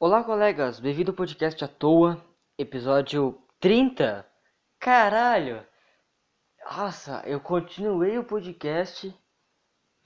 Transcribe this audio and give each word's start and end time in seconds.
Olá, 0.00 0.22
colegas, 0.22 0.78
bem-vindo 0.78 1.10
ao 1.10 1.16
podcast 1.16 1.64
à 1.64 1.66
toa, 1.66 2.24
episódio 2.56 3.36
30. 3.58 4.24
Caralho! 4.78 5.66
Nossa, 6.64 7.20
eu 7.26 7.40
continuei 7.40 8.16
o 8.16 8.22
podcast. 8.22 9.12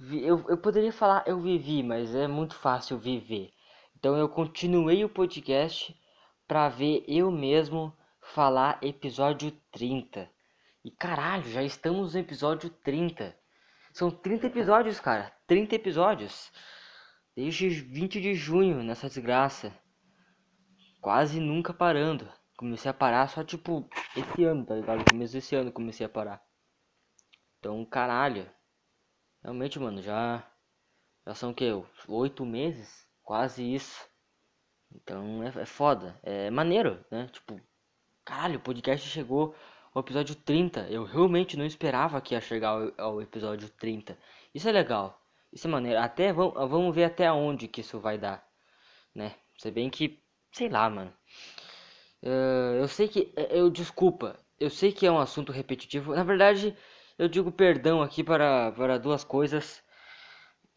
Eu, 0.01 0.49
eu 0.49 0.57
poderia 0.57 0.91
falar 0.95 1.25
eu 1.27 1.39
vivi, 1.39 1.83
mas 1.83 2.15
é 2.15 2.27
muito 2.27 2.55
fácil 2.55 2.97
viver. 2.97 3.53
Então 3.95 4.17
eu 4.17 4.31
continuei 4.31 5.05
o 5.05 5.11
podcast 5.11 5.95
pra 6.49 6.71
ver 6.71 7.05
eu 7.07 7.31
mesmo 7.31 7.95
falar 8.19 8.79
episódio 8.81 9.51
30. 9.73 10.27
E 10.83 10.91
caralho, 10.91 11.45
já 11.51 11.63
estamos 11.63 12.15
no 12.15 12.21
episódio 12.21 12.71
30. 12.71 13.37
São 13.93 14.11
30 14.11 14.47
episódios, 14.47 14.99
cara. 14.99 15.31
30 15.47 15.75
episódios. 15.75 16.51
Desde 17.37 17.69
20 17.69 18.23
de 18.23 18.35
junho 18.35 18.83
nessa 18.83 19.07
desgraça. 19.07 19.82
Quase 21.03 21.41
nunca 21.41 21.75
parando. 21.75 22.33
Comecei 22.57 22.89
a 22.89 22.95
parar 22.95 23.29
só 23.29 23.43
tipo 23.43 23.91
esse 24.17 24.45
ano, 24.45 24.65
tá 24.65 24.77
ligado? 24.77 25.05
Começo 25.11 25.33
desse 25.33 25.57
ano 25.57 25.73
comecei 25.73 26.07
a 26.07 26.09
parar. 26.09 26.41
Então, 27.59 27.85
caralho. 27.85 28.49
Realmente, 29.43 29.81
mano, 29.81 30.01
já. 30.01 30.49
Já 31.27 31.35
são 31.35 31.51
o 31.51 31.55
que? 31.55 31.69
Oito 32.07 32.47
meses? 32.47 33.05
Quase 33.25 33.75
isso. 33.75 34.09
Então 34.93 35.43
é, 35.43 35.49
é 35.49 35.67
foda. 35.67 36.21
É 36.23 36.51
maneiro, 36.51 37.05
né? 37.11 37.27
Tipo, 37.33 37.61
caralho, 38.25 38.59
o 38.59 38.63
podcast 38.63 39.09
chegou 39.09 39.57
ao 39.93 40.03
episódio 40.03 40.37
30. 40.37 40.89
Eu 40.89 41.03
realmente 41.03 41.57
não 41.57 41.67
esperava 41.67 42.21
que 42.21 42.35
ia 42.35 42.41
chegar 42.41 42.69
ao, 42.69 42.93
ao 42.97 43.21
episódio 43.21 43.69
30. 43.71 44.17
Isso 44.55 44.69
é 44.69 44.73
legal. 44.73 45.21
Isso 45.53 45.67
é 45.67 45.71
maneiro. 45.71 45.99
Até 45.99 46.33
vamos, 46.33 46.55
vamos 46.55 46.95
ver 46.95 47.05
até 47.05 47.31
onde 47.33 47.67
que 47.67 47.81
isso 47.81 47.99
vai 47.99 48.17
dar, 48.19 48.47
né? 49.13 49.35
Se 49.59 49.69
bem 49.71 49.91
que, 49.91 50.22
sei 50.53 50.69
lá, 50.69 50.89
mano. 50.89 51.13
Uh, 52.23 52.77
eu 52.79 52.89
sei 52.89 53.09
que, 53.09 53.33
eh, 53.37 53.59
eu 53.59 53.69
desculpa, 53.71 54.39
eu 54.61 54.71
sei 54.71 54.93
que 54.93 55.07
é 55.07 55.11
um 55.11 55.19
assunto 55.19 55.51
repetitivo. 55.53 56.15
Na 56.15 56.23
verdade, 56.23 56.77
eu 57.19 57.29
digo 57.29 57.51
perdão 57.51 58.03
aqui 58.03 58.23
para, 58.23 58.73
para 58.73 58.99
duas 58.99 59.25
coisas. 59.25 59.83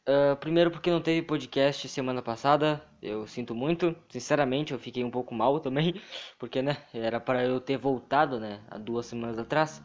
Uh, 0.08 0.36
primeiro 0.38 0.70
porque 0.72 0.92
não 0.92 1.02
teve 1.02 1.26
podcast 1.26 1.88
semana 1.90 2.22
passada, 2.22 2.84
eu 3.02 3.26
sinto 3.26 3.56
muito, 3.56 3.96
sinceramente 4.10 4.72
eu 4.72 4.78
fiquei 4.80 5.04
um 5.04 5.10
pouco 5.10 5.34
mal 5.34 5.60
também, 5.62 6.00
porque 6.38 6.62
né, 6.62 6.78
era 6.94 7.20
para 7.20 7.44
eu 7.44 7.60
ter 7.60 7.78
voltado 7.78 8.40
né, 8.40 8.62
há 8.70 8.78
duas 8.78 9.06
semanas 9.08 9.38
atrás. 9.40 9.82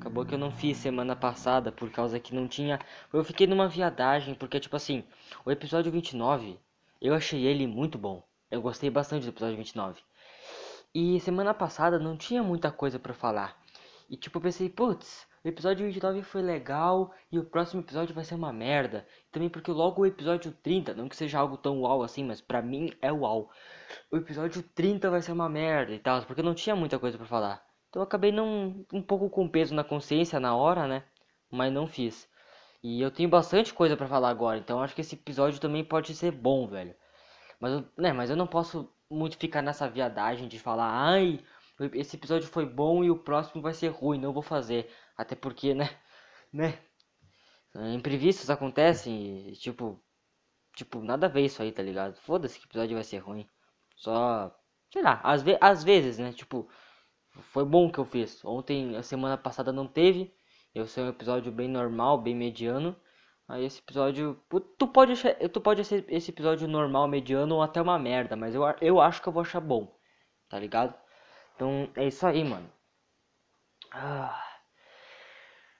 Acabou 0.00 0.24
que 0.24 0.34
eu 0.34 0.38
não 0.38 0.50
fiz 0.52 0.76
semana 0.78 1.16
passada 1.16 1.72
por 1.72 1.90
causa 1.90 2.20
que 2.20 2.34
não 2.34 2.46
tinha. 2.48 2.78
Eu 3.12 3.24
fiquei 3.24 3.46
numa 3.46 3.68
viadagem, 3.68 4.34
porque 4.34 4.60
tipo 4.60 4.76
assim, 4.76 5.04
o 5.44 5.50
episódio 5.50 5.90
29, 5.90 6.58
eu 7.00 7.14
achei 7.14 7.44
ele 7.44 7.66
muito 7.66 7.98
bom. 7.98 8.22
Eu 8.56 8.62
gostei 8.62 8.88
bastante 8.88 9.24
do 9.24 9.28
episódio 9.28 9.58
29. 9.58 10.00
E 10.94 11.20
semana 11.20 11.52
passada 11.52 11.98
não 11.98 12.16
tinha 12.16 12.42
muita 12.42 12.72
coisa 12.72 12.98
para 12.98 13.12
falar. 13.12 13.54
E 14.08 14.16
tipo, 14.16 14.38
eu 14.38 14.42
pensei, 14.42 14.70
putz, 14.70 15.26
o 15.44 15.48
episódio 15.48 15.84
29 15.84 16.22
foi 16.22 16.40
legal 16.40 17.12
e 17.30 17.38
o 17.38 17.44
próximo 17.44 17.82
episódio 17.82 18.14
vai 18.14 18.24
ser 18.24 18.34
uma 18.34 18.54
merda. 18.54 19.06
Também 19.30 19.50
porque 19.50 19.70
logo 19.70 20.00
o 20.00 20.06
episódio 20.06 20.52
30, 20.62 20.94
não 20.94 21.06
que 21.06 21.14
seja 21.14 21.38
algo 21.38 21.58
tão 21.58 21.82
uau 21.82 22.02
assim, 22.02 22.24
mas 22.24 22.40
pra 22.40 22.62
mim 22.62 22.90
é 23.02 23.12
uau. 23.12 23.50
O 24.10 24.16
episódio 24.16 24.62
30 24.62 25.10
vai 25.10 25.20
ser 25.20 25.32
uma 25.32 25.50
merda 25.50 25.92
e 25.92 25.98
tal, 25.98 26.22
porque 26.22 26.42
não 26.42 26.54
tinha 26.54 26.74
muita 26.74 26.98
coisa 26.98 27.18
para 27.18 27.26
falar. 27.26 27.62
Então 27.90 28.00
eu 28.00 28.04
acabei 28.04 28.32
não 28.32 28.86
um 28.90 29.02
pouco 29.02 29.28
com 29.28 29.46
peso 29.46 29.74
na 29.74 29.84
consciência 29.84 30.40
na 30.40 30.56
hora, 30.56 30.88
né? 30.88 31.04
Mas 31.50 31.70
não 31.70 31.86
fiz. 31.86 32.26
E 32.82 33.02
eu 33.02 33.10
tenho 33.10 33.28
bastante 33.28 33.74
coisa 33.74 33.98
para 33.98 34.08
falar 34.08 34.30
agora, 34.30 34.58
então 34.58 34.80
acho 34.80 34.94
que 34.94 35.02
esse 35.02 35.14
episódio 35.14 35.60
também 35.60 35.84
pode 35.84 36.14
ser 36.14 36.32
bom, 36.32 36.66
velho. 36.66 36.94
Mas 37.60 37.72
eu, 37.72 37.84
né, 37.96 38.12
mas 38.12 38.30
eu 38.30 38.36
não 38.36 38.46
posso 38.46 38.92
muito 39.10 39.36
ficar 39.38 39.62
nessa 39.62 39.88
viadagem 39.88 40.48
de 40.48 40.58
falar, 40.58 40.90
ai, 40.90 41.40
esse 41.94 42.16
episódio 42.16 42.48
foi 42.48 42.66
bom 42.66 43.04
e 43.04 43.10
o 43.10 43.18
próximo 43.18 43.62
vai 43.62 43.72
ser 43.74 43.88
ruim, 43.88 44.18
não 44.18 44.32
vou 44.32 44.42
fazer. 44.42 44.90
Até 45.16 45.34
porque, 45.36 45.74
né, 45.74 45.90
né? 46.52 46.78
Imprevistos 47.94 48.48
acontecem 48.50 49.50
e, 49.50 49.52
tipo, 49.52 50.02
tipo, 50.76 51.00
nada 51.00 51.26
a 51.26 51.28
ver 51.30 51.44
isso 51.46 51.62
aí, 51.62 51.72
tá 51.72 51.82
ligado? 51.82 52.16
Foda-se 52.20 52.58
que 52.58 52.66
episódio 52.66 52.94
vai 52.96 53.04
ser 53.04 53.18
ruim. 53.18 53.46
Só, 53.96 54.54
sei 54.92 55.02
lá, 55.02 55.20
às, 55.24 55.42
ve 55.42 55.58
às 55.60 55.84
vezes, 55.84 56.18
né, 56.18 56.32
tipo, 56.32 56.68
foi 57.52 57.64
bom 57.64 57.90
que 57.90 57.98
eu 57.98 58.04
fiz. 58.04 58.44
Ontem, 58.44 58.96
a 58.96 59.02
semana 59.02 59.36
passada 59.38 59.72
não 59.72 59.86
teve. 59.86 60.34
Eu 60.74 60.86
sei 60.86 61.04
um 61.04 61.08
episódio 61.08 61.52
bem 61.52 61.68
normal, 61.68 62.20
bem 62.20 62.34
mediano. 62.34 62.96
Aí 63.48 63.64
esse 63.64 63.80
episódio. 63.80 64.40
Tu 64.78 64.88
pode 64.88 65.12
achar, 65.12 65.34
tu 65.50 65.60
pode 65.60 65.80
achar 65.80 66.02
esse 66.08 66.30
episódio 66.30 66.66
normal, 66.66 67.06
mediano 67.06 67.56
ou 67.56 67.62
até 67.62 67.80
uma 67.80 67.98
merda, 67.98 68.36
mas 68.36 68.54
eu, 68.54 68.62
eu 68.80 69.00
acho 69.00 69.22
que 69.22 69.28
eu 69.28 69.32
vou 69.32 69.42
achar 69.42 69.60
bom. 69.60 69.96
Tá 70.48 70.58
ligado? 70.58 70.94
Então 71.54 71.90
é 71.96 72.06
isso 72.06 72.26
aí, 72.26 72.44
mano. 72.44 72.70
Ah. 73.92 74.42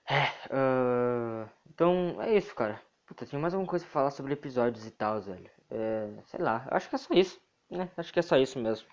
É. 0.09 0.23
Uh... 0.49 1.49
Então 1.69 2.21
é 2.21 2.35
isso, 2.35 2.55
cara. 2.55 2.81
Puta, 3.05 3.25
tinha 3.25 3.39
mais 3.39 3.53
alguma 3.53 3.69
coisa 3.69 3.85
pra 3.85 3.93
falar 3.93 4.11
sobre 4.11 4.33
episódios 4.33 4.85
e 4.85 4.91
tal, 4.91 5.21
velho. 5.21 5.49
É, 5.69 6.09
sei 6.25 6.39
lá, 6.41 6.67
acho 6.71 6.89
que 6.89 6.95
é 6.95 6.97
só 6.97 7.13
isso. 7.13 7.39
Né? 7.69 7.89
Acho 7.97 8.13
que 8.13 8.19
é 8.19 8.21
só 8.21 8.37
isso 8.37 8.59
mesmo. 8.59 8.87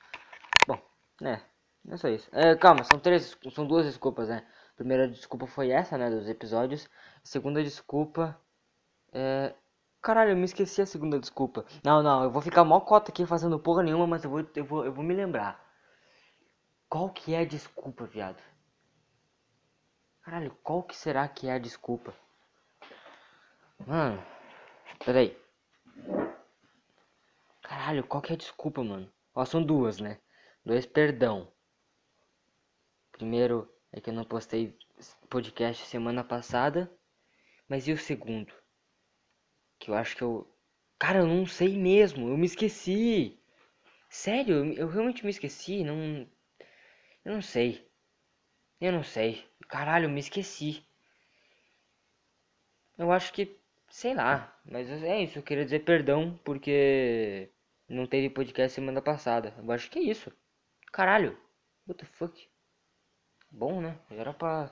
Bom, 0.66 0.80
né? 1.20 1.42
É 1.88 1.96
só 1.96 2.08
isso. 2.08 2.28
É, 2.32 2.56
calma, 2.56 2.84
são 2.84 2.98
três, 2.98 3.36
são 3.52 3.66
duas 3.66 3.86
desculpas, 3.86 4.28
né? 4.28 4.46
A 4.72 4.76
primeira 4.76 5.08
desculpa 5.08 5.46
foi 5.46 5.70
essa, 5.70 5.96
né, 5.98 6.10
dos 6.10 6.28
episódios. 6.28 6.88
A 7.16 7.26
segunda 7.26 7.62
desculpa 7.62 8.38
é... 9.14 9.54
Caralho, 10.02 10.32
eu 10.32 10.36
me 10.36 10.44
esqueci 10.44 10.82
a 10.82 10.86
segunda 10.86 11.18
desculpa. 11.18 11.64
Não, 11.82 12.02
não, 12.02 12.24
eu 12.24 12.30
vou 12.30 12.42
ficar 12.42 12.62
mó 12.64 12.80
cota 12.80 13.10
aqui 13.10 13.24
fazendo 13.24 13.58
porra 13.58 13.82
nenhuma, 13.82 14.06
mas 14.06 14.24
eu 14.24 14.30
vou, 14.30 14.46
eu 14.54 14.64
vou, 14.64 14.84
eu 14.84 14.92
vou 14.92 15.02
me 15.02 15.14
lembrar. 15.14 15.64
Qual 16.90 17.08
que 17.08 17.34
é 17.34 17.38
a 17.38 17.44
desculpa, 17.44 18.04
viado? 18.04 18.42
Caralho, 20.20 20.54
qual 20.62 20.82
que 20.82 20.94
será 20.94 21.26
que 21.26 21.48
é 21.48 21.52
a 21.52 21.58
desculpa? 21.58 22.14
Mano, 23.86 24.22
peraí. 25.04 25.38
Caralho, 27.62 28.06
qual 28.06 28.22
que 28.22 28.32
é 28.32 28.34
a 28.34 28.38
desculpa, 28.38 28.84
mano? 28.84 29.10
Ó, 29.34 29.44
são 29.44 29.62
duas, 29.62 30.00
né? 30.00 30.20
Dois 30.64 30.84
perdão. 30.84 31.50
Primeiro 33.12 33.70
é 33.90 34.00
que 34.00 34.10
eu 34.10 34.14
não 34.14 34.24
postei 34.24 34.76
podcast 35.30 35.86
semana 35.86 36.22
passada. 36.22 36.90
Mas 37.68 37.88
e 37.88 37.92
o 37.92 37.98
segundo? 37.98 38.52
Que 39.84 39.90
eu 39.90 39.94
acho 39.94 40.16
que 40.16 40.22
eu. 40.22 40.48
Cara, 40.98 41.18
eu 41.18 41.26
não 41.26 41.44
sei 41.44 41.76
mesmo. 41.76 42.30
Eu 42.30 42.38
me 42.38 42.46
esqueci. 42.46 43.38
Sério, 44.08 44.72
eu, 44.72 44.88
realmente 44.88 45.22
me 45.22 45.30
esqueci. 45.30 45.84
Não. 45.84 46.26
Eu 47.22 47.34
não 47.34 47.42
sei. 47.42 47.86
Eu 48.80 48.92
não 48.92 49.02
sei. 49.02 49.44
Caralho, 49.68 50.06
eu 50.06 50.10
me 50.10 50.20
esqueci. 50.20 50.82
Eu 52.96 53.12
acho 53.12 53.30
que. 53.34 53.60
Sei 53.90 54.14
lá. 54.14 54.58
Mas 54.64 54.88
é 54.90 55.22
isso. 55.22 55.38
Eu 55.38 55.42
queria 55.42 55.64
dizer 55.66 55.80
perdão 55.84 56.40
porque. 56.44 57.50
Não 57.86 58.06
teve 58.06 58.30
podcast 58.30 58.74
semana 58.74 59.02
passada. 59.02 59.54
Eu 59.58 59.70
acho 59.70 59.90
que 59.90 59.98
é 59.98 60.02
isso. 60.02 60.32
Caralho. 60.92 61.38
What 61.86 62.02
the 62.02 62.06
fuck? 62.06 62.48
Bom, 63.50 63.82
né? 63.82 63.98
Era 64.10 64.32
pra, 64.32 64.70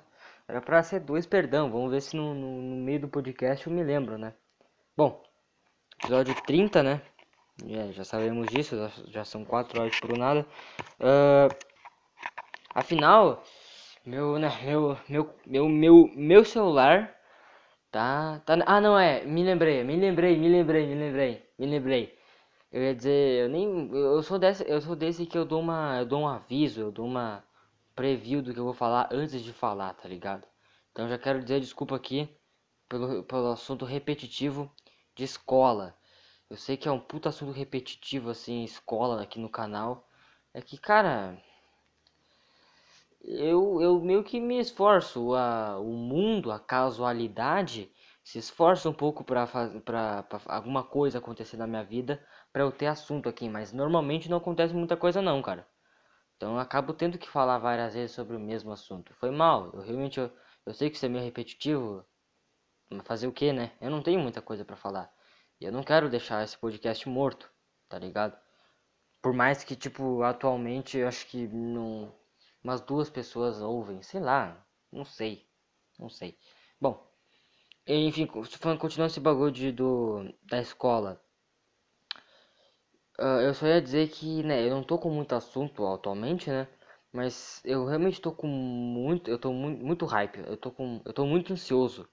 era 0.49 0.63
pra 0.63 0.83
ser 0.83 1.01
dois, 1.01 1.27
perdão. 1.27 1.71
Vamos 1.71 1.91
ver 1.91 2.01
se 2.01 2.17
no, 2.17 2.33
no, 2.35 2.63
no 2.63 2.77
meio 2.77 3.01
do 3.01 3.09
podcast 3.09 3.67
eu 3.67 3.73
me 3.75 3.85
lembro, 3.85 4.17
né? 4.17 4.35
Bom, 4.95 5.23
episódio 5.99 6.35
30, 6.45 6.83
né? 6.83 7.01
É, 7.67 7.93
já 7.93 8.05
sabemos 8.05 8.47
disso, 8.49 8.77
já, 9.09 9.25
são 9.25 9.43
quatro 9.43 9.81
horas 9.81 9.99
por 9.99 10.19
nada. 10.19 10.47
Uh, 11.01 11.49
afinal, 12.75 13.43
meu, 14.05 14.39
né, 14.39 14.51
meu, 14.63 14.99
meu, 15.09 15.35
meu, 15.47 15.69
meu, 15.71 16.11
meu 16.15 16.45
celular 16.45 17.11
tá, 17.91 18.43
tá. 18.45 18.59
Ah, 18.67 18.83
não 18.83 18.99
é. 18.99 19.25
Me 19.25 19.43
lembrei, 19.43 19.83
me 19.83 19.97
lembrei, 19.97 20.37
me 20.37 20.49
lembrei, 20.51 20.87
me 20.87 20.95
lembrei, 20.95 21.51
me 21.59 21.67
lembrei. 21.67 22.19
Eu 22.71 22.83
ia 22.83 22.95
dizer, 22.95 23.45
eu 23.45 23.49
nem, 23.49 23.91
eu 23.95 24.23
sou 24.23 24.39
desse, 24.39 24.63
eu 24.71 24.81
sou 24.83 24.95
desse 24.95 25.25
que 25.25 25.39
eu 25.39 25.47
dou 25.47 25.61
uma, 25.61 26.01
eu 26.01 26.07
dou 26.07 26.21
um 26.21 26.29
aviso, 26.29 26.83
eu 26.83 26.93
dou 26.93 27.07
uma 27.07 27.43
preview 27.97 28.43
do 28.43 28.53
que 28.53 28.61
eu 28.61 28.65
vou 28.65 28.75
falar 28.75 29.09
antes 29.11 29.43
de 29.43 29.55
falar, 29.55 29.95
tá 29.95 30.07
ligado? 30.07 30.47
Então 30.91 31.09
já 31.09 31.17
quero 31.19 31.43
dizer 31.43 31.61
desculpa 31.61 31.97
aqui 31.97 32.29
pelo, 32.93 33.23
pelo 33.25 33.53
assunto 33.53 33.87
repetitivo 33.87 34.71
de 35.17 35.25
escola. 35.25 35.97
Eu 36.51 36.57
sei 36.59 36.77
que 36.77 36.87
é 36.87 36.93
um 36.93 37.01
puta 37.01 37.31
assunto 37.31 37.51
repetitivo 37.53 38.29
assim, 38.31 38.65
escola 38.65 39.23
aqui 39.23 39.41
no 39.41 39.49
canal. 39.49 40.07
É 40.53 40.61
que, 40.61 40.77
cara, 40.77 41.43
eu, 43.23 43.81
eu 43.81 43.99
meio 44.01 44.23
que 44.23 44.39
me 44.39 44.59
esforço. 44.61 45.35
A, 45.35 45.79
o 45.79 45.93
mundo, 45.95 46.53
a 46.53 46.61
casualidade, 46.61 47.91
se 48.23 48.39
esforça 48.39 48.89
um 48.91 48.93
pouco 48.93 49.25
para 49.25 49.47
para 49.47 50.27
alguma 50.47 50.85
coisa 50.85 51.19
acontecer 51.19 51.57
na 51.57 51.67
minha 51.67 51.85
vida 51.85 52.23
para 52.53 52.63
eu 52.63 52.71
ter 52.73 52.87
assunto 52.87 53.29
aqui, 53.29 53.49
mas 53.49 53.73
normalmente 53.73 54.29
não 54.31 54.37
acontece 54.39 54.75
muita 54.75 54.97
coisa 54.97 55.23
não, 55.23 55.41
cara. 55.43 55.67
Então 56.37 56.55
eu 56.55 56.59
acabo 56.61 56.93
tendo 56.95 57.19
que 57.19 57.29
falar 57.31 57.59
várias 57.59 57.95
vezes 57.95 58.13
sobre 58.15 58.37
o 58.37 58.41
mesmo 58.41 58.73
assunto. 58.73 59.15
Foi 59.15 59.31
mal, 59.31 59.71
eu 59.75 59.81
realmente 59.81 60.21
eu, 60.21 60.31
eu 60.67 60.75
sei 60.75 60.91
que 60.91 60.97
isso 60.97 61.07
é 61.07 61.09
meio 61.09 61.25
repetitivo, 61.25 62.05
fazer 63.05 63.27
o 63.27 63.33
que, 63.33 63.53
né? 63.53 63.73
Eu 63.81 63.91
não 63.91 64.03
tenho 64.03 64.21
muita 64.21 64.43
coisa 64.43 64.65
para 64.65 64.77
falar. 64.77 65.13
E 65.61 65.65
eu 65.65 65.73
não 65.73 65.83
quero 65.83 66.11
deixar 66.11 66.45
esse 66.45 66.59
podcast 66.59 67.09
morto, 67.09 67.51
tá 67.89 67.99
ligado? 67.99 68.37
Por 69.23 69.33
mais 69.33 69.65
que, 69.65 69.77
tipo, 69.77 70.23
atualmente 70.23 70.99
eu 70.99 71.09
acho 71.09 71.27
que 71.29 71.47
não. 71.49 72.13
Umas 72.63 72.81
duas 72.81 73.11
pessoas 73.11 73.61
ouvem, 73.61 74.03
sei 74.03 74.21
lá, 74.21 74.65
não 74.91 75.05
sei. 75.05 75.47
Não 75.99 76.09
sei. 76.09 76.37
Bom, 76.81 77.09
enfim, 77.87 78.27
continuando 78.27 79.11
esse 79.13 79.21
bagulho 79.21 79.53
de, 79.53 79.73
do, 79.73 80.33
da 80.43 80.61
escola. 80.61 81.21
Uh, 83.19 83.41
eu 83.43 83.55
só 83.55 83.67
ia 83.67 83.81
dizer 83.81 84.09
que, 84.09 84.43
né, 84.43 84.67
eu 84.67 84.71
não 84.71 84.83
tô 84.83 84.99
com 84.99 85.11
muito 85.11 85.35
assunto 85.35 85.87
atualmente, 85.87 86.51
né? 86.51 86.69
Mas 87.13 87.61
eu 87.65 87.85
realmente 87.87 88.21
tô 88.21 88.33
com 88.33 88.47
muito, 88.49 89.31
eu 89.31 89.39
tô 89.39 89.53
muito, 89.53 89.85
muito 89.85 90.07
hype, 90.07 90.39
eu 90.47 90.57
tô 90.57 90.71
com, 90.71 91.01
eu 91.05 91.13
tô 91.13 91.27
muito 91.27 91.53
ansioso 91.53 92.09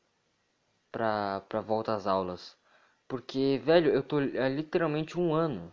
pra, 0.91 1.41
pra 1.49 1.61
volta 1.61 1.93
às 1.95 2.07
aulas. 2.07 2.57
Porque, 3.07 3.59
velho, 3.63 3.91
eu 3.91 4.03
tô 4.03 4.17
há 4.17 4.49
literalmente 4.49 5.19
um 5.19 5.33
ano. 5.33 5.71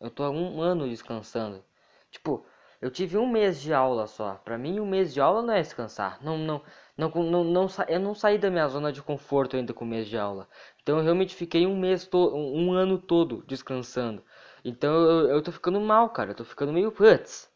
Eu 0.00 0.10
tô 0.10 0.24
há 0.24 0.30
um 0.30 0.60
ano 0.62 0.88
descansando. 0.88 1.64
Tipo, 2.10 2.44
eu 2.80 2.90
tive 2.90 3.16
um 3.18 3.26
mês 3.28 3.60
de 3.60 3.72
aula 3.74 4.06
só. 4.06 4.34
Pra 4.44 4.58
mim, 4.58 4.80
um 4.80 4.86
mês 4.86 5.12
de 5.14 5.20
aula 5.20 5.42
não 5.42 5.54
é 5.54 5.62
descansar. 5.62 6.22
Não, 6.22 6.38
não, 6.38 6.62
não, 6.96 7.10
não, 7.10 7.44
não, 7.44 7.66
eu 7.88 8.00
não 8.00 8.14
saí 8.14 8.38
da 8.38 8.50
minha 8.50 8.68
zona 8.68 8.92
de 8.92 9.02
conforto 9.02 9.56
ainda 9.56 9.74
com 9.74 9.84
o 9.84 9.88
mês 9.88 10.08
de 10.08 10.16
aula. 10.18 10.48
Então 10.82 10.98
eu 10.98 11.04
realmente 11.04 11.34
fiquei 11.34 11.66
um 11.66 11.76
mês, 11.78 12.06
to 12.06 12.18
um 12.36 12.72
ano 12.72 12.98
todo 12.98 13.44
descansando. 13.46 14.24
Então 14.64 14.92
eu, 14.94 15.28
eu 15.30 15.42
tô 15.42 15.52
ficando 15.52 15.80
mal, 15.80 16.10
cara. 16.10 16.30
Eu 16.32 16.34
tô 16.36 16.44
ficando 16.44 16.72
meio 16.72 16.92
putz. 16.92 17.50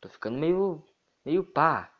Tô 0.00 0.08
ficando 0.08 0.38
meio, 0.38 0.84
meio 1.24 1.44
pá. 1.44 1.92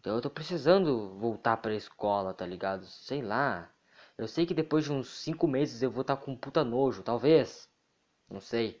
Então 0.00 0.14
eu 0.16 0.22
tô 0.22 0.30
precisando 0.30 1.18
voltar 1.18 1.56
pra 1.58 1.74
escola, 1.74 2.34
tá 2.34 2.46
ligado? 2.46 2.86
Sei 2.86 3.22
lá. 3.22 3.73
Eu 4.16 4.28
sei 4.28 4.46
que 4.46 4.54
depois 4.54 4.84
de 4.84 4.92
uns 4.92 5.08
5 5.22 5.46
meses 5.48 5.82
eu 5.82 5.90
vou 5.90 6.02
estar 6.02 6.16
tá 6.16 6.22
com 6.22 6.36
puta 6.36 6.64
nojo, 6.64 7.02
talvez. 7.02 7.68
Não 8.30 8.40
sei. 8.40 8.78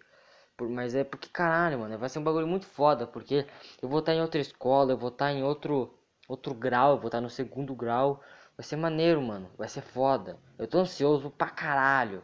Por, 0.56 0.68
mas 0.68 0.94
é 0.94 1.04
porque 1.04 1.28
caralho, 1.28 1.80
mano. 1.80 1.98
Vai 1.98 2.08
ser 2.08 2.18
um 2.18 2.24
bagulho 2.24 2.46
muito 2.46 2.66
foda. 2.66 3.06
Porque 3.06 3.46
eu 3.82 3.88
vou 3.88 4.00
estar 4.00 4.12
tá 4.12 4.16
em 4.18 4.20
outra 4.22 4.40
escola, 4.40 4.92
eu 4.92 4.98
vou 4.98 5.08
estar 5.08 5.26
tá 5.26 5.32
em 5.32 5.42
outro 5.42 5.92
outro 6.28 6.54
grau, 6.54 6.98
vou 6.98 7.08
estar 7.08 7.20
no 7.20 7.30
segundo 7.30 7.74
grau. 7.74 8.22
Vai 8.56 8.64
ser 8.64 8.76
maneiro, 8.76 9.20
mano. 9.20 9.50
Vai 9.58 9.68
ser 9.68 9.82
foda. 9.82 10.38
Eu 10.58 10.66
tô 10.68 10.78
ansioso 10.78 11.30
pra 11.30 11.50
caralho. 11.50 12.22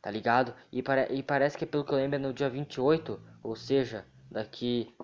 Tá 0.00 0.10
ligado? 0.10 0.54
E, 0.72 0.82
pare 0.82 1.12
e 1.12 1.22
parece 1.22 1.58
que 1.58 1.66
pelo 1.66 1.84
que 1.84 1.92
eu 1.92 1.96
lembro 1.96 2.16
é 2.16 2.18
no 2.18 2.32
dia 2.32 2.48
28. 2.48 3.20
Ou 3.42 3.54
seja, 3.54 4.06
daqui. 4.30 4.94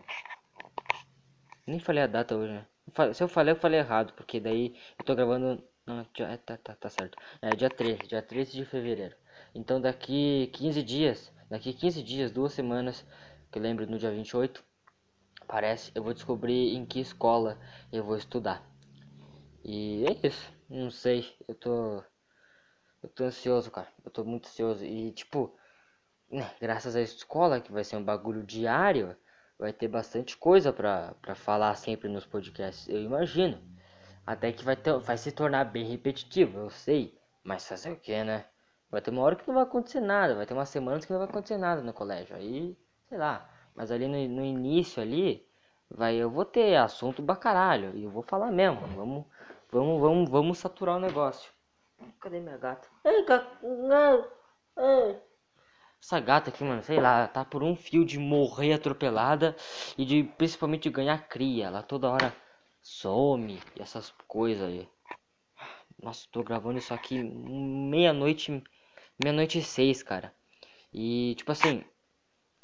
Nem 1.66 1.78
falei 1.78 2.02
a 2.02 2.06
data 2.06 2.36
hoje, 2.36 2.52
né? 2.52 2.66
Se 3.14 3.22
eu 3.22 3.28
falei, 3.28 3.52
eu 3.54 3.58
falei 3.58 3.80
errado. 3.80 4.12
Porque 4.14 4.40
daí 4.40 4.75
eu 4.98 5.04
tô 5.04 5.14
gravando. 5.14 5.62
Não, 5.87 6.06
dia... 6.14 6.26
É, 6.26 6.37
tá, 6.37 6.56
tá, 6.56 6.75
tá 6.75 6.88
certo. 6.88 7.19
É 7.40 7.50
dia 7.50 7.70
13. 7.70 7.99
Dia 8.08 8.23
13 8.23 8.52
de 8.52 8.64
fevereiro. 8.64 9.17
Então 9.55 9.81
daqui 9.81 10.50
15 10.52 10.82
dias. 10.82 11.32
Daqui 11.50 11.73
15 11.73 12.02
dias, 12.02 12.31
duas 12.31 12.52
semanas. 12.52 13.05
Que 13.50 13.58
eu 13.58 13.62
lembro 13.62 13.87
no 13.87 13.99
dia 13.99 14.11
28 14.11 14.64
parece, 15.46 15.93
eu 15.94 16.02
vou 16.02 16.14
descobrir 16.14 16.75
em 16.75 16.87
que 16.87 17.00
escola 17.00 17.58
eu 17.93 18.02
vou 18.02 18.17
estudar. 18.17 18.67
E 19.62 20.05
é 20.06 20.26
isso. 20.26 20.50
Não 20.69 20.90
sei, 20.90 21.37
eu 21.46 21.55
tô 21.55 22.02
eu 23.02 23.08
tô 23.11 23.25
ansioso, 23.25 23.70
cara. 23.70 23.88
Eu 24.05 24.11
tô 24.11 24.25
muito 24.25 24.49
ansioso 24.49 24.85
e 24.85 25.12
tipo, 25.12 25.55
né, 26.31 26.50
graças 26.61 26.96
à 26.96 27.02
escola 27.02 27.61
que 27.61 27.73
vai 27.73 27.85
ser 27.85 27.96
um 27.96 28.05
bagulho 28.05 28.43
diário, 28.44 29.17
vai 29.58 29.73
ter 29.73 29.88
bastante 29.88 30.37
coisa 30.37 30.73
pra, 30.73 31.14
pra 31.20 31.35
falar 31.35 31.75
sempre 31.75 32.08
nos 32.08 32.25
podcasts, 32.25 32.88
eu 32.88 33.02
imagino. 33.02 33.61
Até 34.26 34.52
que 34.52 34.64
vai 34.64 34.76
ter, 34.76 34.98
vai 34.98 35.16
se 35.16 35.32
tornar 35.32 35.64
bem 35.64 35.84
repetitivo, 35.84 36.58
eu 36.58 36.70
sei. 36.70 37.19
Mas 37.42 37.66
fazer 37.66 37.92
o 37.92 37.96
que, 37.96 38.22
né? 38.24 38.44
Vai 38.90 39.00
ter 39.00 39.10
uma 39.10 39.22
hora 39.22 39.36
que 39.36 39.46
não 39.48 39.54
vai 39.54 39.64
acontecer 39.64 40.00
nada, 40.00 40.34
vai 40.34 40.46
ter 40.46 40.54
umas 40.54 40.69
semanas 40.69 41.04
que 41.04 41.12
não 41.12 41.19
vai 41.19 41.28
acontecer 41.28 41.56
nada 41.56 41.82
no 41.82 41.92
colégio. 41.92 42.36
Aí, 42.36 42.76
sei 43.08 43.19
lá, 43.19 43.48
mas 43.74 43.90
ali 43.90 44.06
no, 44.06 44.36
no 44.36 44.44
início 44.44 45.02
ali, 45.02 45.46
vai, 45.90 46.14
eu 46.16 46.30
vou 46.30 46.44
ter 46.44 46.76
assunto 46.76 47.22
pra 47.22 47.34
caralho. 47.36 47.96
E 47.96 48.04
eu 48.04 48.10
vou 48.10 48.22
falar 48.22 48.52
mesmo. 48.52 48.80
Vamos, 48.88 49.26
vamos, 49.70 50.00
vamos, 50.00 50.30
vamos 50.30 50.58
saturar 50.58 50.96
o 50.96 51.00
negócio. 51.00 51.50
Cadê 52.20 52.40
minha 52.40 52.58
gata? 52.58 52.88
Ei, 53.04 53.25
gata. 53.25 53.46
Essa 56.00 56.18
gata 56.20 56.50
aqui, 56.50 56.64
mano, 56.64 56.82
sei 56.82 57.00
lá, 57.00 57.28
tá 57.28 57.44
por 57.44 57.62
um 57.62 57.76
fio 57.76 58.04
de 58.04 58.18
morrer 58.18 58.72
atropelada 58.75 59.54
e 59.96 60.04
de 60.04 60.25
principalmente 60.25 60.82
de 60.82 60.90
ganhar 60.90 61.28
cria. 61.28 61.66
Ela 61.66 61.82
toda 61.82 62.10
hora 62.10 62.34
some 62.82 63.58
e 63.76 63.82
essas 63.82 64.11
coisas 64.26 64.69
aí. 64.69 64.88
Nossa, 66.02 66.26
tô 66.32 66.43
gravando 66.43 66.79
isso 66.79 66.93
aqui 66.93 67.23
meia-noite, 67.23 68.62
meia-noite 69.23 69.58
e 69.58 69.62
seis, 69.62 70.02
cara. 70.02 70.34
E 70.93 71.34
tipo 71.37 71.52
assim, 71.52 71.84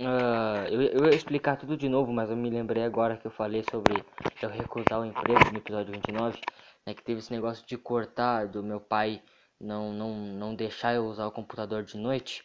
Uh, 0.01 0.63
eu, 0.71 0.83
eu 0.83 1.05
ia 1.07 1.17
explicar 1.17 1.57
tudo 1.57 1.77
de 1.77 1.89
novo, 1.89 2.13
mas 2.13 2.31
eu 2.31 2.37
me 2.37 2.49
lembrei 2.49 2.85
agora 2.85 3.17
que 3.17 3.27
eu 3.27 3.33
falei 3.33 3.65
sobre 3.65 3.95
eu 4.41 4.49
recusar 4.49 5.01
o 5.01 5.05
emprego 5.05 5.51
no 5.51 5.59
episódio 5.59 5.93
29, 5.93 6.41
né, 6.87 6.95
que 6.95 7.03
teve 7.03 7.19
esse 7.19 7.33
negócio 7.33 7.67
de 7.67 7.77
cortar 7.77 8.47
do 8.47 8.63
meu 8.63 8.81
pai 8.81 9.21
não, 9.61 9.93
não, 9.93 10.15
não 10.15 10.55
deixar 10.55 10.95
eu 10.95 11.07
usar 11.07 11.27
o 11.27 11.33
computador 11.33 11.83
de 11.83 11.97
noite. 11.97 12.45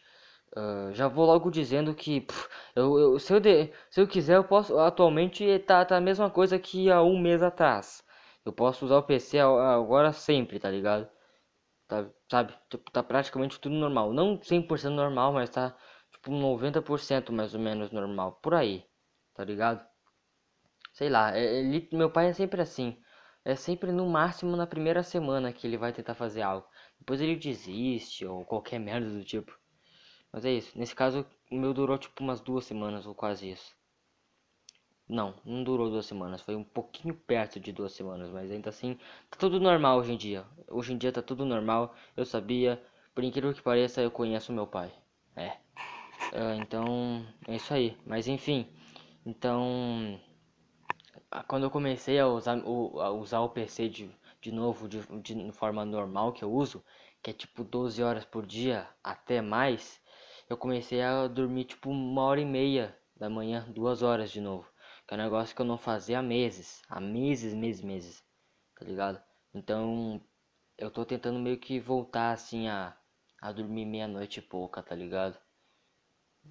Uh, 0.56 0.94
já 0.94 1.08
vou 1.08 1.26
logo 1.26 1.50
dizendo 1.50 1.96
que 1.96 2.22
pff, 2.22 2.48
eu, 2.76 3.00
eu, 3.00 3.20
se, 3.20 3.34
eu 3.34 3.40
de, 3.40 3.74
se 3.90 4.00
eu 4.02 4.08
quiser 4.08 4.38
eu 4.38 4.44
posso 4.44 4.78
atualmente 4.80 5.58
tá, 5.60 5.84
tá 5.84 5.98
a 5.98 6.02
mesma 6.02 6.30
coisa 6.30 6.60
que 6.60 6.92
há 6.92 7.02
um 7.02 7.18
mês 7.20 7.42
atrás. 7.42 8.04
Eu 8.46 8.54
posso 8.54 8.86
usar 8.86 8.98
o 8.98 9.04
PC 9.04 9.40
agora 9.40 10.14
sempre, 10.14 10.60
tá 10.60 10.70
ligado? 10.70 11.10
Tá, 11.88 12.10
sabe? 12.32 12.54
Tipo, 12.70 12.92
tá 12.92 13.04
praticamente 13.04 13.60
tudo 13.60 13.76
normal. 13.76 14.14
Não 14.14 14.42
100% 14.44 14.96
normal, 14.96 15.34
mas 15.34 15.50
tá 15.50 15.76
tipo 16.12 16.32
90% 16.32 17.32
mais 17.34 17.54
ou 17.56 17.60
menos 17.62 17.92
normal, 17.92 18.34
por 18.42 18.54
aí, 18.56 18.86
tá 19.36 19.44
ligado? 19.46 19.86
Sei 20.94 21.10
lá, 21.10 21.36
é, 21.38 21.60
ele, 21.60 21.90
meu 21.92 22.10
pai 22.10 22.28
é 22.30 22.34
sempre 22.34 22.62
assim. 22.62 22.98
É 23.46 23.56
sempre 23.56 23.92
no 23.92 24.08
máximo 24.10 24.56
na 24.56 24.66
primeira 24.66 25.04
semana 25.04 25.52
que 25.52 25.68
ele 25.68 25.78
vai 25.78 25.92
tentar 25.92 26.16
fazer 26.16 26.42
algo. 26.42 26.66
Depois 26.98 27.20
ele 27.22 27.36
desiste 27.36 28.26
ou 28.26 28.46
qualquer 28.46 28.80
merda 28.80 29.10
do 29.10 29.24
tipo. 29.26 29.54
Mas 30.34 30.44
é 30.46 30.52
isso. 30.52 30.78
Nesse 30.78 30.96
caso, 30.96 31.26
o 31.52 31.56
meu 31.56 31.74
durou 31.74 31.98
tipo 31.98 32.24
umas 32.24 32.42
duas 32.42 32.66
semanas 32.66 33.06
ou 33.06 33.14
quase 33.14 33.52
isso. 33.52 33.76
Não, 35.08 35.36
não 35.46 35.64
durou 35.64 35.92
duas 35.92 36.08
semanas. 36.08 36.42
Foi 36.42 36.56
um 36.56 36.64
pouquinho 36.64 37.14
perto 37.14 37.60
de 37.60 37.72
duas 37.72 37.94
semanas. 37.94 38.32
Mas 38.32 38.50
ainda 38.50 38.70
assim, 38.70 38.98
tá 39.30 39.38
tudo 39.38 39.60
normal 39.60 40.00
hoje 40.00 40.14
em 40.14 40.18
dia. 40.18 40.44
Hoje 40.68 40.94
em 40.94 40.98
dia 40.98 41.12
tá 41.12 41.22
tudo 41.22 41.46
normal. 41.46 41.96
Eu 42.18 42.26
sabia. 42.26 42.84
Por 43.14 43.24
incrível 43.24 43.54
que 43.54 43.62
pareça, 43.62 44.02
eu 44.02 44.10
conheço 44.10 44.52
meu 44.52 44.66
pai. 44.66 44.92
É. 45.36 45.50
Uh, 46.32 46.60
então, 46.60 47.26
é 47.48 47.56
isso 47.56 47.72
aí. 47.72 47.96
Mas 48.08 48.28
enfim, 48.28 48.68
então, 49.26 50.20
quando 51.48 51.64
eu 51.64 51.72
comecei 51.72 52.20
a 52.20 52.28
usar 52.28 52.58
o, 52.66 53.00
a 53.00 53.12
usar 53.12 53.42
o 53.42 53.50
PC 53.50 53.88
de, 53.88 54.10
de 54.42 54.52
novo, 54.52 54.88
de, 54.90 55.00
de 55.22 55.52
forma 55.52 55.86
normal 55.86 56.34
que 56.34 56.44
eu 56.44 56.52
uso, 56.52 56.84
que 57.22 57.30
é 57.30 57.34
tipo 57.34 57.64
12 57.64 58.02
horas 58.02 58.26
por 58.26 58.46
dia, 58.46 58.88
até 59.04 59.42
mais, 59.42 60.02
eu 60.50 60.58
comecei 60.58 61.02
a 61.02 61.28
dormir 61.28 61.66
tipo 61.66 61.90
uma 61.90 62.22
hora 62.24 62.42
e 62.42 62.46
meia 62.46 62.98
da 63.16 63.30
manhã, 63.30 63.66
duas 63.72 64.02
horas 64.02 64.32
de 64.32 64.42
novo. 64.42 64.68
Que 65.08 65.14
é 65.14 65.18
um 65.18 65.22
negócio 65.22 65.56
que 65.56 65.62
eu 65.62 65.66
não 65.66 65.78
fazia 65.78 66.20
há 66.20 66.22
meses, 66.22 66.82
há 66.90 67.00
meses, 67.00 67.54
meses, 67.54 67.84
meses, 67.84 68.24
tá 68.76 68.86
ligado? 68.86 69.22
Então, 69.54 70.22
eu 70.78 70.92
tô 70.92 71.06
tentando 71.06 71.40
meio 71.40 71.58
que 71.60 71.80
voltar 71.80 72.32
assim 72.32 72.68
a, 72.68 72.96
a 73.42 73.52
dormir 73.52 73.86
meia-noite 73.86 74.40
e 74.40 74.44
pouca, 74.44 74.82
tá 74.84 74.96
ligado? 74.96 75.38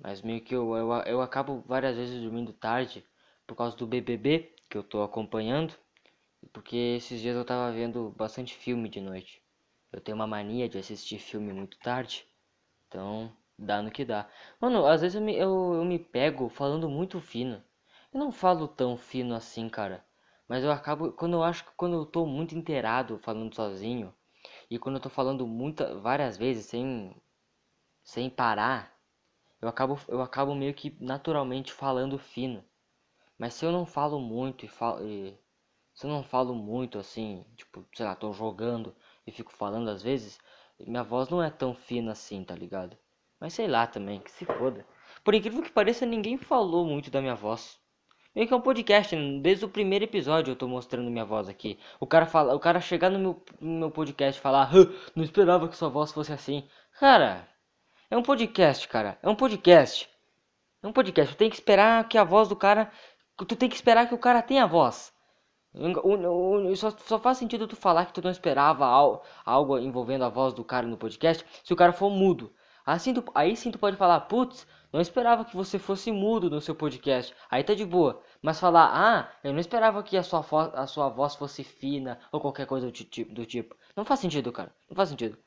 Mas 0.03 0.21
meio 0.23 0.43
que 0.43 0.55
eu, 0.55 0.77
eu, 0.77 0.91
eu 1.07 1.21
acabo 1.23 1.63
várias 1.67 1.97
vezes 1.97 2.21
dormindo 2.23 2.53
tarde 2.53 3.07
por 3.47 3.57
causa 3.57 3.77
do 3.77 3.87
BBB 3.87 4.55
que 4.69 4.77
eu 4.77 4.83
tô 4.83 5.03
acompanhando. 5.03 5.75
Porque 6.53 6.77
esses 6.77 7.21
dias 7.21 7.37
eu 7.37 7.45
tava 7.45 7.73
vendo 7.73 8.11
bastante 8.11 8.55
filme 8.55 8.89
de 8.89 9.01
noite. 9.01 9.43
Eu 9.93 10.01
tenho 10.01 10.17
uma 10.17 10.27
mania 10.27 10.69
de 10.69 10.79
assistir 10.79 11.19
filme 11.19 11.53
muito 11.53 11.79
tarde. 11.79 12.27
Então, 12.89 13.35
dá 13.59 13.83
no 13.83 13.91
que 13.91 14.05
dá. 14.05 14.29
Mano, 14.61 14.87
às 14.87 15.01
vezes 15.03 15.17
eu 15.17 15.23
me, 15.23 15.35
eu, 15.37 15.75
eu 15.75 15.85
me 15.85 15.99
pego 15.99 16.49
falando 16.49 16.89
muito 16.89 17.21
fino. 17.21 17.63
Eu 18.13 18.21
não 18.21 18.33
falo 18.33 18.69
tão 18.69 18.97
fino 18.97 19.35
assim, 19.35 19.69
cara. 19.69 20.05
Mas 20.49 20.65
eu 20.65 20.71
acabo. 20.73 21.13
Quando 21.13 21.35
eu 21.35 21.43
acho 21.45 21.65
que 21.65 21.73
quando 21.77 21.97
eu 21.97 22.07
tô 22.07 22.27
muito 22.27 22.55
inteirado 22.57 23.19
falando 23.19 23.55
sozinho. 23.55 24.15
E 24.71 24.79
quando 24.79 24.97
eu 24.97 25.03
tô 25.03 25.09
falando 25.11 25.47
muita, 25.47 25.99
várias 26.01 26.37
vezes 26.37 26.67
sem, 26.67 27.15
sem 28.05 28.31
parar 28.31 28.97
eu 29.63 29.69
acabo, 29.69 29.99
eu 30.09 30.21
acabo 30.23 30.55
meio 30.55 30.75
que 30.75 30.97
naturalmente 31.01 31.73
falando 31.73 32.19
fino. 32.19 32.65
Mas 33.39 33.55
se 33.55 33.65
eu 33.67 33.73
não 33.73 33.87
falo 33.87 34.21
muito 34.21 34.65
e, 34.65 34.69
falo, 34.69 35.07
e 35.07 35.39
se 35.95 36.07
eu 36.07 36.11
não 36.11 36.23
falo 36.25 36.55
muito 36.55 36.99
assim, 36.99 37.45
tipo, 37.57 37.87
sei 37.95 38.07
lá, 38.07 38.15
tô 38.17 38.33
jogando 38.33 38.95
e 39.27 39.33
fico 39.33 39.53
falando 39.53 39.91
às 39.91 40.03
vezes, 40.03 40.39
minha 40.81 41.05
voz 41.05 41.29
não 41.31 41.43
é 41.43 41.51
tão 41.51 41.75
fina 41.75 42.13
assim, 42.13 42.45
tá 42.45 42.55
ligado? 42.55 42.97
Mas 43.43 43.55
sei 43.55 43.67
lá 43.67 43.89
também, 43.89 44.21
que 44.21 44.31
se 44.31 44.45
foda. 44.45 44.87
Por 45.25 45.35
incrível 45.35 45.65
que 45.65 45.73
pareça, 45.73 46.07
ninguém 46.07 46.37
falou 46.37 46.87
muito 46.87 47.11
da 47.11 47.21
minha 47.21 47.35
voz. 47.35 47.77
Meio 48.33 48.47
que 48.47 48.55
é 48.55 48.57
um 48.57 48.61
podcast, 48.61 49.17
desde 49.41 49.65
o 49.65 49.69
primeiro 49.69 50.05
episódio 50.05 50.53
eu 50.53 50.57
tô 50.57 50.69
mostrando 50.69 51.11
minha 51.11 51.25
voz 51.25 51.49
aqui. 51.49 51.77
O 51.99 52.07
cara 52.07 52.25
fala, 52.25 52.55
o 52.55 52.61
cara 52.61 52.81
chegar 52.81 53.11
no 53.11 53.19
meu, 53.19 53.45
no 53.61 53.81
meu 53.81 53.91
podcast 53.91 54.39
e 54.39 54.41
falar, 54.41 54.71
não 55.17 55.25
esperava 55.25 55.69
que 55.69 55.77
sua 55.77 55.89
voz 55.89 56.13
fosse 56.13 56.33
assim. 56.33 56.69
Cara, 57.01 57.49
é 58.09 58.17
um 58.17 58.23
podcast, 58.23 58.87
cara. 58.87 59.19
É 59.21 59.29
um 59.29 59.35
podcast. 59.35 60.09
É 60.81 60.87
um 60.87 60.93
podcast, 60.93 61.35
tu 61.35 61.39
tem 61.39 61.51
que 61.51 61.57
esperar 61.57 62.07
que 62.07 62.17
a 62.17 62.23
voz 62.23 62.49
do 62.49 62.55
cara. 62.55 62.93
Tu 63.37 63.57
tem 63.57 63.69
que 63.69 63.75
esperar 63.75 64.07
que 64.07 64.15
o 64.15 64.19
cara 64.19 64.41
tenha 64.41 64.69
voz. 64.69 65.13
Só, 66.77 66.91
só 66.93 67.19
faz 67.19 67.39
sentido 67.39 67.67
tu 67.67 67.75
falar 67.75 68.07
que 68.07 68.13
tu 68.13 68.23
não 68.23 68.31
esperava 68.31 68.87
algo 69.45 69.79
envolvendo 69.81 70.25
a 70.25 70.29
voz 70.29 70.55
do 70.55 70.63
cara 70.63 70.87
no 70.87 70.97
podcast 70.97 71.45
se 71.65 71.73
o 71.73 71.77
cara 71.77 71.93
for 71.93 72.09
mudo. 72.09 72.55
Assim 72.85 73.15
tu, 73.15 73.25
aí 73.35 73.57
sim 73.57 73.71
tu 73.71 73.79
pode 73.79 73.97
falar, 73.97 74.21
putz, 74.23 74.67
não 74.93 75.01
esperava 75.01 75.45
que 75.45 75.57
você 75.57 75.79
fosse 75.79 76.13
mudo 76.13 76.51
no 76.51 76.61
seu 76.61 76.75
podcast. 76.75 77.35
Aí 77.51 77.65
tá 77.65 77.75
de 77.75 77.85
boa. 77.85 78.23
Mas 78.43 78.61
falar, 78.61 78.91
ah, 78.93 79.33
eu 79.43 79.53
não 79.53 79.61
esperava 79.61 80.03
que 80.03 80.17
a 80.17 80.23
sua, 80.23 80.41
a 80.75 80.87
sua 80.87 81.09
voz 81.09 81.35
fosse 81.35 81.65
fina 81.65 82.21
ou 82.31 82.41
qualquer 82.41 82.67
coisa 82.67 82.87
do 82.87 82.93
tipo, 82.93 83.33
do 83.33 83.47
tipo. 83.47 83.77
Não 83.97 84.05
faz 84.05 84.21
sentido, 84.21 84.53
cara. 84.53 84.75
Não 84.89 84.97
faz 84.97 85.09
sentido. 85.09 85.39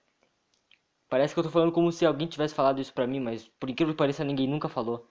Parece 1.10 1.34
que 1.34 1.40
eu 1.40 1.44
tô 1.44 1.50
falando 1.50 1.72
como 1.72 1.92
se 1.92 2.06
alguém 2.06 2.28
tivesse 2.28 2.56
falado 2.56 2.82
isso 2.82 2.94
pra 2.94 3.08
mim, 3.08 3.20
mas 3.20 3.48
por 3.60 3.70
incrível 3.70 3.94
que 3.94 3.98
pareça, 3.98 4.24
ninguém 4.24 4.48
nunca 4.48 4.68
falou. 4.68 5.10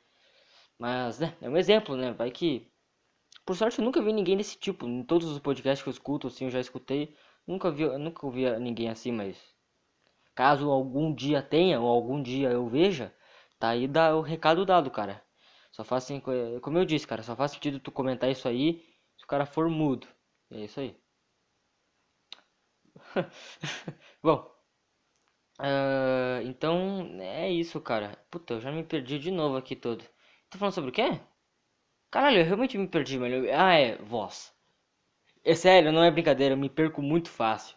Mas, 0.79 1.19
né, 1.21 1.37
é 1.41 1.49
um 1.49 1.57
exemplo, 1.57 1.97
né? 1.97 2.13
Vai 2.13 2.31
que. 2.31 2.71
Por 3.47 3.57
sorte, 3.57 3.79
eu 3.79 3.85
nunca 3.85 4.03
vi 4.03 4.13
ninguém 4.13 4.37
desse 4.37 4.59
tipo. 4.59 4.87
Em 4.87 5.05
todos 5.05 5.29
os 5.29 5.39
podcasts 5.39 5.83
que 5.83 5.89
eu 5.89 5.93
escuto, 5.93 6.27
assim, 6.27 6.47
eu 6.47 6.51
já 6.51 6.61
escutei. 6.61 7.17
Nunca 7.47 7.71
vi, 7.71 7.87
nunca 7.99 8.27
ouvi 8.27 8.51
ninguém 8.59 8.89
assim, 8.91 9.13
mas. 9.13 9.54
Caso 10.35 10.71
algum 10.71 11.15
dia 11.15 11.43
tenha, 11.43 11.81
ou 11.81 11.89
algum 11.89 12.23
dia 12.23 12.51
eu 12.51 12.69
veja, 12.69 13.15
tá 13.59 13.71
aí 13.71 13.89
dá 13.89 14.17
o 14.17 14.21
recado 14.23 14.65
dado, 14.67 14.91
cara. 14.91 15.23
Só 15.73 15.85
faz 15.85 16.05
assim, 16.05 16.21
como 16.63 16.79
eu 16.79 16.85
disse, 16.85 17.07
cara, 17.07 17.23
só 17.23 17.35
faz 17.37 17.53
sentido 17.53 17.81
tu 17.81 17.91
comentar 17.93 18.31
isso 18.31 18.49
aí 18.49 18.83
se 19.17 19.25
o 19.25 19.29
cara 19.29 19.47
for 19.47 19.69
mudo. 19.69 20.07
É 20.51 20.61
isso 20.65 20.81
aí. 20.81 20.97
Bom, 24.23 24.51
Uh, 25.61 26.43
então, 26.45 27.09
é 27.21 27.51
isso, 27.51 27.81
cara. 27.81 28.17
Puta, 28.31 28.55
eu 28.55 28.61
já 28.61 28.71
me 28.73 28.83
perdi 28.85 29.19
de 29.19 29.31
novo 29.31 29.57
aqui 29.57 29.75
todo. 29.77 30.05
Tô 30.51 30.59
falando 30.59 30.75
sobre 30.75 30.91
o 30.91 30.93
quê? 30.93 31.21
Caralho, 32.11 32.39
eu 32.41 32.45
realmente 32.47 32.79
me 32.79 32.89
perdi, 32.89 33.19
mano. 33.19 33.47
Ah, 33.55 33.75
é, 33.75 33.97
voz. 33.99 34.55
É 35.45 35.55
sério, 35.55 35.93
não 35.93 36.05
é 36.05 36.11
brincadeira, 36.11 36.55
eu 36.55 36.59
me 36.59 36.71
perco 36.71 37.03
muito 37.03 37.31
fácil. 37.31 37.77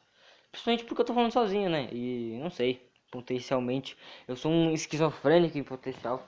Principalmente 0.52 0.86
porque 0.86 1.02
eu 1.02 1.06
tô 1.06 1.14
falando 1.14 1.32
sozinho, 1.34 1.70
né? 1.70 1.90
E 1.92 2.38
não 2.42 2.50
sei, 2.50 2.90
potencialmente. 3.12 3.98
Eu 4.28 4.36
sou 4.36 4.52
um 4.52 4.72
esquizofrênico 4.74 5.58
em 5.58 5.64
potencial. 5.64 6.28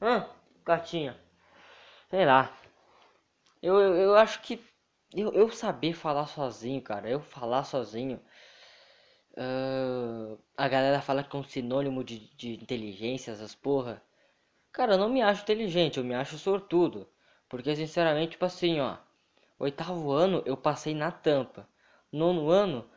Ah, 0.00 0.28
gatinha. 0.66 1.18
Sei 2.10 2.24
lá. 2.26 2.52
Eu, 3.62 3.80
eu, 3.80 3.94
eu 3.94 4.14
acho 4.16 4.42
que 4.42 4.62
eu, 5.14 5.32
eu 5.32 5.50
saber 5.50 5.94
falar 5.94 6.26
sozinho, 6.26 6.82
cara. 6.82 7.08
Eu 7.08 7.20
falar 7.22 7.64
sozinho 7.64 8.20
Uh, 9.36 10.38
a 10.56 10.68
galera 10.68 11.00
fala 11.00 11.22
que 11.24 11.34
é 11.34 11.38
um 11.38 11.42
sinônimo 11.44 12.04
de, 12.04 12.18
de 12.36 12.54
inteligência, 12.54 13.32
essas 13.32 13.54
porra. 13.54 14.02
Cara, 14.72 14.94
eu 14.94 14.98
não 14.98 15.08
me 15.10 15.22
acho 15.22 15.42
inteligente, 15.42 15.98
eu 15.98 16.04
me 16.04 16.14
acho 16.14 16.38
sortudo. 16.38 17.08
Porque, 17.48 17.74
sinceramente, 17.76 18.32
tipo 18.32 18.44
assim, 18.46 18.80
ó. 18.80 18.96
Oitavo 19.58 20.12
ano 20.12 20.42
eu 20.46 20.56
passei 20.56 20.94
na 20.94 21.10
tampa. 21.12 21.68
Nono 22.12 22.50
ano, 22.50 22.88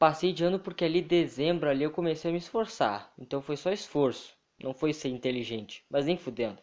passei 0.00 0.32
de 0.32 0.42
ano 0.42 0.58
porque 0.58 0.84
ali 0.86 1.02
dezembro 1.02 1.68
ali 1.68 1.84
eu 1.84 1.90
comecei 1.90 2.30
a 2.30 2.32
me 2.32 2.38
esforçar. 2.38 3.12
Então 3.18 3.42
foi 3.42 3.56
só 3.56 3.70
esforço. 3.70 4.34
Não 4.58 4.72
foi 4.72 4.94
ser 4.94 5.10
inteligente, 5.10 5.84
mas 5.90 6.06
nem 6.06 6.16
fudendo. 6.16 6.58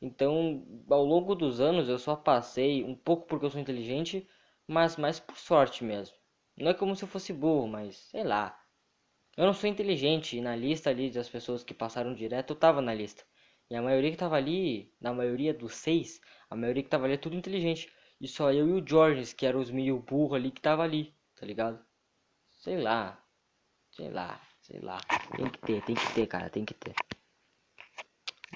Então, 0.00 0.66
ao 0.90 1.04
longo 1.04 1.34
dos 1.34 1.60
anos 1.60 1.88
eu 1.90 1.98
só 1.98 2.16
passei 2.16 2.82
um 2.82 2.94
pouco 2.94 3.26
porque 3.26 3.46
eu 3.46 3.50
sou 3.50 3.60
inteligente, 3.60 4.26
mas 4.66 4.96
mais 4.96 5.20
por 5.20 5.36
sorte 5.36 5.84
mesmo. 5.84 6.16
Não 6.56 6.70
é 6.70 6.74
como 6.74 6.96
se 6.96 7.04
eu 7.04 7.08
fosse 7.08 7.34
burro, 7.34 7.68
mas 7.68 7.96
sei 7.96 8.24
lá. 8.24 8.58
Eu 9.36 9.46
não 9.46 9.54
sou 9.54 9.68
inteligente 9.68 10.38
e 10.38 10.40
na 10.40 10.56
lista 10.56 10.90
ali 10.90 11.10
das 11.10 11.28
pessoas 11.28 11.62
que 11.64 11.74
passaram 11.74 12.14
direto 12.14 12.52
eu 12.54 12.56
tava 12.56 12.80
na 12.80 12.94
lista. 12.94 13.24
E 13.70 13.76
a 13.76 13.82
maioria 13.82 14.10
que 14.10 14.16
tava 14.16 14.36
ali, 14.36 14.90
na 15.00 15.12
maioria 15.12 15.52
dos 15.52 15.74
seis, 15.74 16.20
a 16.48 16.56
maioria 16.56 16.82
que 16.82 16.88
tava 16.88 17.04
ali 17.04 17.14
é 17.14 17.18
tudo 17.18 17.36
inteligente. 17.36 17.92
E 18.20 18.26
só 18.26 18.52
eu 18.52 18.68
e 18.68 18.72
o 18.72 18.86
Georges, 18.86 19.34
que 19.34 19.44
eram 19.44 19.60
os 19.60 19.70
meio 19.70 19.98
burro 19.98 20.34
ali, 20.34 20.50
que 20.50 20.62
tava 20.62 20.82
ali, 20.82 21.14
tá 21.36 21.44
ligado? 21.46 21.84
Sei 22.64 22.80
lá. 22.80 23.22
Sei 23.90 24.10
lá, 24.10 24.40
sei 24.62 24.80
lá. 24.80 24.98
Tem 25.36 25.50
que 25.50 25.58
ter, 25.58 25.84
tem 25.84 25.94
que 25.94 26.14
ter, 26.14 26.26
cara, 26.26 26.48
tem 26.48 26.64
que 26.64 26.72
ter. 26.72 26.94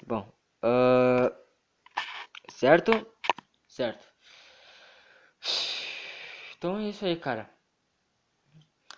Bom, 0.03 0.27
uh... 0.63 1.31
certo? 2.49 2.91
Certo. 3.67 4.11
Então 6.57 6.79
é 6.79 6.89
isso 6.89 7.05
aí, 7.05 7.19
cara. 7.19 7.55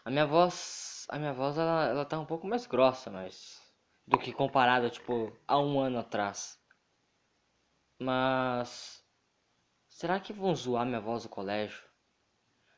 A 0.06 0.10
minha 0.10 0.26
voz, 0.26 1.06
a 1.10 1.20
minha 1.20 1.34
voz 1.34 1.58
ela, 1.58 1.88
ela 1.88 2.06
tá 2.06 2.18
um 2.18 2.26
pouco 2.26 2.48
mais 2.48 2.66
grossa, 2.66 3.12
mas 3.12 3.62
do 4.08 4.18
que 4.18 4.32
comparada 4.32 4.90
tipo 4.90 5.38
a 5.46 5.60
um 5.60 5.78
ano 5.78 6.00
atrás. 6.00 6.58
Mas 8.00 9.06
será 9.90 10.22
que 10.22 10.32
vão 10.32 10.56
zoar 10.56 10.86
minha 10.86 11.02
voz 11.02 11.26
no 11.26 11.30
colégio? 11.30 11.84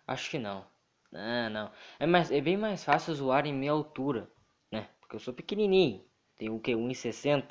Acho 0.07 0.31
que 0.31 0.39
não. 0.39 0.72
Não, 1.13 1.50
não. 1.50 1.72
É 2.00 2.05
mais 2.05 2.32
é 2.32 2.41
bem 2.41 2.58
mais 2.58 2.84
fácil 2.84 3.13
zoar 3.13 3.46
em 3.46 3.53
minha 3.53 3.72
altura, 3.72 4.29
né? 4.72 4.89
Porque 5.00 5.15
eu 5.15 5.20
sou 5.20 5.34
pequenininho, 5.34 6.03
tenho 6.38 6.55
o 6.55 6.60
que 6.60 6.74
1,60 6.74 7.46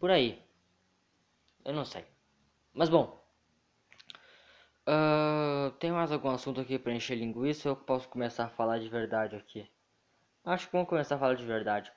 por 0.00 0.10
aí. 0.10 0.42
Eu 1.64 1.74
não 1.74 1.84
sei. 1.84 2.04
Mas 2.72 2.88
bom, 2.88 3.22
Uh, 4.86 5.70
tem 5.78 5.90
mais 5.90 6.12
algum 6.12 6.28
assunto 6.28 6.60
aqui 6.60 6.78
para 6.78 6.92
encher 6.92 7.16
linguiça 7.16 7.68
eu 7.68 7.74
posso 7.74 8.06
começar 8.06 8.44
a 8.44 8.48
falar 8.50 8.78
de 8.78 8.86
verdade 8.86 9.34
aqui? 9.34 9.66
Acho 10.44 10.66
que 10.66 10.72
vamos 10.72 10.90
começar 10.90 11.14
a 11.14 11.18
falar 11.18 11.36
de 11.36 11.44
verdade. 11.44 11.90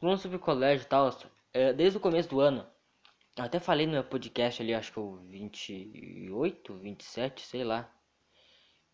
Falando 0.00 0.18
sobre 0.18 0.38
colégio 0.38 0.84
e 0.84 0.88
tal, 0.88 1.08
é, 1.52 1.72
desde 1.72 1.96
o 1.96 2.00
começo 2.00 2.28
do 2.28 2.40
ano, 2.40 2.66
eu 3.38 3.44
até 3.44 3.60
falei 3.60 3.86
no 3.86 3.92
meu 3.92 4.02
podcast 4.02 4.60
ali, 4.60 4.74
acho 4.74 4.92
que 4.92 4.98
o 4.98 5.16
28, 5.28 6.74
27, 6.74 7.42
sei 7.46 7.62
lá. 7.62 7.88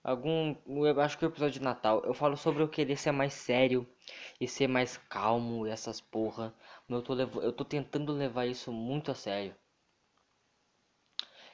Algum, 0.03 0.57
eu 0.87 1.01
acho 1.01 1.19
que 1.19 1.25
o 1.25 1.29
episódio 1.29 1.61
de 1.61 1.65
Natal, 1.65 2.03
eu 2.05 2.15
falo 2.15 2.37
sobre 2.37 2.63
eu 2.63 2.69
querer 2.69 2.97
ser 2.97 3.13
mais 3.13 3.35
sério 3.35 3.87
e 4.41 4.49
ser 4.49 4.67
mais 4.69 4.97
calmo 4.97 5.67
e 5.67 5.71
essas 5.71 6.01
porra. 6.01 6.55
Eu 6.89 7.03
tô, 7.03 7.15
eu 7.19 7.53
tô 7.53 7.65
tentando 7.65 8.13
levar 8.13 8.47
isso 8.47 8.73
muito 8.73 9.11
a 9.11 9.15
sério 9.15 9.55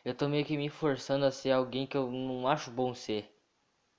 eu 0.06 0.14
tô 0.14 0.28
meio 0.28 0.44
que 0.44 0.56
me 0.56 0.68
forçando 0.68 1.24
a 1.24 1.32
ser 1.32 1.50
alguém 1.50 1.84
que 1.84 1.96
eu 1.96 2.08
não 2.08 2.46
acho 2.46 2.70
bom 2.70 2.94
ser. 2.94 3.28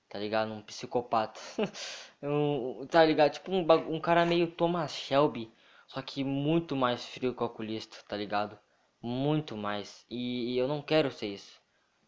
Tá 0.10 0.18
ligado? 0.18 0.54
Um 0.54 0.62
psicopata. 0.62 1.40
um, 2.24 2.88
tá 2.88 3.04
ligado? 3.04 3.34
Tipo 3.34 3.52
um, 3.52 3.66
um 3.96 4.00
cara 4.00 4.26
meio 4.26 4.50
Thomas 4.50 4.94
Shelby. 4.96 5.52
Só 5.86 6.02
que 6.02 6.24
muito 6.24 6.78
mais 6.78 7.06
frio 7.06 7.36
calculista, 7.36 7.98
tá 8.08 8.16
ligado? 8.16 8.58
Muito 9.02 9.58
mais. 9.58 10.06
E, 10.10 10.54
e 10.54 10.58
eu 10.58 10.66
não 10.66 10.82
quero 10.82 11.12
ser 11.12 11.28
isso. 11.28 11.62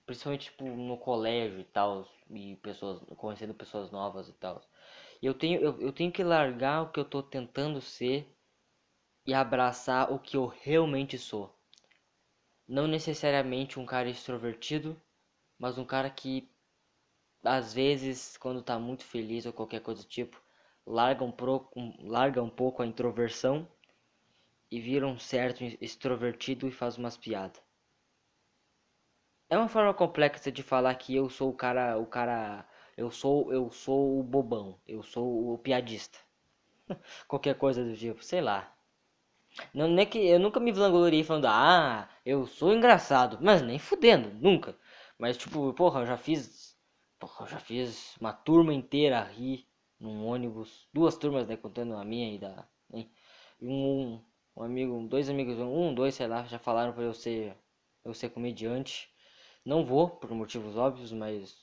Principalmente 0.09 0.45
tipo, 0.45 0.65
no 0.65 0.97
colégio 0.97 1.59
e 1.59 1.63
tal. 1.65 2.07
E 2.31 2.55
pessoas. 2.57 2.99
Conhecendo 3.15 3.53
pessoas 3.53 3.91
novas 3.91 4.27
e 4.27 4.33
tal. 4.33 4.59
Eu 5.21 5.33
tenho, 5.33 5.61
eu, 5.61 5.79
eu 5.79 5.93
tenho 5.93 6.11
que 6.11 6.23
largar 6.23 6.81
o 6.83 6.91
que 6.91 6.99
eu 6.99 7.05
tô 7.05 7.21
tentando 7.21 7.79
ser 7.79 8.27
e 9.25 9.33
abraçar 9.33 10.11
o 10.11 10.17
que 10.19 10.35
eu 10.35 10.47
realmente 10.47 11.17
sou 11.17 11.55
não 12.67 12.87
necessariamente 12.87 13.79
um 13.79 13.85
cara 13.85 14.09
extrovertido, 14.09 14.99
mas 15.57 15.77
um 15.77 15.85
cara 15.85 16.09
que 16.09 16.49
às 17.43 17.73
vezes 17.73 18.37
quando 18.37 18.63
tá 18.63 18.79
muito 18.79 19.03
feliz 19.03 19.45
ou 19.45 19.53
qualquer 19.53 19.81
coisa 19.81 20.03
do 20.03 20.07
tipo, 20.07 20.41
larga 20.85 21.23
um, 21.23 21.31
pro, 21.31 21.69
um, 21.75 21.93
larga 22.09 22.41
um 22.43 22.49
pouco 22.49 22.81
a 22.81 22.87
introversão 22.87 23.67
e 24.71 24.79
vira 24.79 25.07
um 25.07 25.19
certo 25.19 25.63
extrovertido 25.81 26.67
e 26.67 26.71
faz 26.71 26.97
umas 26.97 27.17
piadas. 27.17 27.68
É 29.49 29.57
uma 29.57 29.67
forma 29.67 29.93
complexa 29.93 30.51
de 30.51 30.63
falar 30.63 30.95
que 30.95 31.15
eu 31.15 31.29
sou 31.29 31.49
o 31.49 31.53
cara, 31.53 31.97
o 31.99 32.05
cara, 32.05 32.65
eu 32.97 33.11
sou, 33.11 33.51
eu 33.51 33.69
sou 33.71 34.19
o 34.19 34.23
bobão, 34.23 34.79
eu 34.87 35.03
sou 35.03 35.53
o 35.53 35.57
piadista. 35.57 36.17
qualquer 37.27 37.55
coisa 37.57 37.83
do 37.83 37.95
tipo, 37.97 38.23
sei 38.23 38.41
lá. 38.41 38.73
Não, 39.73 39.97
é 39.99 40.05
que 40.05 40.19
eu 40.19 40.39
nunca 40.39 40.59
me 40.59 40.71
vangloriei 40.71 41.23
falando, 41.23 41.45
ah, 41.47 42.07
eu 42.25 42.45
sou 42.45 42.73
engraçado. 42.73 43.37
Mas 43.41 43.61
nem 43.63 43.79
fudendo, 43.79 44.31
nunca. 44.35 44.75
Mas 45.17 45.37
tipo, 45.37 45.73
porra, 45.73 46.01
eu 46.01 46.05
já 46.05 46.17
fiz. 46.17 46.77
Porra, 47.19 47.45
eu 47.45 47.49
já 47.49 47.59
fiz 47.59 48.15
uma 48.19 48.31
turma 48.33 48.73
inteira 48.73 49.21
rir 49.23 49.65
num 49.99 50.25
ônibus. 50.25 50.87
Duas 50.93 51.17
turmas, 51.17 51.47
né? 51.47 51.57
Contando 51.57 51.95
a 51.95 52.05
minha 52.05 52.33
e 52.33 52.37
da. 52.39 52.65
Hein? 52.93 53.09
Um, 53.61 54.21
um 54.55 54.63
amigo, 54.63 55.07
dois 55.07 55.29
amigos, 55.29 55.57
um, 55.59 55.93
dois, 55.93 56.15
sei 56.15 56.27
lá, 56.27 56.43
já 56.45 56.59
falaram 56.59 56.93
pra 56.93 57.03
eu 57.03 57.13
ser. 57.13 57.55
Eu 58.05 58.13
ser 58.13 58.29
comediante. 58.29 59.09
Não 59.65 59.85
vou, 59.85 60.09
por 60.09 60.31
motivos 60.31 60.75
óbvios, 60.75 61.11
mas 61.11 61.55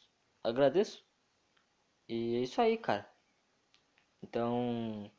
agradeço. 0.43 1.05
E 2.09 2.37
é 2.37 2.41
isso 2.41 2.61
aí, 2.61 2.77
cara. 2.79 3.09
Então. 4.23 5.11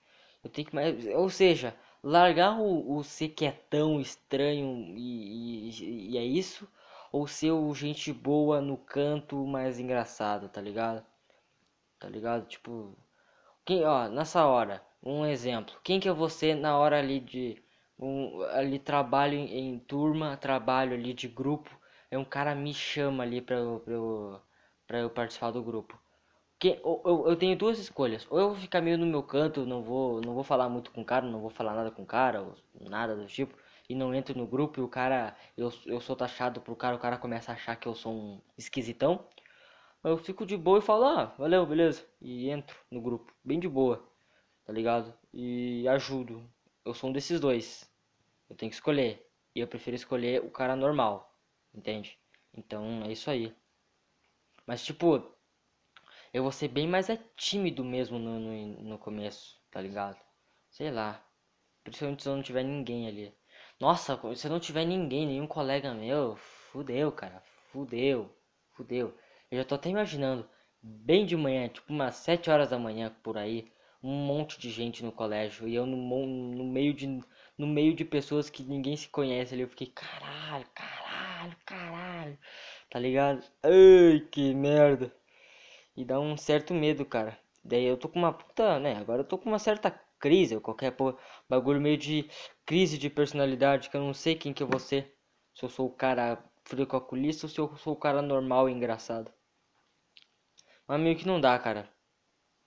Eu 0.43 0.49
tenho 0.49 0.67
que 0.67 0.75
mais. 0.75 1.05
Ou 1.15 1.29
seja, 1.29 1.75
largar 2.03 2.59
o, 2.59 2.97
o 2.97 3.03
ser 3.03 3.29
que 3.29 3.45
é 3.45 3.51
tão 3.51 3.99
estranho 3.99 4.95
e, 4.97 5.69
e, 5.69 6.11
e, 6.13 6.17
é 6.17 6.23
isso, 6.23 6.67
ou 7.11 7.27
ser 7.27 7.51
o 7.51 7.73
gente 7.73 8.13
boa 8.13 8.61
no 8.61 8.77
canto 8.77 9.45
mais 9.45 9.79
engraçado, 9.79 10.49
tá 10.49 10.61
ligado? 10.61 11.05
Tá 11.99 12.09
ligado? 12.09 12.47
Tipo, 12.47 12.95
quem, 13.65 13.83
ó, 13.85 14.07
nessa 14.09 14.45
hora, 14.45 14.81
um 15.03 15.25
exemplo, 15.25 15.75
quem 15.83 15.99
que 15.99 16.09
é 16.09 16.13
você 16.13 16.55
na 16.55 16.77
hora 16.77 16.99
ali 16.99 17.19
de 17.19 17.61
um, 17.99 18.41
ali 18.51 18.79
trabalho 18.79 19.35
em, 19.35 19.73
em, 19.73 19.79
turma, 19.79 20.37
trabalho 20.37 20.93
ali 20.93 21.13
de 21.13 21.27
grupo, 21.27 21.69
aí 22.11 22.17
um 22.17 22.25
cara 22.25 22.55
me 22.55 22.73
chama 22.73 23.23
ali 23.23 23.41
pra 23.41 23.55
eu, 23.57 23.79
pra 23.81 23.93
eu, 23.93 24.41
pra 24.87 24.99
eu 24.99 25.09
participar 25.09 25.51
do 25.51 25.63
grupo. 25.63 25.99
Que, 26.59 26.79
eu, 26.83 27.01
eu, 27.05 27.27
eu 27.29 27.35
tenho 27.35 27.57
duas 27.57 27.79
escolhas, 27.79 28.25
ou 28.31 28.39
eu 28.39 28.47
vou 28.49 28.57
ficar 28.57 28.81
meio 28.81 28.97
no 28.97 29.05
meu 29.05 29.23
canto, 29.23 29.65
não 29.65 29.83
vou, 29.83 30.21
não 30.21 30.33
vou 30.33 30.43
falar 30.43 30.69
muito 30.69 30.91
com 30.91 31.01
o 31.01 31.05
cara, 31.05 31.25
não 31.27 31.39
vou 31.41 31.49
falar 31.51 31.75
nada 31.75 31.91
com 31.91 32.03
o 32.03 32.05
cara, 32.05 32.41
ou 32.43 32.55
nada 32.89 33.15
do 33.15 33.27
tipo, 33.27 33.55
e 33.89 33.95
não 33.95 34.13
entro 34.13 34.37
no 34.37 34.47
grupo 34.47 34.79
e 34.79 34.83
o 34.83 34.87
cara, 34.87 35.35
eu, 35.57 35.71
eu 35.85 36.01
sou 36.01 36.15
taxado 36.15 36.61
pro 36.61 36.75
cara, 36.75 36.95
o 36.95 36.99
cara 36.99 37.17
começa 37.17 37.51
a 37.51 37.55
achar 37.55 37.75
que 37.75 37.87
eu 37.87 37.95
sou 37.95 38.13
um 38.13 38.41
esquisitão. 38.57 39.25
Eu 40.03 40.17
fico 40.17 40.45
de 40.45 40.57
boa 40.57 40.79
e 40.79 40.81
falo, 40.81 41.05
ah, 41.05 41.25
valeu, 41.37 41.65
beleza. 41.65 42.03
E 42.21 42.49
entro 42.49 42.77
no 42.89 43.01
grupo, 43.01 43.31
bem 43.43 43.59
de 43.59 43.67
boa, 43.67 44.03
tá 44.65 44.73
ligado? 44.73 45.13
E 45.33 45.87
ajudo. 45.89 46.43
Eu 46.85 46.93
sou 46.93 47.09
um 47.09 47.13
desses 47.13 47.39
dois. 47.39 47.89
Eu 48.49 48.55
tenho 48.55 48.69
que 48.69 48.75
escolher. 48.75 49.27
E 49.55 49.59
eu 49.59 49.67
prefiro 49.67 49.95
escolher 49.95 50.43
o 50.43 50.51
cara 50.51 50.75
normal, 50.75 51.26
entende? 51.77 52.17
Então 52.53 53.03
é 53.03 53.11
isso 53.11 53.29
aí. 53.29 53.55
Mas 54.65 54.83
tipo, 54.83 55.23
eu 56.33 56.43
vou 56.43 56.51
ser 56.51 56.67
bem 56.67 56.87
mais 56.87 57.09
é 57.09 57.17
tímido 57.35 57.83
mesmo 57.83 58.19
no, 58.19 58.39
no, 58.39 58.83
no 58.83 58.97
começo, 58.97 59.61
tá 59.71 59.79
ligado? 59.81 60.19
Sei 60.69 60.91
lá. 60.91 61.23
Principalmente 61.83 62.23
se 62.23 62.29
eu 62.29 62.35
não 62.35 62.43
tiver 62.43 62.63
ninguém 62.63 63.07
ali. 63.07 63.33
Nossa, 63.79 64.19
se 64.35 64.49
não 64.49 64.59
tiver 64.59 64.85
ninguém, 64.85 65.25
nenhum 65.25 65.47
colega 65.47 65.93
meu, 65.93 66.35
fudeu, 66.35 67.11
cara. 67.11 67.41
Fudeu. 67.71 68.35
Fudeu. 68.71 69.17
Eu 69.49 69.59
já 69.59 69.65
tô 69.65 69.75
até 69.75 69.89
imaginando, 69.89 70.49
bem 70.81 71.25
de 71.25 71.35
manhã, 71.37 71.69
tipo 71.69 71.93
umas 71.93 72.15
7 72.15 72.49
horas 72.49 72.69
da 72.69 72.77
manhã 72.77 73.15
por 73.23 73.37
aí, 73.37 73.71
um 74.03 74.11
monte 74.11 74.59
de 74.59 74.69
gente 74.69 75.03
no 75.03 75.11
colégio 75.11 75.67
e 75.67 75.75
eu 75.75 75.85
no, 75.85 75.97
no 75.97 76.65
meio 76.65 76.93
de 76.93 77.07
no 77.57 77.65
meio 77.65 77.95
de 77.95 78.05
pessoas 78.05 78.49
que 78.49 78.61
ninguém 78.63 78.95
se 78.95 79.09
conhece 79.09 79.53
ali, 79.53 79.63
eu 79.63 79.69
fiquei, 79.69 79.87
caralho, 79.87 80.65
caralho, 80.75 81.06
caralho. 81.65 82.37
Tá 82.89 82.99
ligado? 82.99 83.43
Ai, 83.63 84.19
que 84.31 84.53
merda. 84.53 85.13
E 85.95 86.05
dá 86.05 86.19
um 86.19 86.37
certo 86.37 86.73
medo, 86.73 87.05
cara. 87.05 87.37
Daí 87.63 87.85
eu 87.85 87.97
tô 87.97 88.07
com 88.09 88.19
uma 88.19 88.33
puta, 88.33 88.79
né? 88.79 88.95
Agora 88.97 89.21
eu 89.21 89.27
tô 89.27 89.37
com 89.37 89.49
uma 89.49 89.59
certa 89.59 89.91
crise, 90.19 90.55
ou 90.55 90.61
qualquer 90.61 90.95
bagulho 91.49 91.81
meio 91.81 91.97
de 91.97 92.29
crise 92.65 92.97
de 92.97 93.09
personalidade, 93.09 93.89
que 93.89 93.97
eu 93.97 94.01
não 94.01 94.13
sei 94.13 94.35
quem 94.35 94.53
que 94.53 94.63
eu 94.63 94.67
vou 94.67 94.79
ser. 94.79 95.15
Se 95.53 95.63
eu 95.65 95.69
sou 95.69 95.87
o 95.87 95.91
cara 95.91 96.43
frio 96.63 96.85
calculista 96.85 97.45
ou 97.45 97.49
se 97.49 97.59
eu 97.59 97.75
sou 97.77 97.93
o 97.93 97.99
cara 97.99 98.21
normal 98.21 98.69
e 98.69 98.73
engraçado. 98.73 99.31
Mas 100.87 100.99
meio 100.99 101.17
que 101.17 101.27
não 101.27 101.41
dá, 101.41 101.57
cara. 101.57 101.89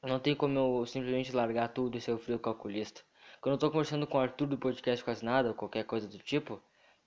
Não 0.03 0.19
tem 0.19 0.35
como 0.35 0.59
eu 0.59 0.87
simplesmente 0.87 1.33
largar 1.33 1.69
tudo 1.69 1.97
e 1.97 2.01
ser 2.01 2.13
o 2.13 2.19
frio 2.19 2.39
calculista. 2.39 3.03
Quando 3.41 3.55
eu 3.55 3.59
tô 3.59 3.71
conversando 3.71 4.07
com 4.07 4.19
o 4.19 4.21
Arthur 4.21 4.47
do 4.47 4.59
podcast 4.59 5.05
Quase 5.05 5.25
Nada, 5.25 5.49
ou 5.49 5.55
qualquer 5.55 5.85
coisa 5.85 6.09
do 6.09 6.19
tipo, 6.19 6.63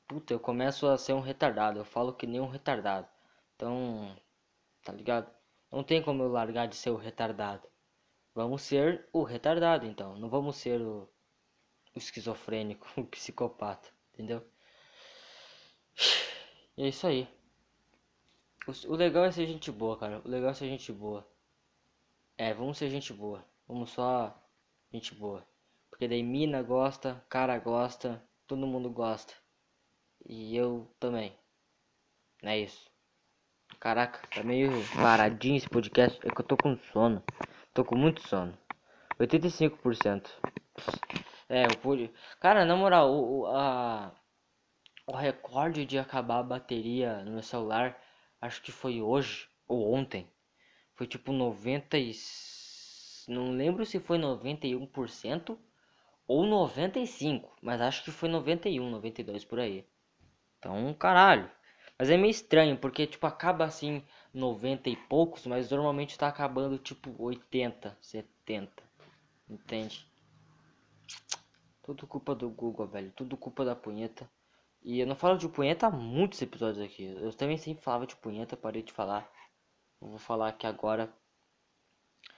puta, 0.07 0.33
eu 0.33 0.39
começo 0.39 0.87
a 0.87 0.97
ser 0.97 1.13
um 1.13 1.19
retardado. 1.19 1.79
Eu 1.79 1.85
falo 1.85 2.13
que 2.13 2.27
nem 2.27 2.39
um 2.41 2.47
retardado. 2.47 3.07
Então, 3.55 4.15
tá 4.83 4.91
ligado? 4.93 5.31
Não 5.71 5.83
tem 5.83 6.01
como 6.01 6.23
eu 6.23 6.29
largar 6.29 6.67
de 6.67 6.75
ser 6.75 6.91
o 6.91 6.95
retardado. 6.95 7.67
Vamos 8.35 8.61
ser 8.63 9.07
o 9.13 9.23
retardado, 9.23 9.85
então. 9.85 10.17
Não 10.17 10.29
vamos 10.29 10.55
ser 10.57 10.81
o, 10.81 11.09
o 11.95 11.97
esquizofrênico, 11.97 12.87
o 12.99 13.05
psicopata, 13.05 13.89
entendeu? 14.13 14.45
E 16.77 16.83
é 16.83 16.87
isso 16.87 17.05
aí. 17.07 17.27
O, 18.67 18.93
o 18.93 18.95
legal 18.95 19.25
é 19.25 19.31
ser 19.31 19.45
gente 19.45 19.71
boa, 19.71 19.97
cara. 19.97 20.21
O 20.25 20.29
legal 20.29 20.51
é 20.51 20.53
ser 20.53 20.67
gente 20.67 20.91
boa. 20.91 21.27
É, 22.37 22.53
vamos 22.53 22.77
ser 22.77 22.89
gente 22.89 23.13
boa. 23.13 23.45
Vamos 23.67 23.91
só 23.91 24.35
gente 24.91 25.13
boa. 25.13 25.45
Porque 25.89 26.07
daí 26.07 26.23
mina 26.23 26.61
gosta, 26.63 27.23
cara 27.29 27.57
gosta, 27.59 28.23
todo 28.47 28.65
mundo 28.65 28.89
gosta. 28.89 29.42
E 30.25 30.55
eu 30.55 30.87
também. 30.99 31.35
É 32.41 32.59
isso. 32.59 32.89
Caraca, 33.79 34.25
tá 34.27 34.43
meio 34.43 34.71
paradinho 34.95 35.57
esse 35.57 35.67
podcast. 35.67 36.19
É 36.25 36.29
que 36.29 36.41
eu 36.41 36.45
tô 36.45 36.55
com 36.55 36.77
sono. 36.91 37.23
Tô 37.73 37.83
com 37.83 37.95
muito 37.95 38.21
sono. 38.27 38.57
85%. 39.19 40.29
É, 41.49 41.65
eu 41.65 41.77
pude. 41.81 42.11
Cara, 42.39 42.65
na 42.65 42.75
moral, 42.75 43.13
o, 43.13 43.45
a... 43.47 44.13
o 45.07 45.15
recorde 45.15 45.85
de 45.85 45.97
acabar 45.97 46.39
a 46.39 46.43
bateria 46.43 47.23
no 47.23 47.31
meu 47.31 47.43
celular, 47.43 47.99
acho 48.41 48.61
que 48.61 48.71
foi 48.71 49.01
hoje 49.01 49.49
ou 49.67 49.93
ontem. 49.93 50.27
Foi 50.95 51.07
tipo 51.07 51.31
90 51.31 51.97
e... 51.97 52.11
Não 53.27 53.51
lembro 53.51 53.85
se 53.85 53.99
foi 53.99 54.17
91% 54.17 55.57
ou 56.27 56.45
95, 56.45 57.55
mas 57.61 57.81
acho 57.81 58.03
que 58.03 58.11
foi 58.11 58.29
91, 58.29 58.89
92 58.89 59.45
por 59.45 59.59
aí. 59.59 59.85
Então, 60.63 60.93
caralho. 60.93 61.51
Mas 61.99 62.09
é 62.09 62.15
meio 62.15 62.31
estranho, 62.31 62.77
porque 62.77 63.05
tipo 63.05 63.27
acaba 63.27 63.65
assim 63.65 64.01
90 64.33 64.89
e 64.89 64.95
poucos, 64.95 65.45
mas 65.45 65.69
normalmente 65.69 66.17
tá 66.17 66.29
acabando 66.29 66.77
tipo 66.77 67.13
80, 67.21 67.97
70. 67.99 68.81
Entende? 69.49 70.07
Tudo 71.83 72.07
culpa 72.07 72.33
do 72.33 72.49
Google, 72.49 72.87
velho. 72.87 73.11
Tudo 73.11 73.35
culpa 73.35 73.65
da 73.65 73.75
punheta. 73.75 74.29
E 74.81 75.01
eu 75.01 75.05
não 75.05 75.17
falo 75.17 75.37
de 75.37 75.49
punheta 75.49 75.87
há 75.87 75.91
muitos 75.91 76.41
episódios 76.41 76.83
aqui. 76.83 77.13
Eu 77.19 77.33
também 77.33 77.57
sempre 77.57 77.83
falava 77.83 78.07
de 78.07 78.15
punheta, 78.15 78.55
parei 78.55 78.81
de 78.81 78.93
falar. 78.93 79.29
Eu 80.01 80.07
vou 80.07 80.17
falar 80.17 80.47
aqui 80.47 80.65
agora. 80.65 81.13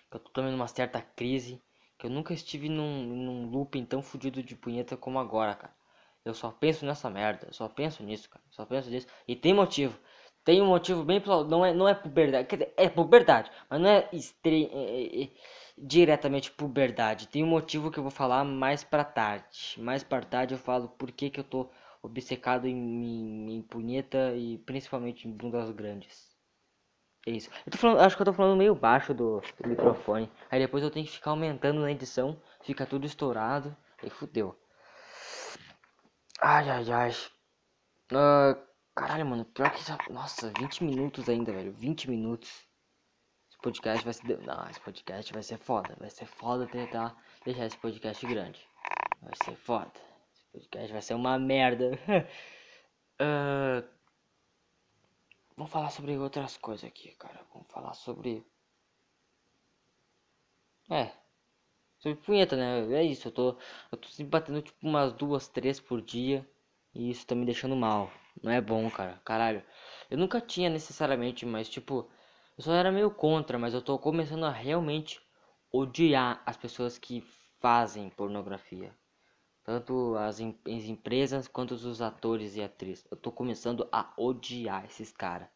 Que 0.10 0.18
eu 0.18 0.20
tô 0.20 0.32
tomando 0.32 0.56
uma 0.56 0.68
certa 0.68 1.00
crise. 1.00 1.62
Que 1.96 2.08
eu 2.08 2.10
nunca 2.10 2.34
estive 2.34 2.70
num, 2.70 3.04
num 3.06 3.50
looping 3.52 3.86
tão 3.86 4.02
fodido 4.02 4.42
de 4.42 4.56
punheta 4.56 4.98
como 4.98 5.20
agora, 5.20 5.54
cara. 5.54 5.85
Eu 6.26 6.34
só 6.34 6.52
penso 6.52 6.86
nessa 6.86 7.10
merda. 7.10 7.48
Eu 7.48 7.54
só 7.54 7.70
penso 7.70 8.04
nisso, 8.04 8.30
cara. 8.30 8.44
Só 8.50 8.66
penso 8.66 8.90
nisso. 8.90 9.08
E 9.28 9.36
tem 9.36 9.54
motivo. 9.54 9.98
Tem 10.44 10.62
um 10.62 10.68
motivo 10.68 11.04
bem 11.04 11.22
não 11.50 11.66
é 11.66 11.74
não 11.74 11.88
é 11.88 11.96
puberdade, 11.96 12.48
quer 12.48 12.58
dizer, 12.58 12.74
é 12.78 12.88
puberdade, 12.88 13.50
mas 13.68 13.82
não 13.82 13.90
é, 13.90 14.08
estre... 14.14 14.70
É, 14.72 15.22
é, 15.22 15.24
é, 15.24 15.30
diretamente 15.78 16.52
puberdade. 16.52 17.28
Tem 17.28 17.44
um 17.44 17.48
motivo 17.48 17.92
que 17.92 17.98
eu 17.98 18.04
vou 18.04 18.12
falar 18.12 18.44
mais 18.44 18.84
para 18.84 19.04
tarde. 19.04 19.76
Mais 19.80 20.04
para 20.04 20.24
tarde 20.26 20.54
eu 20.54 20.60
falo 20.60 20.88
por 20.90 21.12
que 21.12 21.30
que 21.32 21.40
eu 21.40 21.44
tô 21.44 21.70
obcecado 22.02 22.68
em, 22.68 22.76
em, 22.76 23.56
em 23.56 23.62
punheta 23.64 24.34
e 24.36 24.60
principalmente 24.60 25.28
em 25.28 25.32
bundas 25.32 25.72
grandes. 25.72 26.36
É 27.26 27.32
isso. 27.32 27.50
Eu 27.66 27.72
tô 27.72 27.78
falando, 27.80 28.00
acho 28.02 28.16
que 28.16 28.22
eu 28.22 28.26
tô 28.26 28.34
falando 28.34 28.58
meio 28.58 28.76
baixo 28.76 29.14
do, 29.14 29.42
do, 29.60 29.68
microfone. 29.68 30.30
Aí 30.52 30.60
depois 30.60 30.84
eu 30.84 30.92
tenho 30.92 31.06
que 31.06 31.12
ficar 31.12 31.32
aumentando 31.32 31.82
na 31.82 31.92
edição. 31.92 32.40
Fica 32.62 32.86
tudo 32.86 33.06
estourado. 33.08 33.76
Aí 34.02 34.10
fudeu. 34.12 34.56
Ai, 36.48 36.70
ai, 36.70 36.92
ai. 36.92 37.12
Uh, 38.12 38.56
caralho, 38.94 39.26
mano. 39.26 39.46
Pior 39.46 39.72
que 39.72 39.84
já... 39.84 39.98
Nossa, 40.12 40.54
20 40.60 40.84
minutos 40.84 41.28
ainda, 41.28 41.52
velho. 41.52 41.74
20 41.74 42.08
minutos. 42.08 42.68
Esse 43.50 43.58
podcast 43.64 44.06
vai 44.06 44.14
ser... 44.14 44.40
Não, 44.42 44.70
esse 44.70 44.80
podcast 44.80 45.34
vai 45.34 45.42
ser 45.42 45.58
foda. 45.58 45.96
Vai 46.00 46.12
ser 46.12 46.28
foda 46.28 46.68
tentar 46.68 47.18
deixar 47.44 47.66
esse 47.66 47.78
podcast 47.78 48.24
grande. 48.28 48.64
Vai 49.24 49.34
ser 49.44 49.56
foda. 49.56 49.92
Esse 50.36 50.46
podcast 50.52 50.94
vai 50.94 51.02
ser 51.02 51.16
uma 51.16 51.40
merda. 51.40 52.00
uh... 53.20 53.96
Vamos 55.58 55.72
falar 55.72 55.90
sobre 55.90 56.16
outras 56.16 56.58
coisas 56.58 56.86
aqui, 56.86 57.10
cara. 57.16 57.42
Vamos 57.52 57.72
falar 57.72 57.96
sobre. 57.96 58.46
É. 60.92 61.12
Sobre 62.06 62.22
punheta, 62.22 62.56
né? 62.56 62.94
É 62.94 63.04
isso. 63.04 63.28
Eu 63.30 63.32
tô, 63.32 63.58
eu 63.92 63.98
tô 63.98 64.08
sempre 64.10 64.30
batendo 64.30 64.62
tipo 64.62 64.78
umas 64.88 65.12
duas, 65.12 65.48
três 65.48 65.80
por 65.80 66.02
dia. 66.04 66.48
E 66.94 67.10
isso 67.10 67.26
tá 67.26 67.34
me 67.34 67.46
deixando 67.46 67.76
mal. 67.76 68.12
Não 68.44 68.52
é 68.52 68.62
bom, 68.62 68.88
cara. 68.92 69.20
Caralho. 69.26 69.64
Eu 70.08 70.16
nunca 70.18 70.40
tinha 70.40 70.70
necessariamente, 70.70 71.46
mas 71.48 71.68
tipo. 71.68 72.08
Eu 72.58 72.64
só 72.64 72.74
era 72.74 72.92
meio 72.92 73.10
contra, 73.10 73.58
mas 73.58 73.74
eu 73.74 73.82
tô 73.82 73.98
começando 73.98 74.46
a 74.46 74.52
realmente 74.52 75.20
odiar 75.72 76.44
as 76.46 76.56
pessoas 76.56 76.98
que 77.00 77.22
fazem 77.60 78.10
pornografia. 78.12 78.96
Tanto 79.64 80.16
as, 80.18 80.40
em, 80.40 80.58
as 80.68 80.84
empresas 80.86 81.48
quanto 81.48 81.72
os 81.74 82.02
atores 82.02 82.56
e 82.56 82.64
atrizes. 82.64 83.06
Eu 83.12 83.18
tô 83.18 83.32
começando 83.32 83.88
a 83.92 84.14
odiar 84.18 84.86
esses 84.86 85.12
caras. 85.12 85.50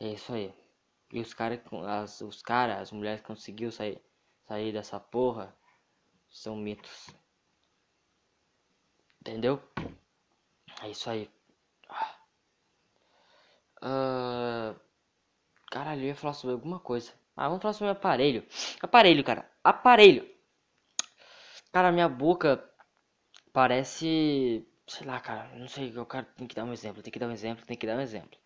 É 0.00 0.08
isso 0.12 0.32
aí. 0.32 0.54
E 1.12 1.20
os 1.20 1.34
caras, 1.34 1.60
as, 1.86 2.20
os 2.22 2.40
caras, 2.40 2.78
as 2.80 2.92
mulheres 2.92 3.20
conseguiu 3.20 3.70
sair, 3.70 4.00
sair 4.46 4.72
dessa 4.72 4.98
porra 5.00 5.54
são 6.30 6.56
mitos. 6.56 7.08
Entendeu? 9.20 9.60
É 10.82 10.90
isso 10.90 11.10
aí. 11.10 11.30
Uh, 13.82 14.74
caralho, 15.70 16.02
eu 16.02 16.06
ia 16.08 16.14
falar 16.14 16.32
sobre 16.34 16.54
alguma 16.54 16.80
coisa. 16.80 17.12
Ah, 17.36 17.48
vamos 17.48 17.62
falar 17.62 17.74
sobre 17.74 17.90
aparelho. 17.92 18.46
Aparelho, 18.82 19.22
cara. 19.24 19.50
Aparelho. 19.62 20.28
Cara, 21.72 21.92
minha 21.92 22.08
boca 22.08 22.62
parece. 23.52 24.66
Sei 24.86 25.06
lá, 25.06 25.20
cara. 25.20 25.48
Não 25.56 25.68
sei. 25.68 25.96
O 25.98 26.06
cara 26.06 26.24
tem 26.36 26.46
que 26.46 26.54
dar 26.54 26.64
um 26.64 26.72
exemplo. 26.72 27.02
Tem 27.02 27.12
que 27.12 27.18
dar 27.18 27.28
um 27.28 27.32
exemplo. 27.32 27.66
Tem 27.66 27.76
que 27.76 27.86
dar 27.86 27.96
um 27.96 28.00
exemplo. 28.00 28.38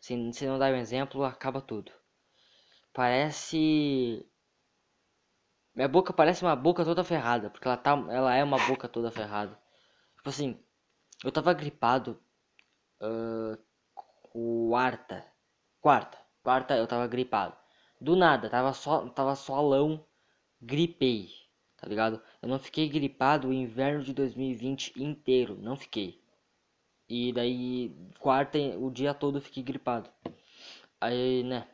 Se, 0.00 0.32
se 0.32 0.46
não 0.46 0.58
dar 0.58 0.72
um 0.72 0.76
exemplo, 0.76 1.24
acaba 1.24 1.60
tudo. 1.60 1.92
Parece. 2.92 4.24
Minha 5.78 5.86
boca 5.86 6.12
parece 6.12 6.42
uma 6.42 6.56
boca 6.56 6.84
toda 6.84 7.04
ferrada. 7.04 7.50
Porque 7.50 7.68
ela, 7.68 7.76
tá, 7.76 7.92
ela 8.10 8.34
é 8.34 8.42
uma 8.42 8.58
boca 8.66 8.88
toda 8.88 9.12
ferrada. 9.12 9.56
Tipo 10.16 10.28
assim, 10.28 10.58
eu 11.22 11.30
tava 11.30 11.54
gripado. 11.54 12.20
Uh, 13.00 13.56
quarta. 14.68 15.24
Quarta. 15.80 16.18
Quarta 16.42 16.76
eu 16.76 16.84
tava 16.84 17.06
gripado. 17.06 17.56
Do 18.00 18.16
nada, 18.16 18.50
tava 18.50 18.72
só, 18.72 19.08
tava 19.10 19.36
solão, 19.36 20.04
gripei, 20.60 21.30
tá 21.76 21.86
ligado? 21.86 22.20
Eu 22.42 22.48
não 22.48 22.58
fiquei 22.58 22.88
gripado 22.88 23.48
o 23.48 23.52
inverno 23.52 24.02
de 24.02 24.12
2020 24.12 25.00
inteiro, 25.00 25.56
não 25.60 25.76
fiquei. 25.76 26.20
E 27.08 27.32
daí, 27.32 27.94
quarta, 28.18 28.58
o 28.58 28.90
dia 28.90 29.14
todo 29.14 29.38
eu 29.38 29.42
fiquei 29.42 29.62
gripado. 29.62 30.10
Aí, 31.00 31.44
né, 31.44 31.68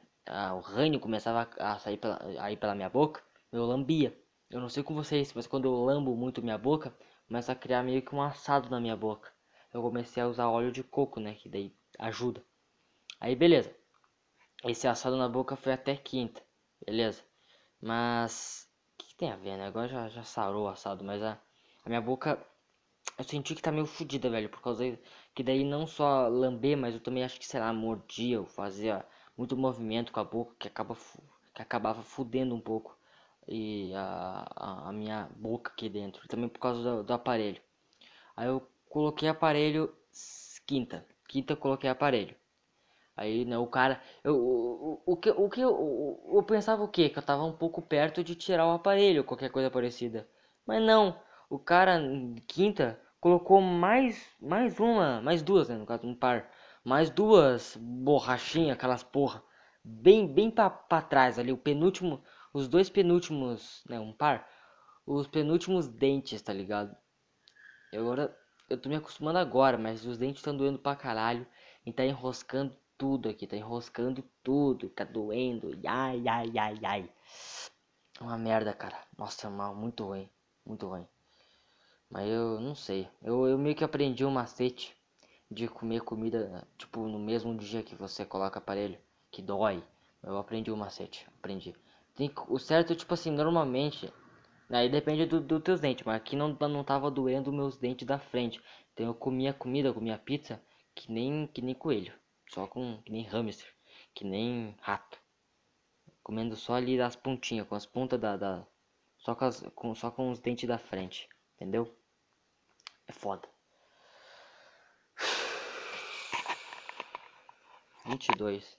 o 0.55 0.61
ranho 0.61 1.01
começava 1.01 1.49
a 1.59 1.79
sair 1.79 1.97
pela, 1.97 2.21
a 2.39 2.53
ir 2.53 2.57
pela 2.59 2.75
minha 2.75 2.91
boca, 2.91 3.23
eu 3.57 3.65
lambia. 3.67 4.17
Eu 4.51 4.61
não 4.61 4.69
sei 4.69 4.83
com 4.83 4.95
vocês, 4.95 5.33
mas 5.33 5.47
quando 5.47 5.67
eu 5.67 5.85
lambo 5.85 6.17
muito 6.17 6.43
minha 6.43 6.59
boca, 6.59 6.95
começa 7.27 7.53
a 7.53 7.55
criar 7.55 7.83
meio 7.83 8.03
que 8.03 8.15
um 8.15 8.21
assado 8.23 8.69
na 8.69 8.81
minha 8.81 8.97
boca. 8.97 9.33
Eu 9.73 9.83
comecei 9.83 10.23
a 10.23 10.29
usar 10.29 10.49
óleo 10.49 10.73
de 10.73 10.83
coco, 10.83 11.21
né, 11.21 11.35
que 11.35 11.49
daí 11.49 11.75
ajuda. 11.99 12.45
Aí, 13.21 13.35
beleza. 13.35 13.75
Esse 14.65 14.89
assado 14.89 15.17
na 15.17 15.29
boca 15.29 15.57
foi 15.57 15.73
até 15.73 15.97
quinta, 15.97 16.43
beleza? 16.85 17.23
Mas, 17.81 18.69
o 18.95 18.99
que, 18.99 19.09
que, 19.09 19.15
tem 19.17 19.31
a 19.31 19.37
ver, 19.37 19.57
né? 19.57 19.67
Agora 19.67 19.89
já, 19.89 20.09
já 20.09 20.23
sarou 20.25 20.65
o 20.65 20.69
assado, 20.69 21.05
mas 21.05 21.23
a, 21.23 21.39
a 21.85 21.89
minha 21.89 22.01
boca, 22.01 22.45
eu 23.19 23.25
senti 23.25 23.55
que 23.55 23.63
tá 23.63 23.71
meio 23.71 23.87
fodida, 23.87 24.31
velho, 24.31 24.49
por 24.49 24.61
causa 24.63 24.99
que 25.35 25.43
daí 25.43 25.65
não 25.65 25.87
só 25.87 26.29
lamber, 26.29 26.77
mas 26.77 26.95
eu 26.95 27.01
também 27.01 27.25
acho 27.25 27.39
que, 27.39 27.47
sei 27.47 27.61
lá, 27.61 27.73
mordia, 27.73 28.37
eu 28.37 28.47
fazia 28.47 29.07
muito 29.37 29.57
movimento 29.57 30.13
com 30.13 30.21
a 30.21 30.25
boca 30.25 30.55
que, 30.59 30.69
acaba, 30.69 30.97
que 31.55 31.63
acabava 31.63 32.03
fudendo 32.03 32.55
um 32.55 32.61
pouco 32.61 32.94
e 33.49 33.93
a, 33.95 34.45
a, 34.57 34.89
a 34.89 34.93
minha 34.93 35.29
boca 35.37 35.71
aqui 35.73 35.89
dentro, 35.89 36.27
também 36.29 36.49
por 36.49 36.59
causa 36.61 36.83
do, 36.83 37.03
do 37.05 37.13
aparelho. 37.15 37.61
Aí 38.37 38.49
eu 38.49 38.67
coloquei 38.89 39.29
aparelho 39.29 39.95
quinta, 40.67 41.07
quinta 41.29 41.57
coloquei 41.57 41.91
aparelho. 41.91 42.35
Aí, 43.17 43.45
né, 43.45 43.57
o 43.59 43.67
cara, 43.67 44.01
eu, 44.25 44.37
o, 44.37 45.03
o, 45.07 45.17
que, 45.17 45.31
o 45.31 45.49
que 45.49 45.61
eu, 45.61 46.21
eu 46.35 46.43
pensava 46.43 46.83
o 46.83 46.89
quê? 46.89 47.09
Que 47.09 47.19
eu 47.19 47.23
tava 47.23 47.45
um 47.45 47.53
pouco 47.53 47.81
perto 47.81 48.25
de 48.25 48.35
tirar 48.35 48.67
o 48.67 48.73
aparelho, 48.73 49.23
qualquer 49.25 49.51
coisa 49.51 49.71
parecida. 49.71 50.29
Mas 50.67 50.83
não, 50.83 51.21
o 51.49 51.59
cara, 51.59 52.01
quinta, 52.49 53.01
colocou 53.21 53.61
mais, 53.61 54.27
mais 54.41 54.81
uma, 54.81 55.21
mais 55.23 55.43
duas, 55.43 55.69
né, 55.69 55.77
no 55.77 55.87
caso, 55.87 56.07
um 56.07 56.15
par. 56.15 56.51
Mais 56.85 57.09
duas 57.09 57.77
borrachinhas, 57.81 58.77
aquelas 58.77 59.03
porra, 59.03 59.43
bem, 59.83 60.27
bem 60.27 60.51
pra 60.51 60.69
trás 61.03 61.39
ali, 61.39 61.53
o 61.53 61.57
penúltimo, 61.57 62.23
os 62.55 62.69
dois 62.69 62.89
penúltimos, 62.89 63.83
né, 63.89 64.01
um 64.01 64.13
par, 64.13 64.49
os 65.05 65.27
penúltimos 65.27 65.89
dentes, 65.89 66.41
tá 66.41 66.53
ligado? 66.53 66.97
Eu 67.93 68.03
agora, 68.03 68.39
eu 68.71 68.81
tô 68.81 68.89
me 68.89 68.97
acostumando 68.97 69.39
agora, 69.39 69.77
mas 69.77 70.07
os 70.07 70.17
dentes 70.17 70.39
estão 70.39 70.57
doendo 70.57 70.79
pra 70.79 70.97
caralho 70.97 71.47
e 71.85 71.93
tá 71.93 72.05
enroscando 72.05 72.77
tudo 72.97 73.29
aqui, 73.29 73.47
tá 73.47 73.57
enroscando 73.57 74.23
tudo, 74.43 74.89
tá 74.89 75.05
doendo, 75.05 75.73
ai, 75.87 76.27
ai, 76.29 76.53
ai, 76.57 76.79
ai. 76.85 77.13
Uma 78.21 78.39
merda, 78.39 78.73
cara. 78.73 78.97
Nossa, 79.19 79.51
mal, 79.51 79.75
muito 79.75 80.05
ruim, 80.05 80.29
muito 80.65 80.87
ruim. 80.87 81.07
Mas 82.09 82.29
eu 82.29 82.61
não 82.61 82.75
sei, 82.75 83.09
eu, 83.23 83.47
eu 83.49 83.59
meio 83.59 83.75
que 83.75 83.83
aprendi 83.85 84.25
um 84.25 84.31
macete 84.31 84.97
de 85.51 85.67
comer 85.69 86.03
comida, 86.03 86.67
tipo, 86.79 87.09
no 87.09 87.19
mesmo 87.19 87.57
dia 87.57 87.83
que 87.83 87.97
você 87.97 88.25
coloca 88.25 88.59
aparelho, 88.59 88.99
que 89.31 89.43
dói. 89.43 89.83
Eu 90.23 90.39
aprendi 90.39 90.71
o 90.71 90.75
um 90.75 90.77
macete, 90.79 91.27
aprendi. 91.39 91.75
Tem, 92.15 92.33
o 92.49 92.59
certo, 92.59 92.95
tipo 92.95 93.13
assim, 93.13 93.33
normalmente, 93.33 94.13
aí 94.71 94.89
depende 94.89 95.27
dos 95.27 95.43
do 95.43 95.61
teus 95.61 95.81
dentes, 95.81 96.05
mas 96.05 96.17
aqui 96.17 96.37
não, 96.37 96.49
não 96.49 96.85
tava 96.85 97.11
doendo 97.11 97.53
meus 97.53 97.77
dentes 97.77 98.07
da 98.07 98.19
frente. 98.19 98.63
Então 98.93 99.07
eu 99.07 99.15
comia 99.15 99.53
comida, 99.53 99.93
comia 99.93 100.17
pizza, 100.17 100.63
que 100.95 101.11
nem, 101.11 101.49
que 101.49 101.61
nem 101.61 101.75
coelho. 101.75 102.15
Só 102.49 102.67
com 102.69 103.03
que 103.03 103.11
nem 103.11 103.25
hamster, 103.25 103.69
que 104.15 104.25
nem 104.25 104.77
rato. 104.81 105.19
Comendo 106.23 106.57
só 106.57 106.75
ali 106.75 106.97
das 106.97 107.17
pontinhas, 107.17 107.67
com 107.67 107.75
as 107.75 107.85
pontas 107.85 108.21
da. 108.21 108.37
da 108.37 108.65
só, 109.19 109.35
com 109.35 109.45
as, 109.45 109.61
com, 109.75 109.95
só 109.95 110.11
com 110.11 110.31
os 110.31 110.39
dentes 110.39 110.69
da 110.69 110.79
frente. 110.79 111.29
Entendeu? 111.57 111.93
É 113.09 113.13
foda. 113.13 113.49
22. 118.07 118.79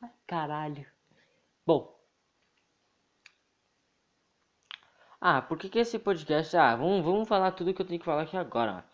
Ai, 0.00 0.10
caralho. 0.26 0.86
Bom. 1.66 2.01
Ah, 5.24 5.40
por 5.40 5.56
que, 5.56 5.68
que 5.68 5.78
esse 5.78 5.98
podcast. 6.00 6.56
Ah, 6.56 6.74
vamos, 6.74 7.04
vamos 7.04 7.28
falar 7.28 7.52
tudo 7.52 7.72
que 7.72 7.80
eu 7.80 7.86
tenho 7.86 8.00
que 8.00 8.04
falar 8.04 8.22
aqui 8.22 8.36
agora. 8.36 8.84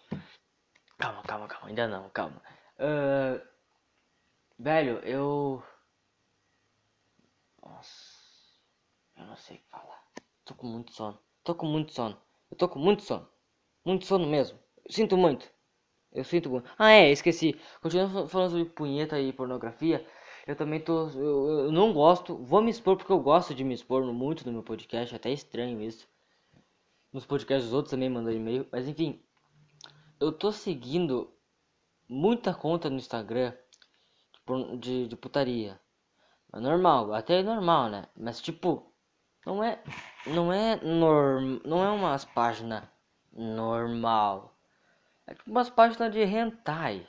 Calma, 0.99 1.23
calma, 1.23 1.49
calma. 1.49 1.69
Ainda 1.69 1.89
não, 1.89 2.11
calma. 2.11 2.43
Uh, 2.79 3.41
Velho, 4.59 4.99
eu. 5.05 5.63
Nossa. 7.63 8.19
Eu 9.17 9.25
não 9.25 9.37
sei 9.37 9.57
o 9.57 9.61
que 9.61 9.69
falar. 9.71 10.05
Tô 10.45 10.55
com 10.55 10.67
muito 10.67 10.93
sono. 10.93 11.19
Tô 11.45 11.55
com 11.55 11.67
muito 11.67 11.93
sono. 11.93 12.21
Eu 12.51 12.57
tô 12.57 12.69
com 12.69 12.79
muito 12.79 13.03
sono. 13.03 13.29
Muito 13.85 14.05
sono 14.05 14.27
mesmo. 14.27 14.59
Eu 14.85 14.93
sinto 14.93 15.17
muito. 15.17 15.49
Eu 16.13 16.25
sinto 16.25 16.51
muito. 16.51 16.69
Ah, 16.77 16.91
é, 16.91 17.11
esqueci. 17.11 17.59
Continuando 17.81 18.29
falando 18.29 18.51
sobre 18.51 18.65
punheta 18.67 19.21
e 19.21 19.33
pornografia. 19.33 20.07
Eu 20.47 20.57
também 20.57 20.81
tô. 20.81 21.09
Eu, 21.11 21.49
eu, 21.67 21.73
não 21.73 21.93
gosto. 21.93 22.37
Vou 22.37 22.61
me 22.61 22.71
expor 22.71 22.97
porque 22.97 23.13
eu 23.13 23.21
gosto 23.21 23.55
de 23.55 23.65
me 23.65 23.75
expor 23.75 24.05
muito 24.13 24.45
no 24.45 24.53
meu 24.53 24.63
podcast. 24.63 25.15
É 25.15 25.17
até 25.17 25.31
estranho 25.31 25.81
isso. 25.81 26.09
Nos 27.13 27.27
podcasts 27.27 27.65
dos 27.67 27.75
outros 27.75 27.91
também 27.91 28.09
mandam 28.09 28.33
e-mail. 28.33 28.67
Mas 28.71 28.87
enfim. 28.87 29.23
Eu 30.21 30.33
tô 30.33 30.51
seguindo 30.51 31.33
muita 32.09 32.53
conta 32.53 32.91
no 32.91 32.97
Instagram 32.97 33.53
de, 34.79 35.07
de 35.07 35.17
putaria. 35.17 35.79
É 36.53 36.59
normal, 36.59 37.13
até 37.13 37.41
é 37.41 37.43
normal, 37.43 37.91
né? 37.91 38.07
Mas 38.17 38.41
tipo, 38.41 38.91
não 39.45 39.63
é 39.63 39.83
não 40.27 40.53
é 40.53 40.77
norm, 40.83 41.61
não 41.65 41.85
é 41.85 41.91
umas 41.91 42.25
páginas 42.25 42.85
normal. 43.33 44.57
É 45.27 45.35
tipo 45.35 45.51
umas 45.51 45.69
páginas 45.69 46.13
de 46.13 46.21
hentai. 46.21 47.07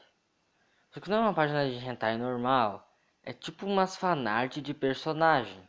Só 0.91 0.99
que 0.99 1.09
não 1.09 1.17
é 1.17 1.21
uma 1.21 1.33
página 1.33 1.69
de 1.69 1.77
hentai 1.77 2.17
normal. 2.17 2.85
É 3.23 3.31
tipo 3.31 3.65
umas 3.65 3.95
fanart 3.95 4.57
de 4.57 4.73
personagem. 4.73 5.67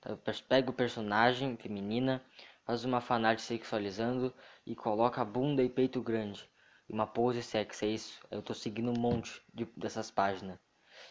Tá? 0.00 0.16
Pega 0.48 0.70
o 0.70 0.74
personagem 0.74 1.56
feminina, 1.56 2.22
faz 2.66 2.84
uma 2.84 3.00
fanart 3.00 3.38
sexualizando 3.38 4.34
e 4.66 4.74
coloca 4.74 5.24
bunda 5.24 5.62
e 5.62 5.70
peito 5.70 6.02
grande. 6.02 6.50
E 6.88 6.92
uma 6.92 7.06
pose 7.06 7.42
sexy, 7.42 7.84
é 7.86 7.88
isso. 7.90 8.20
Eu 8.28 8.42
tô 8.42 8.52
seguindo 8.52 8.90
um 8.90 9.00
monte 9.00 9.40
de, 9.54 9.64
dessas 9.76 10.10
páginas. 10.10 10.58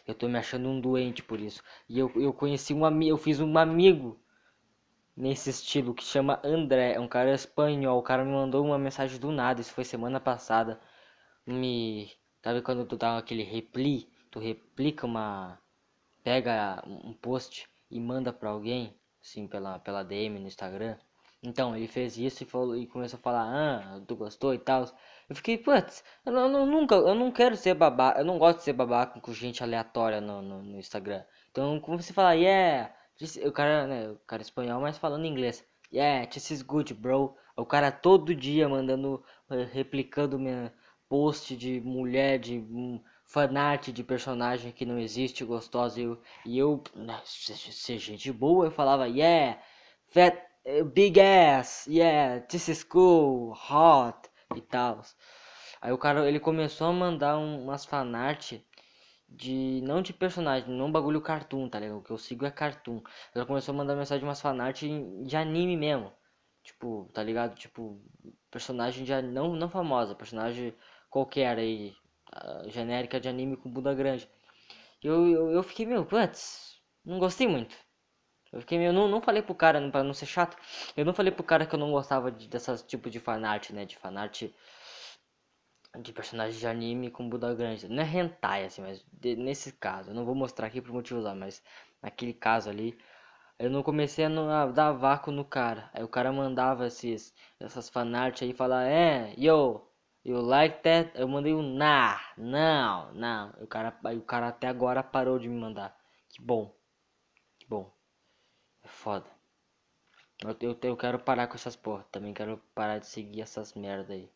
Eu 0.06 0.14
tô 0.14 0.28
me 0.28 0.38
achando 0.38 0.68
um 0.68 0.80
doente 0.80 1.22
por 1.22 1.40
isso. 1.40 1.62
E 1.88 1.98
eu, 1.98 2.12
eu 2.14 2.32
conheci 2.32 2.74
um 2.74 2.84
amigo, 2.84 3.10
eu 3.10 3.16
fiz 3.16 3.40
um 3.40 3.56
amigo 3.56 4.20
nesse 5.16 5.48
estilo 5.48 5.94
que 5.94 6.04
chama 6.04 6.40
André, 6.44 6.92
é 6.92 7.00
um 7.00 7.08
cara 7.08 7.34
espanhol. 7.34 7.98
O 7.98 8.02
cara 8.02 8.24
me 8.24 8.32
mandou 8.32 8.64
uma 8.64 8.78
mensagem 8.78 9.18
do 9.18 9.32
nada, 9.32 9.60
isso 9.60 9.72
foi 9.72 9.84
semana 9.84 10.20
passada. 10.20 10.78
Me. 11.46 12.12
Sabe 12.42 12.62
quando 12.62 12.84
tu 12.86 12.96
dá 12.96 13.16
aquele 13.16 13.42
repli? 13.42 14.08
Tu 14.30 14.38
replica 14.38 15.06
uma. 15.06 15.58
Pega 16.22 16.82
um 16.86 17.14
post 17.14 17.66
e 17.90 17.98
manda 18.00 18.32
pra 18.32 18.50
alguém, 18.50 18.94
assim, 19.22 19.46
pela, 19.46 19.78
pela 19.78 20.02
DM 20.02 20.38
no 20.40 20.46
Instagram. 20.46 20.96
Então, 21.46 21.76
ele 21.76 21.86
fez 21.86 22.18
isso 22.18 22.42
e, 22.42 22.46
falou, 22.46 22.76
e 22.76 22.86
começou 22.86 23.18
a 23.18 23.22
falar, 23.22 23.44
ah, 23.44 24.00
tu 24.06 24.16
gostou 24.16 24.52
e 24.52 24.58
tal. 24.58 24.84
Eu 25.28 25.36
fiquei, 25.36 25.56
putz, 25.56 26.02
eu, 26.24 26.32
não, 26.32 26.50
eu, 26.60 26.66
nunca, 26.66 26.94
eu 26.96 27.14
não 27.14 27.30
quero 27.30 27.56
ser 27.56 27.74
babaca, 27.74 28.20
eu 28.20 28.24
não 28.24 28.38
gosto 28.38 28.58
de 28.58 28.64
ser 28.64 28.72
babaca 28.72 29.20
com 29.20 29.32
gente 29.32 29.62
aleatória 29.62 30.20
no, 30.20 30.42
no, 30.42 30.62
no 30.62 30.78
Instagram. 30.78 31.24
Então, 31.50 31.80
como 31.80 32.00
você 32.02 32.12
fala, 32.12 32.32
yeah, 32.34 32.92
o 33.44 33.52
cara, 33.52 33.86
né, 33.86 34.08
o 34.10 34.16
cara 34.26 34.42
espanhol, 34.42 34.80
mas 34.80 34.98
falando 34.98 35.24
inglês, 35.26 35.64
yeah, 35.92 36.26
this 36.26 36.50
is 36.50 36.62
good, 36.62 36.92
bro. 36.94 37.36
O 37.56 37.64
cara 37.64 37.90
todo 37.92 38.34
dia 38.34 38.68
mandando, 38.68 39.24
eh, 39.50 39.68
replicando 39.72 40.38
minha 40.38 40.72
post 41.08 41.56
de 41.56 41.80
mulher, 41.80 42.38
de 42.38 42.58
um, 42.58 43.00
fanart 43.26 43.88
de 43.88 44.04
personagem 44.04 44.72
que 44.72 44.86
não 44.86 44.98
existe, 44.98 45.44
gostosa, 45.44 46.00
e 46.00 46.04
eu, 46.04 46.20
e 46.44 46.58
eu 46.58 46.82
né, 46.94 47.20
ser 47.24 47.98
gente 47.98 48.32
boa, 48.32 48.66
eu 48.66 48.70
falava, 48.70 49.08
yeah, 49.08 49.60
fat, 50.08 50.45
big 50.94 51.18
ass, 51.20 51.86
yeah, 51.88 52.40
this 52.48 52.68
is 52.68 52.84
cool, 52.84 53.52
hot 53.54 54.28
e 54.54 54.60
tal. 54.60 55.02
Aí 55.80 55.92
o 55.92 55.98
cara, 55.98 56.28
ele 56.28 56.40
começou 56.40 56.88
a 56.88 56.92
mandar 56.92 57.38
um, 57.38 57.62
umas 57.64 57.84
fanart 57.84 58.54
de, 59.28 59.80
não 59.82 60.02
de 60.02 60.12
personagem, 60.12 60.70
não 60.70 60.90
bagulho 60.92 61.20
cartoon, 61.20 61.68
tá 61.68 61.80
ligado? 61.80 61.98
O 61.98 62.02
que 62.02 62.10
eu 62.12 62.18
sigo 62.18 62.46
é 62.46 62.50
cartoon. 62.50 63.02
Ela 63.34 63.46
começou 63.46 63.74
a 63.74 63.78
mandar 63.78 63.96
mensagem 63.96 64.24
umas 64.26 64.40
fanart 64.40 64.82
de 65.24 65.36
anime 65.36 65.76
mesmo. 65.76 66.12
Tipo, 66.62 67.10
tá 67.14 67.22
ligado? 67.22 67.54
Tipo, 67.56 68.00
personagem 68.50 69.04
de, 69.04 69.22
não, 69.22 69.54
não 69.56 69.68
famosa, 69.70 70.14
personagem 70.14 70.74
qualquer 71.10 71.58
aí, 71.58 71.94
genérica 72.68 73.20
de 73.20 73.28
anime 73.28 73.56
com 73.56 73.70
bunda 73.70 73.94
grande. 73.94 74.28
Eu, 75.02 75.26
eu, 75.28 75.50
eu 75.52 75.62
fiquei, 75.64 75.86
meu, 75.86 76.04
putz, 76.06 76.80
não 77.04 77.18
gostei 77.20 77.48
muito. 77.48 77.76
Eu 78.52 78.60
fiquei 78.60 78.78
meio, 78.78 78.92
não, 78.92 79.08
não 79.08 79.20
falei 79.20 79.42
pro 79.42 79.54
cara, 79.54 79.90
pra 79.90 80.02
não 80.02 80.14
ser 80.14 80.26
chato, 80.26 80.56
eu 80.96 81.04
não 81.04 81.14
falei 81.14 81.32
pro 81.32 81.44
cara 81.44 81.66
que 81.66 81.74
eu 81.74 81.78
não 81.78 81.90
gostava 81.92 82.30
de, 82.30 82.48
dessas 82.48 82.82
tipo 82.82 83.10
de 83.10 83.20
fanart, 83.20 83.70
né, 83.70 83.84
de 83.84 83.96
fanart 83.96 84.42
de 86.00 86.12
personagens 86.12 86.58
de 86.60 86.66
anime 86.66 87.10
com 87.10 87.28
bunda 87.28 87.52
grande. 87.54 87.88
Não 87.88 88.02
é 88.02 88.06
hentai, 88.06 88.64
assim, 88.66 88.82
mas 88.82 89.04
de, 89.12 89.34
nesse 89.36 89.72
caso. 89.72 90.10
Eu 90.10 90.14
não 90.14 90.24
vou 90.24 90.34
mostrar 90.34 90.66
aqui 90.66 90.80
por 90.80 90.92
motivos 90.92 91.24
lá, 91.24 91.34
mas 91.34 91.62
naquele 92.02 92.32
caso 92.34 92.68
ali. 92.70 92.96
Eu 93.58 93.70
não 93.70 93.82
comecei 93.82 94.24
a, 94.26 94.28
não, 94.28 94.50
a 94.50 94.66
dar 94.66 94.92
vácuo 94.92 95.32
no 95.32 95.44
cara. 95.44 95.90
Aí 95.94 96.02
o 96.04 96.08
cara 96.08 96.32
mandava 96.32 96.86
esses, 96.88 97.34
essas 97.60 97.88
fanart 97.90 98.42
aí 98.42 98.52
falar, 98.54 98.84
é, 98.86 99.34
yo, 99.38 99.82
you 100.24 100.40
like 100.42 100.82
that? 100.82 101.10
Eu 101.14 101.28
mandei 101.28 101.54
um 101.54 101.62
nah, 101.62 102.20
não, 102.38 103.12
não. 103.14 103.50
O 103.60 103.66
cara, 103.66 103.98
o 104.16 104.22
cara 104.22 104.48
até 104.48 104.68
agora 104.68 105.02
parou 105.02 105.38
de 105.38 105.48
me 105.48 105.58
mandar. 105.58 105.96
Que 106.30 106.42
bom. 106.42 106.74
Que 107.58 107.66
bom. 107.68 107.95
É 108.86 108.88
foda. 108.88 109.26
Eu, 110.44 110.56
eu, 110.60 110.78
eu 110.80 110.96
quero 110.96 111.18
parar 111.18 111.48
com 111.48 111.56
essas 111.56 111.74
porra. 111.74 112.06
Também 112.12 112.32
quero 112.32 112.62
parar 112.72 112.98
de 112.98 113.06
seguir 113.08 113.40
essas 113.40 113.74
merda 113.74 114.14
aí. 114.14 114.30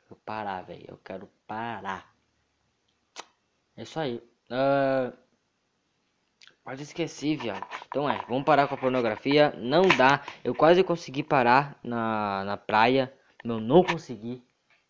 Quero 0.00 0.16
parar, 0.16 0.60
velho. 0.62 0.84
Eu 0.86 0.98
quero 0.98 1.26
parar. 1.46 2.14
É 3.74 3.82
isso 3.82 3.98
aí. 3.98 4.18
Uh... 4.50 5.16
Quase 6.62 6.82
esqueci, 6.82 7.36
viado. 7.36 7.66
Então 7.88 8.08
é, 8.08 8.22
vamos 8.28 8.44
parar 8.44 8.68
com 8.68 8.74
a 8.74 8.78
pornografia. 8.78 9.54
Não 9.56 9.88
dá. 9.96 10.22
Eu 10.44 10.54
quase 10.54 10.84
consegui 10.84 11.22
parar 11.22 11.80
na, 11.82 12.44
na 12.44 12.56
praia. 12.58 13.10
Eu 13.42 13.58
não 13.60 13.82
consegui. 13.82 14.44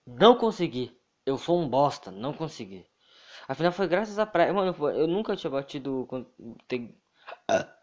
Não 0.04 0.36
consegui. 0.36 0.98
Eu 1.24 1.38
sou 1.38 1.60
um 1.60 1.68
bosta. 1.68 2.10
Não 2.10 2.32
consegui. 2.32 2.84
Afinal, 3.46 3.70
foi 3.70 3.86
graças 3.86 4.18
à 4.18 4.26
praia. 4.26 4.52
Mano, 4.52 4.74
eu 4.88 5.06
nunca 5.06 5.36
tinha 5.36 5.50
batido. 5.50 6.08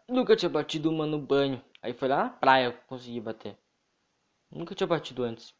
Nunca 0.08 0.34
tinha 0.34 0.48
batido 0.48 0.90
uma 0.90 1.06
no 1.06 1.18
banho. 1.18 1.62
Aí 1.82 1.92
foi 1.92 2.08
lá 2.08 2.24
na 2.24 2.30
praia 2.30 2.72
que 2.72 2.86
consegui 2.86 3.20
bater. 3.20 3.56
Nunca 4.50 4.74
tinha 4.74 4.86
batido 4.86 5.22
antes. 5.22 5.54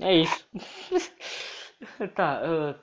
É 0.00 0.14
isso. 0.14 0.46
tá, 2.14 2.42
uh... 2.42 2.80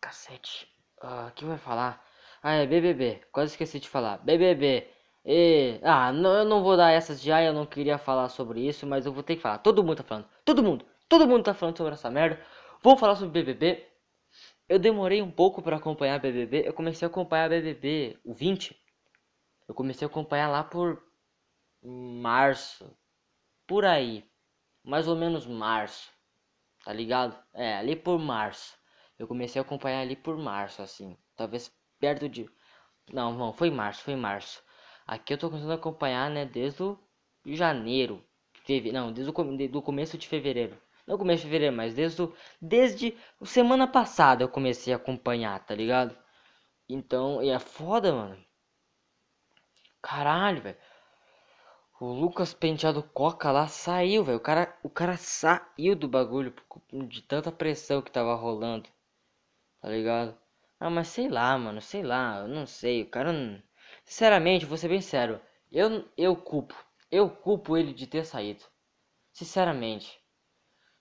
cacete. 0.00 0.68
O 1.02 1.06
uh, 1.06 1.32
que 1.32 1.44
vai 1.44 1.58
falar? 1.58 2.04
Ah, 2.42 2.54
é 2.54 2.66
BBB. 2.66 3.22
Quase 3.32 3.52
esqueci 3.52 3.80
de 3.80 3.88
falar. 3.88 4.18
BBB. 4.18 4.86
E... 5.24 5.80
Ah, 5.82 6.12
não, 6.12 6.38
eu 6.38 6.44
não 6.44 6.62
vou 6.62 6.76
dar 6.76 6.90
essas 6.90 7.22
já. 7.22 7.42
Eu 7.42 7.54
não 7.54 7.66
queria 7.66 7.98
falar 7.98 8.28
sobre 8.28 8.66
isso, 8.66 8.86
mas 8.86 9.06
eu 9.06 9.12
vou 9.12 9.22
ter 9.22 9.36
que 9.36 9.42
falar. 9.42 9.58
Todo 9.58 9.82
mundo 9.82 9.96
tá 9.96 10.04
falando. 10.04 10.28
Todo 10.44 10.62
mundo. 10.62 10.84
Todo 11.08 11.26
mundo 11.26 11.44
tá 11.44 11.54
falando 11.54 11.76
sobre 11.76 11.94
essa 11.94 12.10
merda. 12.10 12.40
Vamos 12.82 13.00
falar 13.00 13.16
sobre 13.16 13.42
BBB. 13.42 13.87
Eu 14.68 14.78
demorei 14.78 15.22
um 15.22 15.30
pouco 15.30 15.62
para 15.62 15.76
acompanhar 15.76 16.20
BBB. 16.20 16.68
Eu 16.68 16.74
comecei 16.74 17.06
a 17.06 17.10
acompanhar 17.10 17.48
BBB, 17.48 18.18
o 18.22 18.34
20. 18.34 18.78
Eu 19.66 19.74
comecei 19.74 20.06
a 20.06 20.10
acompanhar 20.10 20.48
lá 20.48 20.62
por 20.62 21.02
março. 21.82 22.94
Por 23.66 23.84
aí. 23.86 24.24
Mais 24.84 25.08
ou 25.08 25.16
menos 25.16 25.46
março. 25.46 26.12
Tá 26.84 26.92
ligado? 26.92 27.38
É, 27.54 27.76
ali 27.78 27.96
por 27.96 28.18
março. 28.18 28.76
Eu 29.18 29.26
comecei 29.26 29.58
a 29.58 29.64
acompanhar 29.64 30.00
ali 30.02 30.14
por 30.14 30.36
março, 30.36 30.82
assim. 30.82 31.16
Talvez 31.34 31.72
perto 31.98 32.28
de. 32.28 32.48
Não, 33.10 33.32
não, 33.32 33.52
foi 33.54 33.70
março, 33.70 34.02
foi 34.02 34.16
março. 34.16 34.62
Aqui 35.06 35.32
eu 35.32 35.38
tô 35.38 35.48
começando 35.48 35.72
a 35.72 35.76
acompanhar, 35.76 36.30
né, 36.30 36.44
desde 36.44 36.82
o 36.82 36.98
janeiro. 37.46 38.22
Feve... 38.64 38.92
Não, 38.92 39.10
desde 39.12 39.30
o 39.30 39.68
do 39.68 39.82
começo 39.82 40.18
de 40.18 40.28
fevereiro. 40.28 40.78
Não 41.08 41.16
começo 41.16 41.38
de 41.42 41.48
fevereiro, 41.48 41.74
mas 41.74 41.94
desde 41.94 42.22
o... 42.22 42.34
desde 42.60 43.16
semana 43.42 43.86
passada 43.88 44.44
eu 44.44 44.48
comecei 44.48 44.92
a 44.92 44.96
acompanhar, 44.96 45.58
tá 45.64 45.74
ligado? 45.74 46.14
Então, 46.86 47.42
e 47.42 47.48
é 47.48 47.58
foda, 47.58 48.12
mano. 48.12 48.44
Caralho, 50.02 50.60
velho. 50.60 50.76
O 51.98 52.12
Lucas 52.12 52.52
Penteado 52.52 53.02
Coca 53.02 53.50
lá 53.50 53.66
saiu, 53.66 54.22
velho. 54.22 54.36
O 54.36 54.40
cara, 54.40 54.78
o 54.82 54.90
cara 54.90 55.16
saiu 55.16 55.96
do 55.96 56.06
bagulho 56.06 56.54
de 57.08 57.22
tanta 57.22 57.50
pressão 57.50 58.02
que 58.02 58.12
tava 58.12 58.34
rolando. 58.34 58.86
Tá 59.80 59.88
ligado? 59.88 60.36
Ah, 60.78 60.90
mas 60.90 61.08
sei 61.08 61.28
lá, 61.30 61.56
mano. 61.56 61.80
Sei 61.80 62.02
lá. 62.02 62.40
Eu 62.40 62.48
não 62.48 62.66
sei. 62.66 63.02
O 63.04 63.10
cara 63.10 63.32
não... 63.32 63.62
Sinceramente, 64.04 64.66
vou 64.66 64.76
ser 64.76 64.88
bem 64.88 65.00
sério. 65.00 65.40
Eu, 65.72 66.06
eu 66.18 66.36
culpo. 66.36 66.74
Eu 67.10 67.30
culpo 67.30 67.78
ele 67.78 67.94
de 67.94 68.06
ter 68.06 68.24
saído. 68.26 68.62
Sinceramente. 69.32 70.20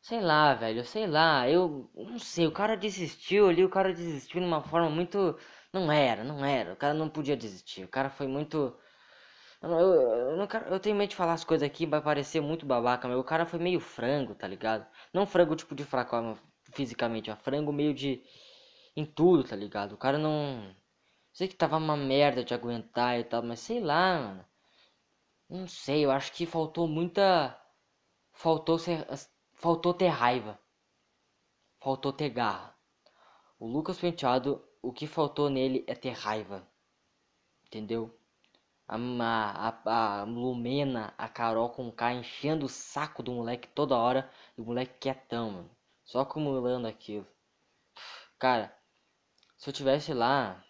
Sei 0.07 0.19
lá, 0.21 0.53
velho. 0.53 0.83
Sei 0.85 1.05
lá. 1.07 1.47
Eu 1.49 1.89
não 1.95 2.17
sei. 2.19 2.47
O 2.47 2.51
cara 2.51 2.75
desistiu 2.77 3.47
ali. 3.49 3.63
O 3.63 3.69
cara 3.69 3.93
desistiu 3.93 4.39
de 4.41 4.45
uma 4.47 4.61
forma 4.63 4.89
muito. 4.89 5.37
Não 5.73 5.91
era, 5.91 6.23
não 6.23 6.43
era. 6.45 6.73
O 6.73 6.75
cara 6.77 6.93
não 6.93 7.09
podia 7.09 7.35
desistir. 7.37 7.83
O 7.83 7.87
cara 7.89 8.09
foi 8.09 8.27
muito 8.27 8.75
eu, 9.61 9.69
eu, 9.71 9.93
eu, 10.39 10.47
eu 10.71 10.79
tenho 10.79 10.95
medo 10.95 11.09
de 11.11 11.15
falar 11.15 11.33
as 11.33 11.43
coisas 11.43 11.65
aqui, 11.67 11.85
vai 11.85 12.01
parecer 12.01 12.41
muito 12.41 12.65
babaca, 12.65 13.07
mas 13.07 13.17
o 13.17 13.23
cara 13.23 13.45
foi 13.45 13.59
meio 13.59 13.79
frango, 13.79 14.35
tá 14.35 14.47
ligado? 14.47 14.85
Não 15.13 15.25
frango 15.27 15.55
tipo 15.55 15.75
de 15.75 15.83
fraco 15.85 16.15
fisicamente, 16.73 17.29
mas 17.29 17.39
frango 17.41 17.71
meio 17.73 17.93
de. 17.93 18.23
em 18.95 19.05
tudo, 19.05 19.43
tá 19.45 19.55
ligado? 19.55 19.93
O 19.93 19.97
cara 19.97 20.17
não. 20.19 20.75
Sei 21.33 21.47
que 21.47 21.55
tava 21.55 21.77
uma 21.77 21.97
merda 21.97 22.43
de 22.43 22.53
aguentar 22.53 23.19
e 23.19 23.23
tal, 23.25 23.43
mas 23.43 23.59
sei 23.61 23.79
lá, 23.81 24.19
mano. 24.19 24.45
Não 25.49 25.67
sei, 25.67 26.05
eu 26.05 26.11
acho 26.11 26.31
que 26.31 26.45
faltou 26.45 26.87
muita. 26.87 27.57
Faltou 28.33 28.79
ser. 28.79 29.05
Faltou 29.57 29.91
ter 29.91 30.09
raiva. 30.09 30.59
Faltou 31.81 32.13
ter 32.13 32.29
garra. 32.29 32.75
O 33.59 33.65
Lucas 33.67 33.97
Penteado, 33.97 34.63
o 34.83 34.93
que 34.93 35.07
faltou 35.07 35.49
nele 35.49 35.83
é 35.87 35.95
ter 35.95 36.11
raiva. 36.11 36.67
Entendeu? 37.65 38.15
a, 38.87 38.95
a, 39.85 40.21
a 40.21 40.23
Lumena, 40.25 41.11
a 41.17 41.27
Carol 41.27 41.69
com 41.69 41.87
o 41.87 41.91
K 41.91 42.13
enchendo 42.13 42.67
o 42.67 42.69
saco 42.69 43.23
do 43.23 43.31
moleque 43.31 43.67
toda 43.69 43.97
hora. 43.97 44.29
E 44.55 44.61
o 44.61 44.65
moleque 44.65 44.99
quietão, 44.99 45.49
mano. 45.51 45.71
Só 46.05 46.19
acumulando 46.21 46.87
aquilo. 46.87 47.27
Cara, 48.37 48.71
se 49.57 49.69
eu 49.69 49.73
tivesse 49.73 50.13
lá. 50.13 50.63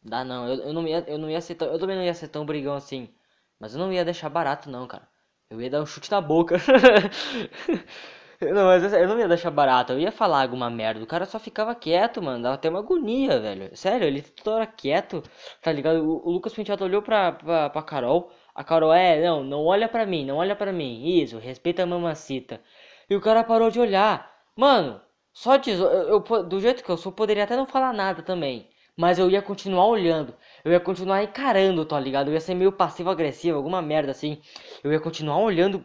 Dá 0.00 0.24
não, 0.24 0.48
eu, 0.48 0.62
eu 0.66 0.72
não 0.72 0.86
ia, 0.86 1.00
eu 1.08 1.18
não 1.18 1.28
ia 1.28 1.40
ser 1.40 1.56
tão, 1.56 1.68
eu 1.68 1.78
também 1.78 1.96
não 1.96 2.04
ia 2.04 2.14
ser 2.14 2.28
tão 2.28 2.46
brigão 2.46 2.74
assim. 2.74 3.12
Mas 3.58 3.74
eu 3.74 3.80
não 3.80 3.92
ia 3.92 4.04
deixar 4.04 4.28
barato 4.28 4.70
não, 4.70 4.86
cara. 4.86 5.11
Eu 5.52 5.60
ia 5.60 5.70
dar 5.70 5.82
um 5.82 5.86
chute 5.86 6.10
na 6.10 6.20
boca. 6.20 6.56
Não, 8.40 8.64
mas 8.66 8.92
eu 8.92 9.06
não 9.08 9.18
ia 9.20 9.28
deixar 9.28 9.50
barato, 9.52 9.92
eu 9.92 10.00
ia 10.00 10.10
falar 10.10 10.42
alguma 10.42 10.68
merda. 10.68 11.02
O 11.02 11.06
cara 11.06 11.24
só 11.26 11.38
ficava 11.38 11.74
quieto, 11.74 12.20
mano. 12.20 12.42
Dava 12.42 12.56
até 12.56 12.68
uma 12.68 12.80
agonia, 12.80 13.38
velho. 13.40 13.76
Sério, 13.76 14.06
ele 14.06 14.20
toda 14.22 14.56
hora 14.56 14.66
quieto, 14.66 15.22
tá 15.62 15.70
ligado? 15.72 15.98
O, 16.04 16.28
o 16.28 16.32
Lucas 16.32 16.52
Penteado 16.52 16.84
olhou 16.84 17.02
pra, 17.02 17.32
pra, 17.32 17.70
pra 17.70 17.82
Carol. 17.82 18.32
A 18.54 18.64
Carol, 18.64 18.92
é, 18.92 19.22
não, 19.22 19.44
não 19.44 19.64
olha 19.64 19.88
pra 19.88 20.04
mim, 20.04 20.24
não 20.26 20.36
olha 20.38 20.56
pra 20.56 20.72
mim. 20.72 21.04
Isso, 21.20 21.38
respeita 21.38 21.82
a 21.84 21.86
mamacita. 21.86 22.60
E 23.08 23.14
o 23.16 23.20
cara 23.20 23.44
parou 23.44 23.70
de 23.70 23.78
olhar. 23.80 24.28
Mano, 24.56 25.00
só 25.32 25.56
diz, 25.56 25.78
eu, 25.78 25.86
eu, 25.86 26.20
do 26.42 26.60
jeito 26.60 26.82
que 26.84 26.90
eu 26.90 26.96
sou, 26.96 27.12
poderia 27.12 27.44
até 27.44 27.56
não 27.56 27.66
falar 27.66 27.92
nada 27.92 28.22
também. 28.22 28.68
Mas 29.02 29.18
eu 29.18 29.28
ia 29.28 29.42
continuar 29.42 29.86
olhando. 29.86 30.32
Eu 30.64 30.70
ia 30.70 30.78
continuar 30.78 31.24
encarando, 31.24 31.84
tá 31.84 31.98
ligado? 31.98 32.28
Eu 32.28 32.34
ia 32.34 32.40
ser 32.40 32.54
meio 32.54 32.70
passivo-agressivo, 32.70 33.56
alguma 33.56 33.82
merda 33.82 34.12
assim. 34.12 34.40
Eu 34.84 34.92
ia 34.92 35.00
continuar 35.00 35.38
olhando 35.38 35.84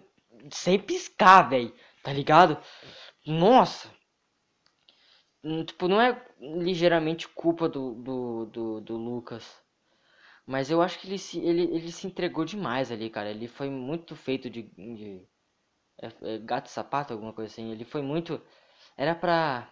sem 0.52 0.78
piscar, 0.78 1.50
velho. 1.50 1.74
Tá 2.04 2.14
ligado? 2.14 2.60
Nossa! 3.26 3.90
Hum, 5.44 5.66
tipo, 5.66 5.88
não 5.88 6.00
é 6.00 6.24
ligeiramente 6.40 7.28
culpa 7.28 7.68
do, 7.68 7.96
do, 7.96 8.46
do, 8.46 8.82
do 8.82 8.98
Lucas. 8.98 9.44
Mas 10.46 10.70
eu 10.70 10.80
acho 10.80 11.00
que 11.00 11.08
ele 11.08 11.18
se, 11.18 11.40
ele, 11.40 11.64
ele 11.76 11.92
se 11.92 12.06
entregou 12.06 12.46
demais 12.46 12.92
ali, 12.92 13.10
cara. 13.10 13.32
Ele 13.32 13.48
foi 13.48 13.68
muito 13.68 14.16
feito 14.16 14.48
de. 14.48 14.62
de 14.62 15.28
é, 16.00 16.36
é, 16.36 16.38
gato 16.38 16.70
sapato, 16.70 17.14
alguma 17.14 17.34
coisa 17.34 17.52
assim. 17.52 17.72
Ele 17.72 17.84
foi 17.84 18.04
muito. 18.04 18.40
Era 18.96 19.16
pra. 19.16 19.68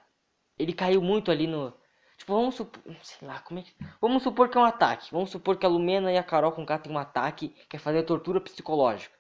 Ele 0.58 0.74
caiu 0.74 1.00
muito 1.00 1.30
ali 1.30 1.46
no. 1.46 1.72
Tipo, 2.18 2.34
vamos 2.34 2.56
supor. 2.56 2.82
Sei 3.04 3.28
lá, 3.28 3.40
como 3.40 3.60
é 3.60 3.64
que. 3.64 3.74
Vamos 4.02 4.24
supor 4.24 4.50
que 4.50 4.58
é 4.58 4.62
um 4.62 4.66
ataque. 4.66 5.12
Vamos 5.12 5.30
supor 5.32 5.58
que 5.58 5.66
a 5.66 5.70
Lumena 5.70 6.12
e 6.12 6.18
a 6.18 6.24
Carol 6.24 6.52
com 6.52 6.66
K 6.66 6.80
tem 6.80 6.92
um 6.92 6.98
ataque. 6.98 7.50
Quer 7.70 7.80
fazer 7.80 8.04
tortura 8.04 8.40
psicológica. 8.42 9.16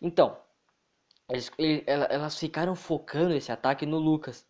Então, 0.00 0.36
eles, 1.28 1.50
ele, 1.58 1.84
elas 1.86 2.38
ficaram 2.38 2.74
focando 2.74 3.34
esse 3.34 3.52
ataque 3.52 3.86
no 3.86 3.98
Lucas. 3.98 4.46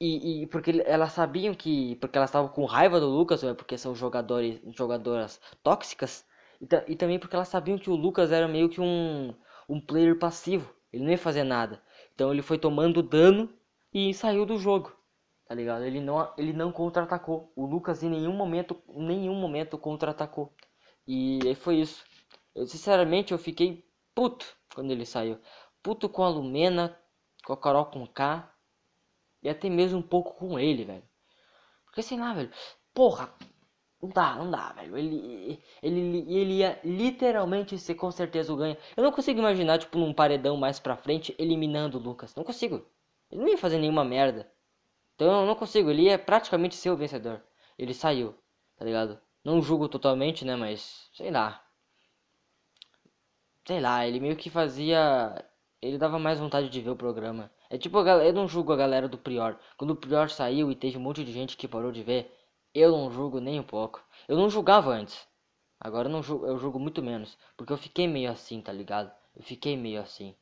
E, 0.00 0.42
e, 0.42 0.46
porque 0.48 0.82
elas 0.86 1.12
sabiam 1.12 1.54
que. 1.54 1.96
Porque 1.96 2.18
elas 2.18 2.30
estavam 2.30 2.48
com 2.50 2.64
raiva 2.64 2.98
do 3.00 3.08
Lucas, 3.08 3.44
é 3.44 3.54
porque 3.54 3.78
são 3.78 3.94
jogadores, 3.94 4.60
jogadoras 4.76 5.40
tóxicas. 5.62 6.26
E, 6.60 6.66
e, 6.92 6.96
também 6.96 7.18
porque 7.18 7.36
elas 7.36 7.48
sabiam 7.48 7.78
que 7.78 7.90
o 7.90 7.96
Lucas 7.96 8.32
era 8.32 8.48
meio 8.48 8.68
que 8.68 8.80
um, 8.80 9.34
um 9.68 9.80
player 9.80 10.18
passivo. 10.18 10.74
Ele 10.92 11.04
não 11.04 11.10
ia 11.12 11.18
fazer 11.18 11.44
nada. 11.44 11.80
Então 12.14 12.32
ele 12.32 12.42
foi 12.42 12.58
tomando 12.58 13.02
dano 13.02 13.48
e 13.94 14.12
saiu 14.12 14.44
do 14.44 14.58
jogo. 14.58 14.92
Tá 15.46 15.54
ligado? 15.54 15.84
Ele 15.84 16.00
não, 16.00 16.32
ele 16.38 16.52
não 16.52 16.72
contra-atacou. 16.72 17.52
O 17.56 17.66
Lucas 17.66 18.02
em 18.02 18.10
nenhum 18.10 18.32
momento, 18.32 18.80
nenhum 18.88 19.34
momento 19.34 19.76
contra-atacou. 19.78 20.52
E 21.06 21.54
foi 21.56 21.76
isso. 21.76 22.04
Eu, 22.54 22.66
sinceramente, 22.66 23.32
eu 23.32 23.38
fiquei 23.38 23.84
puto 24.14 24.46
quando 24.74 24.90
ele 24.90 25.04
saiu 25.04 25.38
puto 25.82 26.08
com 26.08 26.22
a 26.22 26.28
Lumena, 26.28 26.96
com 27.44 27.52
a 27.52 27.56
Carol 27.56 27.86
com 27.86 28.06
K. 28.06 28.48
E 29.42 29.48
até 29.48 29.68
mesmo 29.68 29.98
um 29.98 30.02
pouco 30.02 30.34
com 30.34 30.58
ele, 30.58 30.84
velho. 30.84 31.02
Porque 31.86 32.02
sei 32.02 32.18
lá, 32.18 32.32
velho. 32.32 32.50
Porra, 32.94 33.34
não 34.00 34.08
dá, 34.08 34.36
não 34.36 34.50
dá, 34.50 34.72
velho. 34.72 34.96
Ele, 34.96 35.60
ele, 35.82 36.32
ele 36.32 36.54
ia 36.58 36.80
literalmente 36.84 37.76
ser 37.78 37.96
com 37.96 38.10
certeza 38.12 38.52
o 38.52 38.56
ganha. 38.56 38.78
Eu 38.96 39.02
não 39.02 39.10
consigo 39.10 39.40
imaginar, 39.40 39.78
tipo, 39.78 39.98
num 39.98 40.14
paredão 40.14 40.56
mais 40.56 40.78
pra 40.78 40.96
frente, 40.96 41.34
eliminando 41.38 41.98
o 41.98 42.00
Lucas. 42.00 42.34
Não 42.36 42.44
consigo. 42.44 42.86
Ele 43.30 43.40
não 43.40 43.48
ia 43.48 43.58
fazer 43.58 43.78
nenhuma 43.78 44.04
merda. 44.04 44.50
Então 45.14 45.40
eu 45.40 45.46
não 45.46 45.54
consigo, 45.54 45.90
ele 45.90 46.02
ia 46.02 46.18
praticamente 46.18 46.74
ser 46.74 46.90
o 46.90 46.96
vencedor. 46.96 47.42
Ele 47.78 47.94
saiu, 47.94 48.34
tá 48.76 48.84
ligado? 48.84 49.20
Não 49.44 49.60
julgo 49.60 49.88
totalmente, 49.88 50.44
né, 50.44 50.56
mas 50.56 51.08
sei 51.14 51.30
lá. 51.30 51.64
Sei 53.66 53.80
lá, 53.80 54.06
ele 54.06 54.20
meio 54.20 54.36
que 54.36 54.50
fazia. 54.50 55.44
Ele 55.80 55.98
dava 55.98 56.18
mais 56.18 56.38
vontade 56.38 56.68
de 56.68 56.80
ver 56.80 56.90
o 56.90 56.96
programa. 56.96 57.50
É 57.70 57.78
tipo, 57.78 57.98
eu 57.98 58.32
não 58.32 58.46
julgo 58.46 58.72
a 58.72 58.76
galera 58.76 59.08
do 59.08 59.18
Prior. 59.18 59.58
Quando 59.76 59.92
o 59.92 59.96
Prior 59.96 60.28
saiu 60.30 60.70
e 60.70 60.76
teve 60.76 60.98
um 60.98 61.00
monte 61.00 61.24
de 61.24 61.32
gente 61.32 61.56
que 61.56 61.66
parou 61.66 61.90
de 61.90 62.02
ver, 62.02 62.32
eu 62.74 62.92
não 62.92 63.10
julgo 63.10 63.40
nem 63.40 63.58
um 63.58 63.64
pouco. 63.64 64.04
Eu 64.28 64.36
não 64.36 64.50
julgava 64.50 64.90
antes. 64.92 65.26
Agora 65.80 66.08
eu 66.08 66.12
não 66.12 66.22
julgo, 66.22 66.46
eu 66.46 66.58
julgo 66.58 66.78
muito 66.78 67.02
menos. 67.02 67.36
Porque 67.56 67.72
eu 67.72 67.78
fiquei 67.78 68.06
meio 68.06 68.30
assim, 68.30 68.60
tá 68.60 68.72
ligado? 68.72 69.12
Eu 69.34 69.42
fiquei 69.42 69.76
meio 69.76 70.00
assim. 70.00 70.36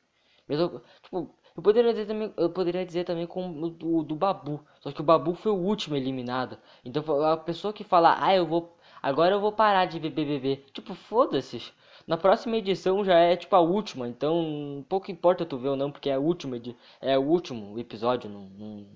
Mesmo, 0.47 0.81
tipo, 1.01 1.35
eu 1.55 1.61
poderia 1.61 1.91
dizer 1.91 2.05
também, 2.05 2.33
eu 2.37 2.49
poderia 2.49 2.85
dizer 2.85 3.03
também 3.03 3.27
com 3.27 3.49
o 3.49 3.69
do, 3.69 4.03
do 4.03 4.15
Babu. 4.15 4.65
Só 4.79 4.91
que 4.91 5.01
o 5.01 5.03
Babu 5.03 5.33
foi 5.35 5.51
o 5.51 5.55
último 5.55 5.95
eliminado. 5.95 6.57
Então 6.83 7.03
a 7.25 7.37
pessoa 7.37 7.73
que 7.73 7.83
fala, 7.83 8.15
ah, 8.19 8.35
eu 8.35 8.45
vou. 8.45 8.77
Agora 9.01 9.35
eu 9.35 9.41
vou 9.41 9.51
parar 9.51 9.85
de 9.85 9.99
ver 9.99 10.11
BBB. 10.11 10.63
Tipo, 10.73 10.93
foda-se. 10.93 11.61
Na 12.07 12.17
próxima 12.17 12.57
edição 12.57 13.03
já 13.03 13.19
é 13.19 13.35
tipo 13.35 13.55
a 13.55 13.59
última, 13.59 14.07
então 14.07 14.83
pouco 14.89 15.11
importa 15.11 15.45
tu 15.45 15.57
ver 15.57 15.69
ou 15.69 15.75
não, 15.75 15.91
porque 15.91 16.09
é 16.09 16.15
a 16.15 16.19
última, 16.19 16.59
é 16.99 17.17
o 17.17 17.21
último 17.21 17.77
episódio, 17.79 18.29
não, 18.29 18.49
não, 18.49 18.87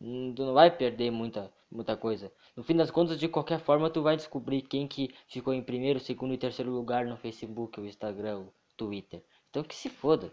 não, 0.00 0.34
tu 0.34 0.44
não 0.44 0.54
vai 0.54 0.70
perder 0.70 1.10
muita, 1.10 1.52
muita 1.70 1.96
coisa. 1.96 2.32
No 2.56 2.62
fim 2.62 2.76
das 2.76 2.90
contas, 2.90 3.18
de 3.18 3.28
qualquer 3.28 3.58
forma, 3.60 3.90
tu 3.90 4.02
vai 4.02 4.16
descobrir 4.16 4.62
quem 4.62 4.86
que 4.86 5.12
ficou 5.26 5.52
em 5.52 5.62
primeiro, 5.62 5.98
segundo 5.98 6.32
e 6.32 6.38
terceiro 6.38 6.70
lugar 6.70 7.04
no 7.06 7.16
Facebook, 7.16 7.80
o 7.80 7.86
Instagram, 7.86 8.40
o 8.40 8.52
Twitter. 8.76 9.22
Então 9.50 9.62
que 9.62 9.74
se 9.74 9.88
foda. 9.88 10.32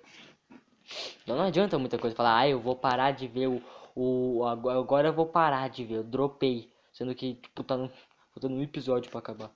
Então 1.24 1.36
não 1.38 1.46
adianta 1.46 1.78
muita 1.80 1.98
coisa 1.98 2.15
falar, 2.15 2.39
ah, 2.39 2.50
eu 2.50 2.60
vou 2.60 2.76
parar 2.76 3.12
de 3.12 3.28
ver 3.28 3.48
o, 3.48 3.62
o 3.96 4.46
agora 4.46 5.10
eu 5.10 5.13
vou 5.13 5.26
parar 5.26 5.70
de 5.70 5.84
ver, 5.86 5.96
eu 5.96 6.04
dropei, 6.04 6.72
sendo 6.91 7.15
que 7.15 7.36
tipo 7.36 7.63
tá 7.63 7.78
no, 7.78 7.91
faltando 8.34 8.56
um 8.56 8.62
episódio 8.62 9.10
para 9.12 9.20
acabar. 9.20 9.52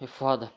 É 0.00 0.06
foda. 0.06 0.52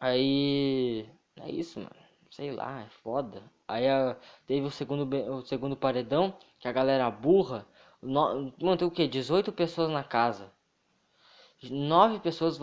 Aí 0.00 1.08
é 1.40 1.50
isso, 1.50 1.80
mano. 1.80 1.94
Sei 2.30 2.50
lá, 2.52 2.82
é 2.82 2.88
foda. 3.02 3.42
Aí 3.66 3.88
a, 3.88 4.16
teve 4.46 4.66
o 4.66 4.70
segundo 4.70 5.08
o 5.32 5.42
segundo 5.42 5.76
paredão, 5.76 6.36
que 6.58 6.68
a 6.68 6.72
galera 6.72 7.10
burra, 7.10 7.66
no, 8.02 8.52
mano, 8.60 8.76
tem 8.76 8.86
o 8.88 8.90
que? 8.90 9.06
18 9.08 9.52
pessoas 9.52 9.90
na 9.90 10.04
casa 10.04 10.52
nove 11.70 12.20
pessoas 12.20 12.58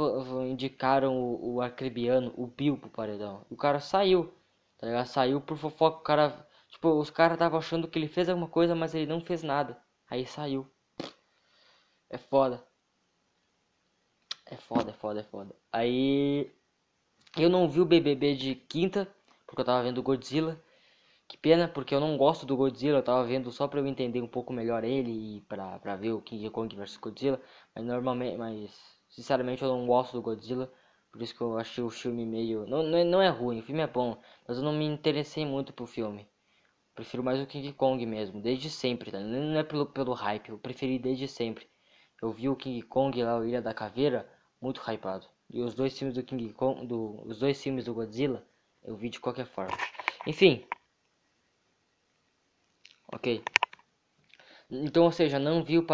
indicaram 0.48 1.18
o, 1.18 1.58
o 1.58 1.62
o 1.62 2.48
Bill 2.48 2.78
pro 2.78 2.90
paredão. 2.90 3.46
O 3.50 3.56
cara 3.56 3.80
saiu, 3.80 4.34
tá 4.78 4.88
ligado? 4.88 5.06
Saiu 5.08 5.42
por 5.42 5.58
fofoca. 5.58 5.98
O 6.00 6.02
cara, 6.02 6.48
tipo, 6.70 6.90
os 7.00 7.10
caras 7.10 7.36
estavam 7.36 7.60
achando 7.60 7.88
que 7.88 7.98
ele 8.00 8.08
fez 8.08 8.30
alguma 8.30 8.48
coisa, 8.48 8.76
mas 8.76 8.94
ele 8.96 9.06
não 9.06 9.22
fez 9.22 9.44
nada. 9.44 9.78
Aí 10.10 10.26
saiu. 10.26 10.70
É 12.10 12.18
foda. 12.18 12.64
É 14.46 14.58
foda, 14.58 14.92
é 14.92 14.94
foda, 14.94 15.20
é 15.22 15.24
foda. 15.24 15.56
Aí 15.72 16.52
eu 17.38 17.50
não 17.50 17.70
vi 17.70 17.80
o 17.80 17.86
BBB 17.86 18.36
de 18.36 18.56
quinta, 18.56 19.08
porque 19.48 19.62
eu 19.62 19.66
tava 19.66 19.84
vendo 19.84 20.04
Godzilla. 20.04 20.62
Que 21.32 21.38
pena, 21.38 21.66
porque 21.66 21.96
eu 21.96 22.02
não 22.02 22.18
gosto 22.18 22.46
do 22.46 22.58
Godzilla, 22.58 22.98
eu 23.00 23.04
tava 23.04 23.24
vendo 23.24 23.50
só 23.52 23.66
pra 23.66 23.80
eu 23.80 23.88
entender 23.88 24.22
um 24.22 24.28
pouco 24.28 24.52
melhor 24.52 24.84
ele 24.84 25.38
e 25.38 25.42
pra, 25.48 25.80
pra 25.80 25.96
ver 25.96 26.12
o 26.12 26.22
King 26.22 26.50
Kong 26.50 26.76
vs 26.76 26.98
Godzilla. 26.98 27.42
Mas 27.74 27.86
normalmente, 27.86 28.38
mas 28.38 28.70
sinceramente 29.08 29.64
eu 29.64 29.70
não 29.70 29.88
gosto 29.88 30.12
do 30.12 30.22
Godzilla. 30.22 30.70
Por 31.10 31.22
isso 31.22 31.34
que 31.34 31.40
eu 31.40 31.58
achei 31.58 31.82
o 31.82 31.90
filme 31.90 32.26
meio. 32.26 32.68
Não, 32.68 32.84
não, 32.84 32.98
é, 32.98 33.04
não 33.06 33.22
é 33.22 33.30
ruim, 33.30 33.60
o 33.60 33.64
filme 33.64 33.82
é 33.82 33.88
bom, 33.88 34.22
mas 34.46 34.58
eu 34.58 34.64
não 34.64 34.74
me 34.74 34.84
interessei 34.84 35.46
muito 35.46 35.72
pro 35.72 35.88
filme. 35.88 36.28
Prefiro 36.94 37.24
mais 37.24 37.40
o 37.40 37.48
King 37.48 37.72
Kong 37.72 38.06
mesmo, 38.06 38.42
desde 38.42 38.70
sempre, 38.70 39.10
tá? 39.10 39.20
Não 39.22 39.58
é 39.58 39.64
pelo, 39.64 39.86
pelo 39.86 40.12
hype, 40.12 40.50
eu 40.50 40.60
preferi 40.60 41.00
desde 41.00 41.30
sempre. 41.30 41.66
Eu 42.22 42.34
vi 42.34 42.50
o 42.50 42.58
King 42.58 42.82
Kong 42.82 43.24
lá, 43.24 43.38
o 43.40 43.46
Ilha 43.46 43.62
da 43.62 43.74
Caveira, 43.74 44.30
muito 44.60 44.82
hypado. 44.82 45.28
E 45.50 45.62
os 45.62 45.74
dois 45.74 45.98
filmes 45.98 46.16
do 46.16 46.24
King 46.24 46.52
Kong, 46.52 46.86
do, 46.86 47.24
os 47.26 47.40
dois 47.40 47.64
filmes 47.64 47.86
do 47.86 47.94
Godzilla, 47.94 48.46
eu 48.84 48.98
vi 48.98 49.10
de 49.10 49.22
qualquer 49.22 49.46
forma. 49.46 49.78
Enfim, 50.28 50.66
Ok. 53.12 53.44
Então, 54.70 55.04
ou 55.04 55.12
seja, 55.12 55.38
não 55.38 55.64
viu 55.64 55.86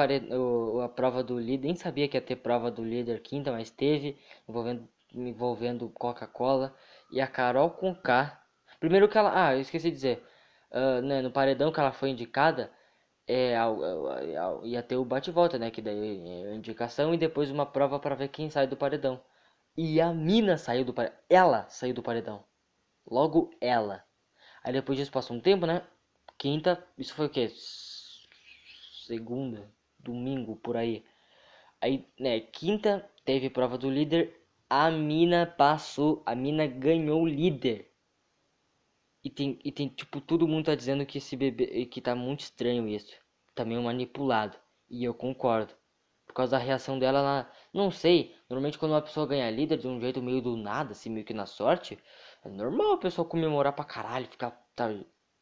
a 0.84 0.90
prova 0.90 1.24
do 1.24 1.40
líder, 1.40 1.68
nem 1.68 1.76
sabia 1.76 2.08
que 2.08 2.16
ia 2.16 2.22
ter 2.22 2.36
prova 2.36 2.70
do 2.70 2.84
líder 2.84 3.22
quinta, 3.22 3.52
mas 3.52 3.72
teve, 3.72 4.18
envolvendo, 4.48 4.88
envolvendo 5.14 5.90
Coca-Cola. 5.90 6.76
E 7.12 7.20
a 7.20 7.28
Carol 7.28 7.72
com 7.72 7.96
K. 7.96 8.40
Primeiro 8.80 9.10
que 9.10 9.18
ela. 9.18 9.48
Ah, 9.48 9.56
eu 9.56 9.62
esqueci 9.62 9.90
de 9.90 9.96
dizer. 9.96 10.24
Uh, 10.72 11.02
né, 11.02 11.22
no 11.22 11.32
paredão 11.32 11.72
que 11.72 11.80
ela 11.80 11.92
foi 11.92 12.10
indicada, 12.10 12.72
é, 13.28 13.56
ia 14.64 14.84
ter 14.84 14.98
o 14.98 15.06
bate-volta, 15.06 15.58
né? 15.58 15.72
Que 15.72 15.82
daí 15.82 16.30
é 16.30 16.52
a 16.52 16.56
indicação 16.56 17.14
e 17.14 17.18
depois 17.18 17.50
uma 17.50 17.66
prova 17.66 18.00
para 18.00 18.16
ver 18.16 18.30
quem 18.30 18.50
sai 18.50 18.68
do 18.68 18.78
paredão. 18.78 19.22
E 19.76 20.00
a 20.02 20.14
mina 20.14 20.58
saiu 20.58 20.86
do 20.86 20.94
paredão. 20.94 21.18
Ela 21.30 21.68
saiu 21.70 21.94
do 21.94 22.04
paredão. 22.04 22.46
Logo 23.10 23.52
ela. 23.62 24.04
Aí 24.64 24.74
depois 24.74 24.98
disso 24.98 25.12
passou 25.12 25.36
um 25.38 25.42
tempo, 25.42 25.66
né? 25.66 25.82
Quinta, 26.38 26.88
isso 26.98 27.16
foi 27.16 27.26
o 27.26 27.30
que? 27.30 27.52
Segunda, 29.08 29.72
domingo, 30.00 30.56
por 30.58 30.78
aí. 30.78 31.04
Aí, 31.82 32.08
né, 32.20 32.40
quinta 32.40 33.10
teve 33.26 33.50
prova 33.50 33.78
do 33.78 33.90
líder, 33.90 34.40
a 34.70 34.92
mina 34.92 35.46
passou, 35.46 36.22
a 36.26 36.36
mina 36.36 36.68
ganhou 36.68 37.24
o 37.24 37.28
líder. 37.28 37.92
E 39.24 39.30
tem, 39.30 39.60
e 39.64 39.72
tem, 39.72 39.90
tipo, 39.90 40.22
todo 40.22 40.48
mundo 40.48 40.66
tá 40.66 40.76
dizendo 40.76 41.06
que 41.06 41.18
esse 41.18 41.36
bebê, 41.36 41.86
que 41.86 42.02
tá 42.02 42.16
muito 42.16 42.42
estranho 42.42 42.88
isso. 42.88 43.16
Tá 43.56 43.66
meio 43.66 43.82
manipulado. 43.82 44.58
E 44.90 45.04
eu 45.04 45.14
concordo. 45.14 45.74
Por 46.26 46.34
causa 46.34 46.52
da 46.52 46.64
reação 46.64 47.00
dela, 47.00 47.20
ela, 47.20 47.52
não 47.74 47.90
sei, 47.90 48.36
normalmente 48.50 48.78
quando 48.78 48.92
uma 48.92 49.02
pessoa 49.02 49.26
ganha 49.28 49.50
líder 49.50 49.78
de 49.78 49.88
um 49.88 50.00
jeito 50.00 50.22
meio 50.22 50.42
do 50.42 50.56
nada, 50.56 50.92
assim, 50.92 51.10
meio 51.10 51.26
que 51.26 51.34
na 51.34 51.46
sorte, 51.46 51.98
é 52.44 52.50
normal 52.50 52.94
a 52.94 52.98
pessoa 52.98 53.28
comemorar 53.28 53.74
pra 53.74 53.86
caralho, 53.86 54.28
ficar, 54.28 54.52
tá, 54.76 54.94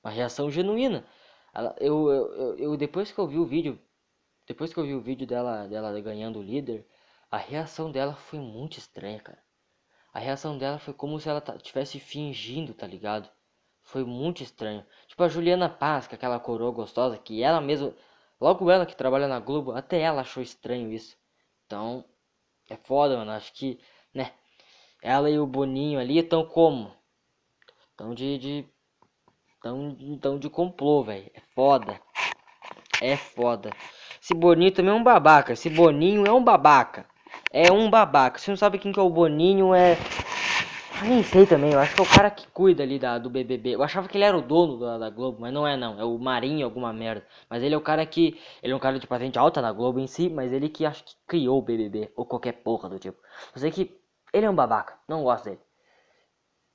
uma 0.06 0.12
reação 0.12 0.52
genuína. 0.52 1.04
Ela, 1.52 1.76
eu, 1.80 2.10
eu, 2.12 2.58
eu, 2.58 2.78
depois 2.78 3.12
que 3.12 3.18
eu 3.18 3.28
vi 3.28 3.40
o 3.40 3.46
vídeo, 3.46 3.80
depois 4.46 4.72
que 4.72 4.80
eu 4.80 4.86
vi 4.86 4.94
o 4.94 5.02
vídeo 5.02 5.26
dela, 5.26 5.68
dela 5.68 6.00
ganhando 6.00 6.38
o 6.38 6.44
líder, 6.44 6.88
a 7.32 7.38
reação 7.38 7.92
dela 7.92 8.14
foi 8.14 8.38
muito 8.38 8.78
estranha, 8.78 9.20
cara. 9.20 9.44
A 10.14 10.20
reação 10.20 10.58
dela 10.60 10.78
foi 10.78 10.94
como 10.94 11.20
se 11.20 11.28
ela 11.28 11.44
estivesse 11.56 12.00
fingindo, 12.00 12.74
tá 12.74 12.86
ligado? 12.86 13.28
Foi 13.82 14.04
muito 14.04 14.44
estranho. 14.44 14.86
Tipo 15.08 15.24
a 15.24 15.28
Juliana 15.28 15.68
Paz, 15.68 16.08
que 16.08 16.14
é 16.14 16.18
aquela 16.18 16.40
coroa 16.40 16.72
gostosa, 16.72 17.18
que 17.18 17.42
ela 17.42 17.60
mesma, 17.60 17.94
logo 18.40 18.70
ela 18.70 18.86
que 18.86 18.96
trabalha 18.96 19.28
na 19.28 19.40
Globo, 19.40 19.72
até 19.72 20.00
ela 20.02 20.22
achou 20.22 20.44
estranho 20.44 20.92
isso. 20.92 21.18
Então, 21.66 22.06
é 22.70 22.78
foda, 22.78 23.18
mano. 23.18 23.32
Acho 23.32 23.52
que, 23.54 23.80
né? 24.14 24.34
Ela 25.02 25.30
e 25.30 25.40
o 25.40 25.48
Boninho 25.48 26.00
ali 26.00 26.20
estão 26.20 26.46
como? 26.46 26.96
Estão 27.92 28.14
de, 28.14 28.38
de 28.38 28.75
Tão, 29.66 29.98
tão 30.22 30.38
de 30.38 30.48
complô, 30.48 31.04
velho. 31.04 31.26
É 31.34 31.42
foda. 31.56 32.00
É 33.02 33.18
foda. 33.18 33.72
Esse 34.22 34.32
Boninho 34.32 34.72
também 34.72 34.92
é 34.92 34.96
um 34.96 35.04
babaca. 35.04 35.54
Esse 35.54 35.72
Boninho 35.72 36.24
é 36.24 36.32
um 36.32 36.44
babaca. 36.44 37.08
É 37.52 37.72
um 37.72 37.90
babaca. 37.90 38.38
Você 38.38 38.52
não 38.52 38.58
sabe 38.58 38.78
quem 38.78 38.92
que 38.92 39.00
é 39.00 39.02
o 39.02 39.10
Boninho, 39.10 39.74
é... 39.74 39.98
Eu 41.02 41.10
nem 41.10 41.24
sei 41.24 41.48
também. 41.48 41.72
Eu 41.72 41.80
acho 41.80 41.96
que 41.96 42.00
é 42.00 42.04
o 42.04 42.08
cara 42.08 42.30
que 42.30 42.48
cuida 42.50 42.84
ali 42.84 43.00
da, 43.00 43.18
do 43.18 43.28
BBB. 43.28 43.74
Eu 43.74 43.82
achava 43.82 44.08
que 44.08 44.16
ele 44.16 44.24
era 44.24 44.38
o 44.38 44.42
dono 44.44 44.78
da, 44.78 45.00
da 45.00 45.10
Globo, 45.10 45.42
mas 45.42 45.52
não 45.52 45.68
é 45.68 45.76
não. 45.76 46.00
É 46.00 46.06
o 46.06 46.16
Marinho 46.20 46.64
alguma 46.64 46.94
merda. 46.94 47.26
Mas 47.50 47.64
ele 47.64 47.74
é 47.74 47.78
o 47.78 47.82
cara 47.82 48.06
que... 48.06 48.40
Ele 48.62 48.72
é 48.72 48.76
um 48.76 48.80
cara 48.80 49.00
de 49.00 49.08
patente 49.08 49.40
alta 49.40 49.64
na 49.64 49.72
Globo 49.72 50.00
em 50.00 50.06
si, 50.06 50.30
mas 50.30 50.54
ele 50.54 50.70
que 50.70 50.86
acho 50.86 51.04
que 51.04 51.16
criou 51.26 51.58
o 51.58 51.64
BBB. 51.64 52.12
Ou 52.16 52.24
qualquer 52.24 52.52
porra 52.52 52.88
do 52.88 53.00
tipo. 53.00 53.18
Eu 53.56 53.60
sei 53.60 53.72
que 53.72 54.00
ele 54.32 54.46
é 54.46 54.50
um 54.50 54.56
babaca. 54.56 54.94
Não 55.08 55.24
gosto 55.24 55.46
dele. 55.46 55.60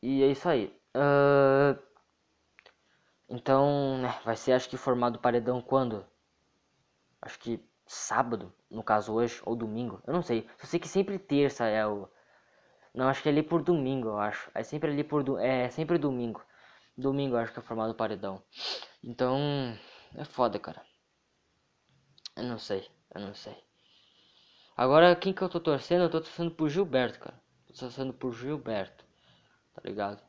E 0.02 0.24
é 0.24 0.26
isso 0.26 0.48
aí. 0.48 0.74
Uh... 0.96 1.89
Então, 3.30 3.98
né, 3.98 4.20
vai 4.24 4.36
ser 4.36 4.52
acho 4.52 4.68
que 4.68 4.76
formado 4.76 5.20
paredão 5.20 5.62
quando? 5.62 6.04
Acho 7.22 7.38
que 7.38 7.64
sábado, 7.86 8.52
no 8.70 8.82
caso 8.82 9.12
hoje, 9.14 9.40
ou 9.44 9.54
domingo, 9.54 10.02
eu 10.06 10.12
não 10.12 10.22
sei. 10.22 10.48
Só 10.58 10.66
sei 10.66 10.80
que 10.80 10.88
sempre 10.88 11.18
terça 11.18 11.64
é 11.66 11.86
o. 11.86 12.08
Não, 12.94 13.08
acho 13.08 13.22
que 13.22 13.28
é 13.28 13.32
ali 13.32 13.42
por 13.42 13.62
domingo, 13.62 14.08
eu 14.08 14.18
acho. 14.18 14.50
É 14.54 14.62
sempre 14.64 14.90
ali 14.90 15.04
por. 15.04 15.22
Do... 15.22 15.38
É 15.38 15.68
sempre 15.70 15.96
domingo. 15.98 16.42
Domingo 16.96 17.36
eu 17.36 17.40
acho 17.40 17.52
que 17.52 17.60
é 17.60 17.62
formado 17.62 17.94
paredão. 17.94 18.42
Então, 19.02 19.38
é 20.16 20.24
foda, 20.24 20.58
cara. 20.58 20.82
Eu 22.36 22.44
não 22.44 22.58
sei, 22.58 22.88
eu 23.14 23.20
não 23.20 23.34
sei. 23.34 23.56
Agora, 24.76 25.14
quem 25.14 25.32
que 25.32 25.42
eu 25.42 25.48
tô 25.48 25.60
torcendo? 25.60 26.02
Eu 26.04 26.10
tô 26.10 26.20
torcendo 26.20 26.50
por 26.50 26.68
Gilberto, 26.68 27.20
cara. 27.20 27.40
Tô 27.68 27.74
torcendo 27.74 28.12
por 28.12 28.32
Gilberto. 28.32 29.04
Tá 29.74 29.82
ligado? 29.84 30.20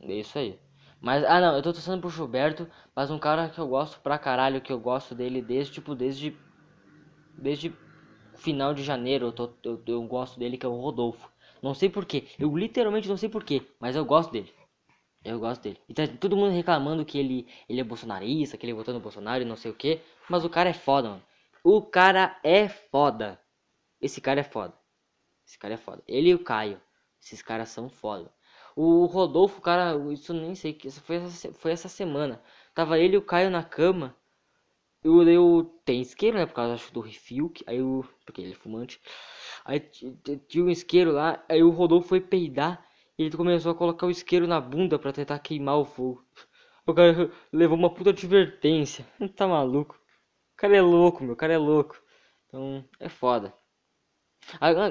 É 0.00 0.12
isso 0.14 0.38
aí. 0.38 0.58
Mas, 1.00 1.24
ah 1.24 1.40
não, 1.40 1.56
eu 1.56 1.62
tô 1.62 1.72
torcendo 1.72 2.00
pro 2.00 2.10
Gilberto, 2.10 2.68
mas 2.94 3.10
um 3.10 3.18
cara 3.18 3.48
que 3.48 3.58
eu 3.58 3.68
gosto 3.68 4.00
pra 4.00 4.18
caralho, 4.18 4.60
que 4.60 4.72
eu 4.72 4.78
gosto 4.80 5.14
dele 5.14 5.40
desde, 5.42 5.72
tipo, 5.74 5.94
desde. 5.94 6.36
Desde 7.38 7.72
final 8.36 8.74
de 8.74 8.82
janeiro 8.82 9.26
eu, 9.26 9.32
tô, 9.32 9.50
eu, 9.64 9.82
eu 9.86 10.02
gosto 10.06 10.38
dele, 10.38 10.58
que 10.58 10.66
é 10.66 10.68
o 10.68 10.76
Rodolfo. 10.80 11.30
Não 11.62 11.74
sei 11.74 11.88
porquê, 11.88 12.28
eu 12.38 12.54
literalmente 12.56 13.08
não 13.08 13.16
sei 13.16 13.28
porquê, 13.28 13.62
mas 13.80 13.96
eu 13.96 14.04
gosto 14.04 14.30
dele. 14.32 14.52
Eu 15.24 15.38
gosto 15.40 15.62
dele. 15.62 15.80
E 15.88 15.94
tá 15.94 16.06
todo 16.08 16.36
mundo 16.36 16.52
reclamando 16.52 17.04
que 17.04 17.18
ele, 17.18 17.48
ele 17.68 17.80
é 17.80 17.84
bolsonarista, 17.84 18.56
que 18.56 18.64
ele 18.66 18.74
votou 18.74 18.94
no 18.94 19.00
Bolsonaro 19.00 19.42
e 19.42 19.46
não 19.46 19.56
sei 19.56 19.70
o 19.70 19.74
que. 19.74 20.00
Mas 20.30 20.44
o 20.44 20.50
cara 20.50 20.70
é 20.70 20.74
foda, 20.74 21.10
mano. 21.10 21.22
O 21.64 21.82
cara 21.82 22.38
é 22.44 22.68
foda. 22.68 23.40
Esse 24.00 24.20
cara 24.20 24.40
é 24.40 24.44
foda. 24.44 24.74
Esse 25.46 25.58
cara 25.58 25.74
é 25.74 25.78
foda. 25.78 26.02
Ele 26.08 26.30
e 26.30 26.34
o 26.34 26.44
Caio. 26.44 26.80
Esses 27.22 27.42
caras 27.42 27.70
são 27.70 27.88
foda. 27.90 28.32
O 28.76 29.06
Rodolfo, 29.06 29.60
cara, 29.60 29.96
isso 30.12 30.32
nem 30.32 30.54
sei 30.54 30.72
que. 30.72 30.90
Foi, 30.90 31.16
essa, 31.16 31.52
foi 31.54 31.72
essa 31.72 31.88
semana. 31.88 32.40
Tava 32.74 32.98
ele 32.98 33.14
e 33.14 33.18
o 33.18 33.22
Caio 33.22 33.50
na 33.50 33.64
cama. 33.64 34.14
Eu, 35.02 35.22
eu 35.28 35.64
tem 35.84 36.00
isqueiro, 36.02 36.36
né? 36.38 36.46
Por 36.46 36.54
causa 36.54 36.74
acho, 36.74 36.92
do 36.92 37.00
refil. 37.00 37.52
Aí 37.66 37.78
eu. 37.78 38.04
Porque 38.26 38.42
ele 38.42 38.52
é 38.52 38.54
fumante. 38.54 39.00
Aí 39.64 39.80
tinha 39.80 40.64
um 40.64 40.70
isqueiro 40.70 41.12
lá. 41.12 41.44
Aí 41.48 41.62
o 41.62 41.70
Rodolfo 41.70 42.08
foi 42.08 42.20
peidar. 42.20 42.86
E 43.18 43.24
ele 43.24 43.36
começou 43.36 43.72
a 43.72 43.74
colocar 43.74 44.06
o 44.06 44.10
isqueiro 44.10 44.46
na 44.46 44.60
bunda 44.60 44.98
pra 44.98 45.12
tentar 45.12 45.38
queimar 45.40 45.78
o 45.78 45.84
fogo. 45.84 46.24
O 46.86 46.94
cara 46.94 47.30
levou 47.52 47.78
uma 47.78 47.92
puta 47.94 48.10
advertência. 48.10 49.06
tá 49.36 49.48
maluco. 49.48 49.96
O 50.54 50.56
cara 50.56 50.76
é 50.76 50.82
louco, 50.82 51.24
meu. 51.24 51.34
O 51.34 51.36
cara 51.36 51.54
é 51.54 51.58
louco. 51.58 51.96
Então, 52.48 52.84
é 53.00 53.08
foda. 53.08 53.54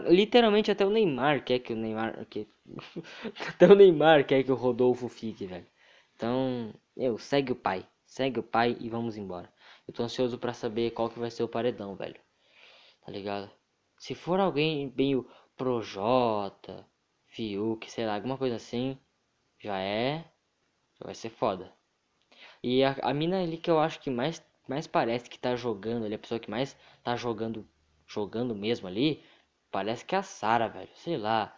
Literalmente 0.09 0.71
até 0.71 0.85
o 0.85 0.89
Neymar 0.89 1.43
quer 1.43 1.59
que 1.59 1.73
o 1.73 1.75
Neymar. 1.75 2.25
Que... 2.25 2.47
até 3.49 3.67
o 3.67 3.75
Neymar 3.75 4.25
quer 4.25 4.43
que 4.43 4.51
o 4.51 4.55
Rodolfo 4.55 5.07
fique, 5.07 5.45
velho. 5.45 5.67
Então, 6.15 6.73
eu, 6.95 7.17
segue 7.17 7.51
o 7.51 7.55
pai. 7.55 7.85
Segue 8.05 8.39
o 8.39 8.43
pai 8.43 8.77
e 8.79 8.89
vamos 8.89 9.17
embora. 9.17 9.51
Eu 9.87 9.93
tô 9.93 10.03
ansioso 10.03 10.37
pra 10.37 10.53
saber 10.53 10.91
qual 10.91 11.09
que 11.09 11.19
vai 11.19 11.29
ser 11.29 11.43
o 11.43 11.47
paredão, 11.47 11.95
velho. 11.95 12.19
Tá 13.05 13.11
ligado? 13.11 13.51
Se 13.97 14.15
for 14.15 14.39
alguém 14.39 14.89
bem 14.89 15.15
o 15.15 15.27
Projota, 15.57 16.85
Fiuk, 17.27 17.89
sei 17.91 18.05
lá, 18.05 18.15
alguma 18.15 18.37
coisa 18.37 18.55
assim, 18.55 18.97
já 19.59 19.79
é. 19.79 20.25
Já 20.99 21.05
vai 21.05 21.15
ser 21.15 21.29
foda. 21.29 21.73
E 22.63 22.83
a, 22.83 22.95
a 23.01 23.13
mina 23.13 23.41
ali 23.41 23.57
que 23.57 23.69
eu 23.69 23.79
acho 23.79 23.99
que 23.99 24.09
mais, 24.09 24.43
mais 24.67 24.87
parece 24.87 25.29
que 25.29 25.37
tá 25.39 25.55
jogando 25.55 26.05
ali, 26.05 26.15
a 26.15 26.19
pessoa 26.19 26.39
que 26.39 26.49
mais 26.49 26.75
tá 27.03 27.15
jogando, 27.15 27.67
jogando 28.07 28.55
mesmo 28.55 28.87
ali, 28.87 29.23
parece 29.75 30.05
que 30.05 30.15
é 30.15 30.19
a 30.19 30.23
Sara, 30.23 30.69
velho. 30.69 30.89
Sei 30.95 31.17
lá. 31.17 31.53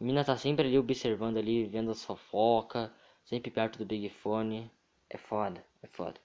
A 0.00 0.04
mina 0.04 0.24
tá 0.24 0.36
sempre 0.36 0.66
ali 0.66 0.76
observando 0.76 1.36
ali, 1.36 1.64
vendo 1.66 1.92
as 1.92 2.04
fofoca, 2.04 2.92
sempre 3.24 3.52
perto 3.52 3.78
do 3.78 3.86
Big 3.86 4.08
Fone. 4.08 4.68
É 5.08 5.16
foda, 5.16 5.64
é 5.80 5.86
foda. 5.86 6.20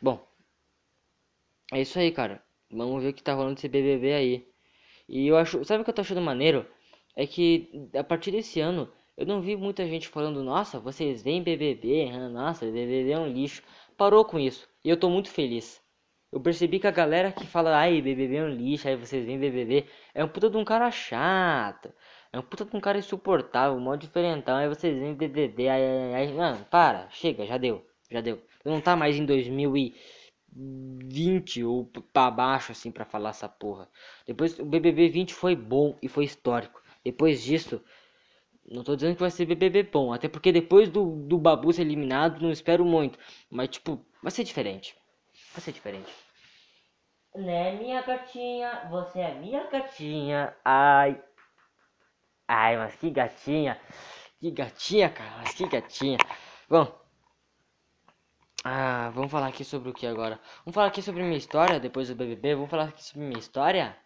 Bom, 0.00 0.26
é 1.70 1.82
isso 1.82 1.98
aí, 1.98 2.10
cara. 2.10 2.42
Vamos 2.70 3.02
ver 3.02 3.10
o 3.10 3.12
que 3.12 3.22
tá 3.22 3.34
rolando 3.34 3.58
esse 3.58 3.68
BBB 3.68 4.14
aí. 4.14 4.48
E 5.06 5.26
eu 5.26 5.36
acho, 5.36 5.62
sabe 5.66 5.82
o 5.82 5.84
que 5.84 5.90
eu 5.90 5.94
tô 5.94 6.00
achando 6.00 6.22
maneiro? 6.22 6.66
é 7.16 7.26
que 7.26 7.90
a 7.94 8.04
partir 8.04 8.30
desse 8.30 8.60
ano 8.60 8.90
eu 9.16 9.26
não 9.26 9.42
vi 9.42 9.54
muita 9.56 9.86
gente 9.86 10.08
falando, 10.08 10.42
nossa, 10.42 10.80
vocês 10.80 11.22
veem 11.22 11.42
BBB, 11.42 12.10
nossa, 12.30 12.64
BBB 12.64 13.10
é 13.10 13.18
um 13.18 13.28
lixo. 13.28 13.62
Parou 13.96 14.24
com 14.24 14.38
isso. 14.38 14.66
E 14.82 14.88
eu 14.88 14.96
tô 14.96 15.10
muito 15.10 15.28
feliz. 15.28 15.82
Eu 16.32 16.40
percebi 16.40 16.78
que 16.78 16.86
a 16.86 16.90
galera 16.92 17.32
que 17.32 17.44
fala, 17.46 17.76
ai, 17.76 18.00
BBB 18.00 18.36
é 18.36 18.44
um 18.44 18.48
lixo, 18.48 18.88
aí 18.88 18.96
vocês 18.96 19.26
veem 19.26 19.38
BBB, 19.38 19.86
é 20.14 20.24
um 20.24 20.28
puta 20.28 20.48
de 20.48 20.56
um 20.56 20.64
cara 20.64 20.90
chato. 20.90 21.92
É 22.32 22.38
um 22.38 22.42
puta 22.42 22.64
de 22.64 22.74
um 22.76 22.80
cara 22.80 22.98
insuportável, 22.98 23.76
um 23.76 23.80
modo 23.80 24.00
diferentão, 24.00 24.56
aí 24.56 24.68
vocês 24.68 24.96
veem 24.96 25.14
BBB, 25.14 25.68
aí, 25.68 25.82
aí, 25.82 26.14
aí, 26.14 26.32
mano, 26.32 26.64
para, 26.70 27.08
chega, 27.10 27.44
já 27.46 27.58
deu, 27.58 27.84
já 28.08 28.20
deu. 28.20 28.40
Não 28.64 28.80
tá 28.80 28.94
mais 28.94 29.16
em 29.16 29.26
2020 29.26 31.64
ou 31.64 31.90
pra 32.12 32.30
baixo, 32.30 32.70
assim, 32.70 32.92
pra 32.92 33.04
falar 33.04 33.30
essa 33.30 33.48
porra. 33.48 33.88
Depois, 34.26 34.56
o 34.58 34.64
BBB 34.64 35.08
20 35.08 35.34
foi 35.34 35.56
bom 35.56 35.98
e 36.00 36.08
foi 36.08 36.24
histórico. 36.24 36.80
Depois 37.04 37.42
disso, 37.42 37.82
não 38.70 38.84
tô 38.84 38.94
dizendo 38.94 39.14
que 39.14 39.20
vai 39.20 39.30
ser 39.30 39.46
BBB 39.46 39.84
bom, 39.84 40.12
até 40.12 40.28
porque 40.28 40.52
depois 40.52 40.88
do, 40.88 41.16
do 41.26 41.38
Babu 41.38 41.72
ser 41.72 41.82
eliminado, 41.82 42.40
não 42.40 42.52
espero 42.52 42.84
muito. 42.84 43.18
Mas, 43.50 43.70
tipo, 43.70 44.04
vai 44.22 44.30
ser 44.30 44.44
diferente. 44.44 44.94
Vai 45.52 45.60
ser 45.60 45.72
diferente. 45.72 46.12
Né, 47.34 47.72
minha 47.72 48.02
gatinha? 48.02 48.88
Você 48.90 49.20
é 49.20 49.34
minha 49.34 49.68
gatinha. 49.68 50.56
Ai. 50.64 51.22
Ai, 52.48 52.76
mas 52.76 52.96
que 52.96 53.10
gatinha. 53.10 53.80
Que 54.40 54.50
gatinha, 54.50 55.10
cara. 55.10 55.36
Mas 55.38 55.54
que 55.54 55.68
gatinha. 55.68 56.18
Bom. 56.68 57.00
Ah, 58.64 59.10
vamos 59.10 59.30
falar 59.30 59.48
aqui 59.48 59.64
sobre 59.64 59.90
o 59.90 59.94
que 59.94 60.06
agora? 60.06 60.40
Vamos 60.64 60.74
falar 60.74 60.88
aqui 60.88 61.02
sobre 61.02 61.22
minha 61.22 61.38
história 61.38 61.80
depois 61.80 62.08
do 62.08 62.14
BBB. 62.14 62.54
Vamos 62.54 62.70
falar 62.70 62.88
aqui 62.88 63.02
sobre 63.02 63.26
minha 63.26 63.38
história? 63.38 63.96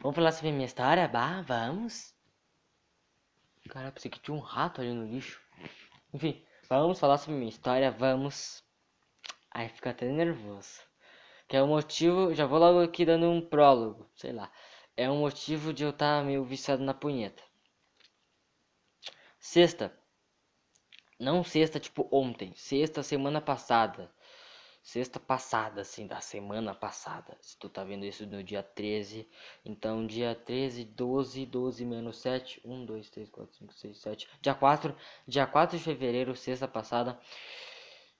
Vamos 0.00 0.14
falar 0.16 0.32
sobre 0.32 0.52
minha 0.52 0.66
história? 0.66 1.08
Bah, 1.08 1.42
vamos. 1.42 2.14
Cara, 3.68 3.92
pensei 3.92 4.10
que 4.10 4.20
tinha 4.20 4.36
um 4.36 4.40
rato 4.40 4.80
ali 4.80 4.92
no 4.92 5.06
lixo. 5.06 5.40
Enfim, 6.14 6.42
vamos 6.70 6.98
falar 6.98 7.18
sobre 7.18 7.38
minha 7.38 7.50
história, 7.50 7.90
vamos. 7.90 8.64
Ai, 9.50 9.68
fica 9.68 9.90
até 9.90 10.06
nervoso. 10.06 10.87
Que 11.48 11.56
é 11.56 11.62
o 11.62 11.66
motivo, 11.66 12.34
já 12.34 12.46
vou 12.46 12.58
logo 12.58 12.80
aqui 12.80 13.04
dando 13.04 13.30
um 13.30 13.40
prólogo, 13.40 14.08
sei 14.14 14.32
lá. 14.32 14.52
É 14.96 15.10
um 15.10 15.20
motivo 15.20 15.72
de 15.72 15.84
eu 15.84 15.90
estar 15.90 16.20
tá 16.20 16.24
meio 16.24 16.44
viciado 16.44 16.82
na 16.82 16.94
punheta. 16.94 17.42
Sexta. 19.40 19.92
Não 21.18 21.42
sexta 21.42 21.80
tipo 21.80 22.08
ontem, 22.12 22.54
sexta 22.54 23.02
semana 23.02 23.40
passada 23.40 24.12
sexta 24.88 25.20
passada, 25.20 25.82
assim, 25.82 26.06
da 26.06 26.18
semana 26.18 26.74
passada. 26.74 27.36
Se 27.42 27.58
tu 27.58 27.68
tá 27.68 27.84
vendo 27.84 28.06
isso 28.06 28.26
no 28.26 28.42
dia 28.42 28.62
13, 28.62 29.28
então 29.62 30.06
dia 30.06 30.34
13, 30.34 30.82
12, 30.82 31.44
12 31.44 31.84
menos 31.84 32.16
7, 32.16 32.58
1, 32.64 32.86
2, 32.86 33.10
3, 33.10 33.28
4, 33.28 33.54
5, 33.54 33.74
6, 33.74 33.98
7. 33.98 34.28
Dia 34.40 34.54
4, 34.54 34.96
dia 35.26 35.46
4 35.46 35.76
de 35.76 35.84
fevereiro, 35.84 36.34
sexta 36.34 36.66
passada, 36.66 37.20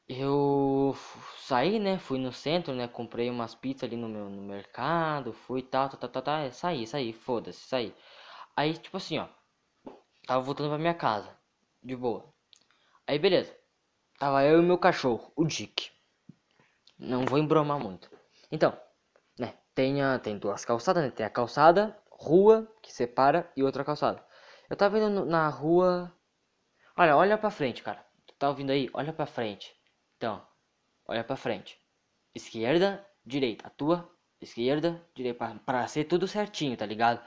eu 0.08 0.94
saí, 1.38 1.78
né? 1.78 1.98
Fui 1.98 2.18
no 2.18 2.32
centro, 2.32 2.74
né? 2.74 2.88
Comprei 2.88 3.30
umas 3.30 3.54
pizzas 3.54 3.84
ali 3.84 3.96
no 3.96 4.08
meu 4.08 4.28
no 4.28 4.42
mercado, 4.42 5.32
fui 5.32 5.62
tal, 5.62 5.88
tal, 5.88 5.98
tal, 6.00 6.10
tal, 6.10 6.22
tal 6.22 6.52
saí, 6.52 6.86
saí, 6.86 7.12
foda-se, 7.12 7.60
saí. 7.60 7.94
Aí, 8.56 8.74
tipo 8.76 8.96
assim, 8.96 9.18
ó, 9.18 9.28
tava 10.26 10.42
voltando 10.42 10.70
pra 10.70 10.78
minha 10.78 10.94
casa, 10.94 11.30
de 11.82 11.96
boa. 11.96 12.24
Aí, 13.06 13.18
beleza. 13.18 13.56
Tava 14.18 14.44
eu 14.44 14.60
e 14.60 14.64
meu 14.64 14.78
cachorro, 14.78 15.32
o 15.36 15.44
Dick. 15.44 15.90
Não 16.98 17.24
vou 17.26 17.38
embromar 17.38 17.78
muito. 17.78 18.10
Então, 18.52 18.78
né, 19.38 19.54
tem, 19.74 20.02
a, 20.02 20.18
tem 20.18 20.38
duas 20.38 20.64
calçadas, 20.64 21.02
né? 21.04 21.10
Tem 21.10 21.24
a 21.26 21.30
calçada, 21.30 21.96
rua, 22.10 22.70
que 22.82 22.92
separa, 22.92 23.50
e 23.56 23.62
outra 23.62 23.84
calçada. 23.84 24.24
Eu 24.70 24.76
tava 24.76 24.98
indo 24.98 25.24
na 25.24 25.48
rua... 25.48 26.12
Olha, 26.96 27.16
olha 27.16 27.38
pra 27.38 27.50
frente, 27.50 27.82
cara. 27.82 28.04
Tu 28.26 28.34
tá 28.34 28.48
ouvindo 28.48 28.70
aí? 28.70 28.90
Olha 28.94 29.12
pra 29.12 29.26
frente. 29.26 29.77
Então, 30.18 30.44
olha 31.06 31.22
pra 31.24 31.36
frente. 31.36 31.80
Esquerda, 32.34 33.06
direita. 33.24 33.68
A 33.68 33.70
tua, 33.70 34.10
esquerda, 34.40 35.00
direita. 35.14 35.60
Pra 35.64 35.86
ser 35.86 36.04
tudo 36.04 36.26
certinho, 36.26 36.76
tá 36.76 36.84
ligado? 36.84 37.24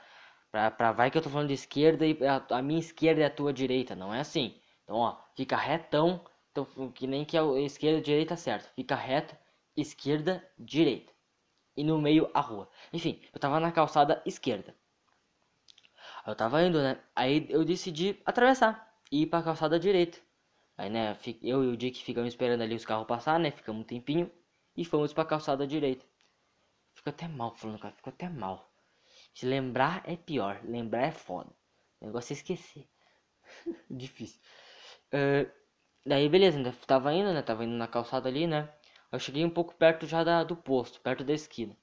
Pra, 0.52 0.70
pra 0.70 0.92
vai 0.92 1.10
que 1.10 1.18
eu 1.18 1.22
tô 1.22 1.30
falando 1.30 1.48
de 1.48 1.54
esquerda 1.54 2.06
e 2.06 2.18
a, 2.28 2.46
a 2.58 2.62
minha 2.62 2.80
esquerda 2.82 3.22
é 3.22 3.26
a 3.26 3.30
tua 3.30 3.54
direita. 3.54 3.96
Não 3.96 4.14
é 4.14 4.20
assim. 4.20 4.60
Então, 4.84 4.98
ó, 4.98 5.18
fica 5.36 5.56
retão. 5.56 6.26
Então, 6.52 6.66
que 6.92 7.08
nem 7.08 7.24
que 7.26 7.38
a 7.38 7.44
esquerda 7.62 8.00
e 8.00 8.02
a 8.02 8.04
direita 8.04 8.36
certo. 8.36 8.70
Fica 8.76 8.96
reto 8.96 9.36
esquerda, 9.76 10.46
direita. 10.60 11.14
E 11.78 11.84
no 11.84 11.98
meio 12.02 12.30
a 12.34 12.42
rua. 12.42 12.70
Enfim, 12.92 13.22
eu 13.34 13.39
tava 13.39 13.60
na 13.60 13.72
calçada 13.72 14.22
esquerda. 14.26 14.76
Eu 16.28 16.36
tava 16.36 16.62
indo, 16.64 16.82
né? 16.82 17.00
Aí 17.16 17.48
eu 17.50 17.64
decidi 17.64 18.22
atravessar 18.26 18.94
e 19.12 19.22
ir 19.24 19.28
pra 19.28 19.42
calçada 19.42 19.80
direita. 19.80 20.20
Aí, 20.82 20.89
né, 20.89 21.15
eu 21.43 21.63
e 21.63 21.67
o 21.67 21.77
Dick 21.77 22.03
ficamos 22.03 22.29
esperando 22.29 22.63
ali 22.63 22.73
os 22.73 22.84
carros 22.84 23.05
passar, 23.05 23.39
né? 23.39 23.51
Ficamos 23.51 23.84
um 23.84 23.86
tempinho 23.86 24.32
e 24.75 24.84
fomos 24.84 25.13
pra 25.13 25.23
calçada 25.23 25.67
direita. 25.67 26.03
Fico 26.95 27.07
até 27.07 27.27
mal 27.27 27.53
falando, 27.55 27.77
cara. 27.77 27.95
Até 28.03 28.27
mal. 28.27 28.73
Se 29.32 29.45
lembrar 29.45 30.01
é 30.05 30.15
pior. 30.15 30.59
Lembrar 30.63 31.03
é 31.03 31.11
foda. 31.11 31.51
Negócio 32.01 32.34
é 32.34 32.36
esquecer. 32.36 32.88
Difícil. 33.91 34.41
Uh, 35.13 35.51
daí, 36.03 36.27
beleza. 36.27 36.57
Né? 36.57 36.73
Tava 36.88 37.13
indo, 37.13 37.32
né? 37.32 37.43
Tava 37.43 37.63
indo 37.63 37.75
na 37.75 37.88
calçada 37.88 38.27
ali, 38.27 38.47
né? 38.47 38.67
Eu 39.11 39.19
cheguei 39.19 39.45
um 39.45 39.51
pouco 39.51 39.75
perto 39.75 40.07
já 40.07 40.23
da, 40.23 40.43
do 40.43 40.55
posto, 40.55 40.99
perto 41.01 41.23
da 41.23 41.34
esquina. 41.34 41.77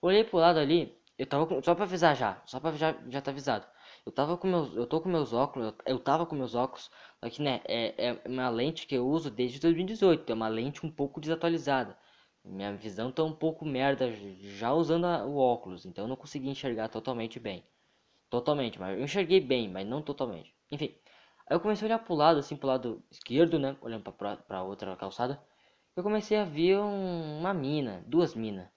Olhei 0.00 0.24
pro 0.24 0.38
lado 0.38 0.58
ali, 0.58 0.96
eu 1.18 1.26
tava 1.26 1.46
com, 1.46 1.62
só 1.62 1.74
pra 1.74 1.84
avisar 1.84 2.16
já, 2.16 2.40
só 2.46 2.60
pra 2.60 2.72
já, 2.72 2.94
já 3.10 3.20
tá 3.20 3.30
avisado. 3.30 3.66
Eu 4.08 4.12
tava 4.12 4.38
com 4.38 4.48
meus, 4.48 4.74
eu 4.74 4.86
tô 4.86 5.02
com 5.02 5.08
meus 5.10 5.34
óculos, 5.34 5.74
eu, 5.84 5.98
tava 5.98 6.24
com 6.24 6.34
meus 6.34 6.54
óculos, 6.54 6.90
aqui 7.20 7.42
né, 7.42 7.60
é, 7.66 8.06
é 8.08 8.22
uma 8.26 8.48
lente 8.48 8.86
que 8.86 8.94
eu 8.94 9.06
uso 9.06 9.30
desde 9.30 9.60
2018, 9.60 10.30
é 10.30 10.34
uma 10.34 10.48
lente 10.48 10.84
um 10.86 10.90
pouco 10.90 11.20
desatualizada. 11.20 11.94
Minha 12.42 12.74
visão 12.74 13.12
tá 13.12 13.22
um 13.22 13.34
pouco 13.34 13.66
merda 13.66 14.10
já 14.40 14.72
usando 14.72 15.04
a, 15.04 15.26
o 15.26 15.36
óculos, 15.36 15.84
então 15.84 16.04
eu 16.04 16.08
não 16.08 16.16
consegui 16.16 16.48
enxergar 16.48 16.88
totalmente 16.88 17.38
bem. 17.38 17.62
Totalmente, 18.30 18.80
mas 18.80 18.98
eu 18.98 19.04
enxerguei 19.04 19.40
bem, 19.40 19.68
mas 19.70 19.86
não 19.86 20.02
totalmente. 20.02 20.54
Enfim, 20.70 20.94
aí 21.46 21.56
eu 21.56 21.60
comecei 21.60 21.86
a 21.86 21.88
olhar 21.88 21.98
pro 22.00 22.14
lado, 22.14 22.40
assim, 22.40 22.56
pro 22.56 22.68
lado 22.68 23.02
esquerdo, 23.10 23.58
né, 23.58 23.76
olhando 23.82 24.04
pra, 24.04 24.12
pra, 24.12 24.36
pra 24.38 24.62
outra 24.62 24.96
calçada 24.96 25.42
eu 25.96 26.02
comecei 26.02 26.38
a 26.38 26.44
ver 26.44 26.78
um, 26.78 27.40
uma 27.40 27.54
mina, 27.54 28.04
duas 28.06 28.34
minas. 28.34 28.68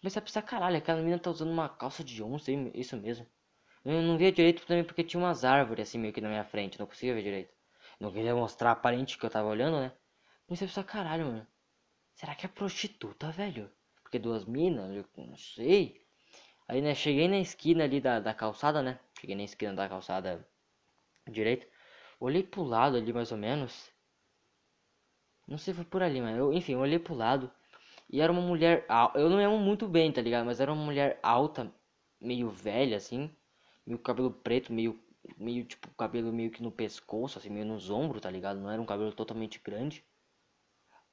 Comecei 0.00 0.20
a 0.20 0.22
pensar, 0.24 0.42
caralho, 0.42 0.78
aquela 0.78 1.02
mina 1.02 1.18
tá 1.18 1.30
usando 1.30 1.50
uma 1.50 1.68
calça 1.68 2.04
de 2.04 2.22
onça, 2.22 2.52
isso 2.74 2.96
mesmo. 2.96 3.26
Eu 3.86 4.02
não 4.02 4.18
via 4.18 4.32
direito 4.32 4.66
também 4.66 4.82
porque 4.82 5.04
tinha 5.04 5.22
umas 5.22 5.44
árvores 5.44 5.88
assim 5.88 5.96
meio 5.96 6.12
que 6.12 6.20
na 6.20 6.28
minha 6.28 6.44
frente, 6.44 6.76
não 6.78 6.86
conseguia 6.86 7.14
ver 7.14 7.22
direito. 7.22 7.54
Não 8.00 8.12
queria 8.12 8.34
mostrar 8.34 8.72
aparente 8.72 9.16
que 9.16 9.24
eu 9.24 9.30
tava 9.30 9.46
olhando, 9.48 9.78
né? 9.78 9.92
Comecei 10.44 10.66
a 10.66 10.68
pensar, 10.68 10.82
caralho, 10.82 11.26
mano. 11.26 11.46
Será 12.14 12.34
que 12.34 12.44
é 12.44 12.48
prostituta, 12.48 13.30
velho? 13.30 13.70
Porque 14.02 14.18
duas 14.18 14.44
minas, 14.44 14.92
eu 14.92 15.04
não 15.24 15.36
sei. 15.36 16.04
Aí, 16.66 16.80
né, 16.82 16.96
cheguei 16.96 17.28
na 17.28 17.38
esquina 17.38 17.84
ali 17.84 18.00
da, 18.00 18.18
da 18.18 18.34
calçada, 18.34 18.82
né? 18.82 18.98
Cheguei 19.20 19.36
na 19.36 19.44
esquina 19.44 19.72
da 19.72 19.88
calçada 19.88 20.44
direita. 21.28 21.66
Olhei 22.18 22.42
pro 22.42 22.64
lado 22.64 22.96
ali, 22.96 23.12
mais 23.12 23.30
ou 23.30 23.38
menos. 23.38 23.92
Não 25.46 25.58
sei 25.58 25.72
se 25.72 25.76
foi 25.76 25.84
por 25.84 26.02
ali, 26.02 26.20
mas 26.20 26.36
eu, 26.36 26.52
enfim, 26.52 26.74
olhei 26.74 26.98
pro 26.98 27.14
lado. 27.14 27.50
E 28.10 28.20
era 28.20 28.32
uma 28.32 28.42
mulher. 28.42 28.84
Eu 29.14 29.30
não 29.30 29.36
lembro 29.36 29.58
muito 29.58 29.86
bem, 29.86 30.10
tá 30.10 30.20
ligado? 30.20 30.44
Mas 30.44 30.60
era 30.60 30.72
uma 30.72 30.84
mulher 30.84 31.20
alta, 31.22 31.72
meio 32.20 32.50
velha, 32.50 32.96
assim. 32.96 33.30
Meio 33.86 33.98
cabelo 33.98 34.30
preto, 34.30 34.72
meio. 34.72 34.98
Meio 35.38 35.64
tipo, 35.64 35.88
cabelo 35.96 36.32
meio 36.32 36.50
que 36.50 36.62
no 36.62 36.70
pescoço, 36.70 37.38
assim, 37.38 37.50
meio 37.50 37.66
nos 37.66 37.90
ombros, 37.90 38.22
tá 38.22 38.30
ligado? 38.30 38.60
Não 38.60 38.70
era 38.70 38.80
um 38.80 38.86
cabelo 38.86 39.12
totalmente 39.12 39.60
grande. 39.64 40.04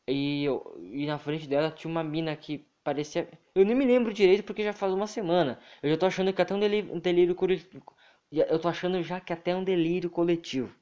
E, 0.08 0.44
eu, 0.44 0.78
e 0.80 1.06
na 1.06 1.18
frente 1.18 1.48
dela 1.48 1.72
tinha 1.72 1.90
uma 1.90 2.04
mina 2.04 2.36
que 2.36 2.66
parecia. 2.84 3.30
Eu 3.56 3.66
nem 3.66 3.76
me 3.76 3.86
lembro 3.86 4.14
direito 4.14 4.44
porque 4.44 4.64
já 4.64 4.74
faz 4.74 4.94
uma 4.94 5.08
semana. 5.08 5.60
Eu 5.82 5.90
já 5.90 5.98
tô 5.98 6.06
achando 6.06 6.34
que 6.34 6.42
até 6.42 6.54
um 6.54 6.60
delírio, 6.60 6.94
um 6.94 7.00
delírio 7.00 7.36
coletivo. 7.36 7.84
Eu 8.32 8.60
tô 8.60 8.68
achando 8.68 9.02
já 9.04 9.20
que 9.22 9.32
até 9.34 9.56
um 9.56 9.64
delírio 9.64 10.10
coletivo. 10.10 10.76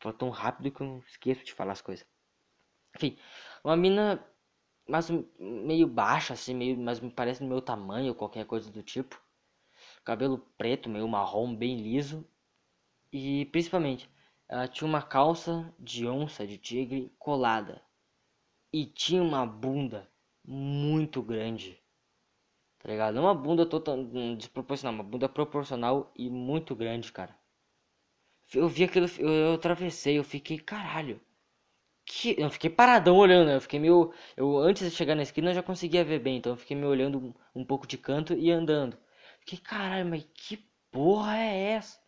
Fala 0.00 0.14
tão 0.16 0.30
rápido 0.30 0.70
que 0.72 0.82
eu 0.82 1.02
esqueço 1.08 1.44
de 1.44 1.52
falar 1.52 1.72
as 1.72 1.82
coisas. 1.82 2.06
Enfim, 2.96 3.18
uma 3.64 3.76
mina 3.76 4.24
mas 4.88 5.10
meio 5.38 5.86
baixa, 5.86 6.34
assim, 6.34 6.54
meio, 6.54 6.76
mas 6.78 7.00
me 7.00 7.10
parece 7.10 7.40
do 7.40 7.48
meu 7.48 7.62
tamanho 7.62 8.14
qualquer 8.14 8.46
coisa 8.46 8.70
do 8.70 8.82
tipo. 8.82 9.20
Cabelo 10.04 10.38
preto, 10.58 10.88
meio 10.88 11.06
marrom, 11.08 11.54
bem 11.54 11.76
liso. 11.80 12.26
E 13.12 13.46
principalmente, 13.46 14.10
ela 14.48 14.68
tinha 14.68 14.86
uma 14.88 15.02
calça 15.02 15.72
de 15.78 16.06
onça 16.06 16.46
de 16.46 16.58
tigre 16.58 17.12
colada. 17.18 17.82
E 18.72 18.86
tinha 18.86 19.22
uma 19.22 19.46
bunda 19.46 20.10
muito 20.44 21.22
grande. 21.22 21.80
Tá 22.78 22.88
ligado? 22.88 23.14
Não 23.14 23.22
uma 23.22 23.34
bunda 23.34 23.64
total 23.64 23.96
desproporcional, 24.36 24.94
uma 24.94 25.04
bunda 25.04 25.28
proporcional 25.28 26.12
e 26.16 26.28
muito 26.28 26.74
grande, 26.74 27.12
cara. 27.12 27.34
Eu 28.54 28.68
vi 28.68 28.84
aquilo, 28.84 29.06
eu, 29.18 29.28
eu 29.28 29.54
atravessei, 29.54 30.18
eu 30.18 30.24
fiquei, 30.24 30.58
caralho. 30.58 31.20
Que... 32.04 32.34
Eu 32.38 32.50
fiquei 32.50 32.70
paradão 32.70 33.16
olhando, 33.16 33.46
né? 33.48 33.56
Eu 33.56 33.60
fiquei 33.60 33.78
meio. 33.80 34.12
Eu, 34.36 34.58
antes 34.58 34.90
de 34.90 34.96
chegar 34.96 35.14
na 35.14 35.22
esquina 35.22 35.50
eu 35.50 35.54
já 35.54 35.62
conseguia 35.62 36.04
ver 36.04 36.18
bem, 36.20 36.36
então 36.38 36.52
eu 36.52 36.56
fiquei 36.56 36.76
me 36.76 36.84
olhando 36.84 37.18
um, 37.18 37.34
um 37.60 37.64
pouco 37.64 37.86
de 37.86 37.96
canto 37.98 38.34
e 38.34 38.50
andando. 38.50 38.98
Fiquei, 39.42 39.58
caralho, 39.58 40.08
mas 40.08 40.24
que 40.34 40.56
porra 40.90 41.36
é 41.36 41.72
essa? 41.74 41.98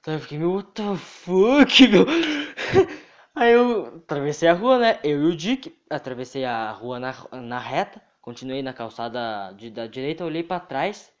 Então 0.00 0.14
eu 0.14 0.20
fiquei, 0.20 0.38
meu, 0.38 0.52
what 0.54 0.72
the 0.72 0.96
fuck, 0.96 1.88
meu? 1.88 2.06
Aí 3.34 3.52
eu 3.52 3.86
atravessei 3.98 4.48
a 4.48 4.54
rua, 4.54 4.78
né? 4.78 5.00
Eu 5.04 5.22
e 5.24 5.32
o 5.32 5.36
Dick, 5.36 5.76
atravessei 5.90 6.44
a 6.44 6.70
rua 6.72 6.98
na, 7.00 7.14
na 7.42 7.58
reta, 7.60 8.02
continuei 8.22 8.62
na 8.62 8.72
calçada 8.74 9.52
de, 9.54 9.70
da 9.70 9.86
direita, 9.86 10.24
olhei 10.24 10.42
para 10.44 10.60
trás. 10.60 11.12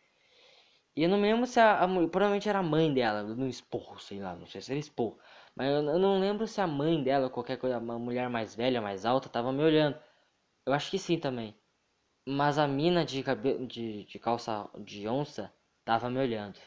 E 0.96 1.02
eu 1.04 1.08
não 1.08 1.18
me 1.18 1.28
lembro 1.30 1.46
se 1.46 1.60
a, 1.60 1.84
a, 1.84 1.86
Provavelmente 2.08 2.48
era 2.48 2.58
a 2.58 2.62
mãe 2.62 2.92
dela, 2.92 3.22
no 3.22 3.46
esporro, 3.48 3.98
sei 4.00 4.18
lá, 4.20 4.34
não 4.34 4.46
sei 4.48 4.60
se 4.60 4.72
era 4.72 4.80
esporro. 4.80 5.16
Mas 5.54 5.68
eu, 5.68 5.76
eu 5.94 5.98
não 5.98 6.18
lembro 6.18 6.46
se 6.46 6.60
a 6.60 6.66
mãe 6.66 7.02
dela 7.02 7.30
qualquer 7.30 7.56
coisa, 7.58 7.78
uma 7.78 7.98
mulher 7.98 8.28
mais 8.28 8.54
velha, 8.54 8.80
mais 8.82 9.04
alta, 9.06 9.28
tava 9.28 9.52
me 9.52 9.62
olhando. 9.62 9.96
Eu 10.66 10.72
acho 10.74 10.90
que 10.90 10.98
sim 10.98 11.18
também. 11.18 11.56
Mas 12.26 12.58
a 12.58 12.66
mina 12.66 13.04
de, 13.04 13.22
cabelo, 13.22 13.66
de, 13.66 14.04
de 14.04 14.18
calça 14.18 14.68
de 14.78 15.08
onça 15.08 15.52
tava 15.84 16.10
me 16.10 16.18
olhando. 16.18 16.58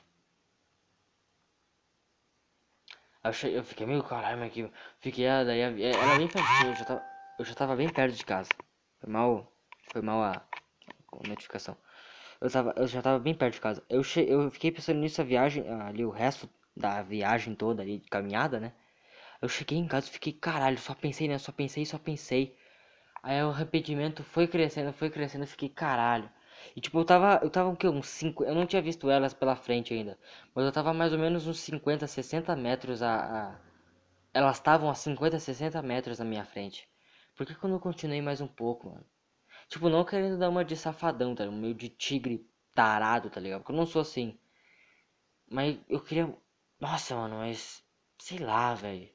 Eu, 3.24 3.50
eu 3.50 3.64
fiquei 3.64 3.86
meio 3.86 4.04
caralho, 4.04 4.40
mas 4.40 4.52
que. 4.54 4.72
Fiquei, 5.00 5.28
ah, 5.28 5.44
daí 5.44 5.60
ela 5.60 6.18
bem 6.18 6.28
pertinho, 6.28 6.72
eu 6.72 6.76
já, 6.76 6.86
tava, 6.86 7.04
eu 7.38 7.46
já 7.46 7.54
tava 7.54 7.76
bem 7.76 7.90
perto 7.90 8.16
de 8.16 8.26
casa. 8.26 8.50
Foi 9.00 9.10
mal. 9.12 9.52
Foi 9.92 10.02
mal 10.02 10.24
a, 10.24 10.32
a 10.32 11.28
notificação. 11.28 11.78
Eu, 12.42 12.50
tava, 12.50 12.74
eu 12.78 12.88
já 12.88 13.02
tava 13.02 13.20
bem 13.20 13.34
perto 13.36 13.56
de 13.56 13.62
casa. 13.62 13.84
Eu, 13.90 14.04
che, 14.04 14.22
eu 14.22 14.50
fiquei 14.52 14.72
pensando 14.72 15.00
nisso 15.00 15.22
a 15.22 15.26
viagem, 15.26 15.68
ali 15.70 16.06
o 16.06 16.10
resto 16.10 16.50
da 16.76 17.02
viagem 17.02 17.56
toda 17.56 17.82
ali, 17.84 18.00
de 18.00 18.10
caminhada, 18.10 18.60
né? 18.60 18.74
Eu 19.42 19.50
cheguei 19.50 19.78
em 19.78 19.88
casa 19.88 20.08
e 20.08 20.12
fiquei, 20.12 20.34
caralho, 20.34 20.78
só 20.80 20.96
pensei, 20.96 21.28
né? 21.28 21.38
Só 21.38 21.52
pensei, 21.52 21.86
só 21.86 21.98
pensei. 22.00 22.58
Aí 23.24 23.42
o 23.44 23.50
arrependimento 23.50 24.24
foi 24.24 24.48
crescendo, 24.48 24.94
foi 24.94 25.10
crescendo, 25.10 25.44
eu 25.44 25.48
fiquei, 25.48 25.70
caralho. 25.70 26.30
E 26.76 26.82
tipo, 26.82 27.00
eu 27.00 27.06
tava, 27.06 27.40
eu 27.44 27.50
tava 27.50 27.70
o 27.70 27.76
que, 27.78 27.88
uns 27.88 28.08
5, 28.10 28.44
eu 28.44 28.54
não 28.56 28.66
tinha 28.66 28.82
visto 28.82 29.10
elas 29.10 29.34
pela 29.34 29.56
frente 29.56 29.94
ainda. 29.94 30.18
Mas 30.56 30.66
eu 30.66 30.72
tava 30.72 30.94
mais 30.94 31.14
ou 31.14 31.20
menos 31.20 31.48
uns 31.48 31.60
50, 31.60 32.08
60 32.08 32.56
metros 32.56 33.02
a... 33.02 33.52
a... 33.56 33.60
Elas 34.34 34.58
estavam 34.58 34.90
a 34.90 34.96
50, 34.96 35.40
60 35.40 35.82
metros 35.82 36.20
na 36.20 36.26
minha 36.26 36.46
frente. 36.46 36.88
Por 37.36 37.46
que, 37.46 37.56
que 37.56 37.64
eu 37.64 37.70
não 37.70 37.80
continuei 37.80 38.22
mais 38.22 38.42
um 38.42 38.48
pouco, 38.48 38.90
mano? 38.90 39.06
Tipo, 39.70 39.90
não 39.90 40.06
querendo 40.06 40.38
dar 40.40 40.50
uma 40.50 40.66
de 40.66 40.76
safadão, 40.76 41.36
tá? 41.36 41.46
Meio 41.52 41.74
de 41.76 41.90
tigre 41.90 42.46
tarado, 42.76 43.30
tá 43.30 43.40
ligado? 43.40 43.62
Porque 43.62 43.72
eu 43.72 43.78
não 43.78 43.86
sou 43.86 44.02
assim. 44.02 44.38
Mas 45.50 45.78
eu 45.90 46.00
queria 46.02 46.34
nossa, 46.80 47.16
mano, 47.16 47.38
mas. 47.38 47.84
Sei 48.18 48.38
lá, 48.40 48.74
velho. 48.74 49.10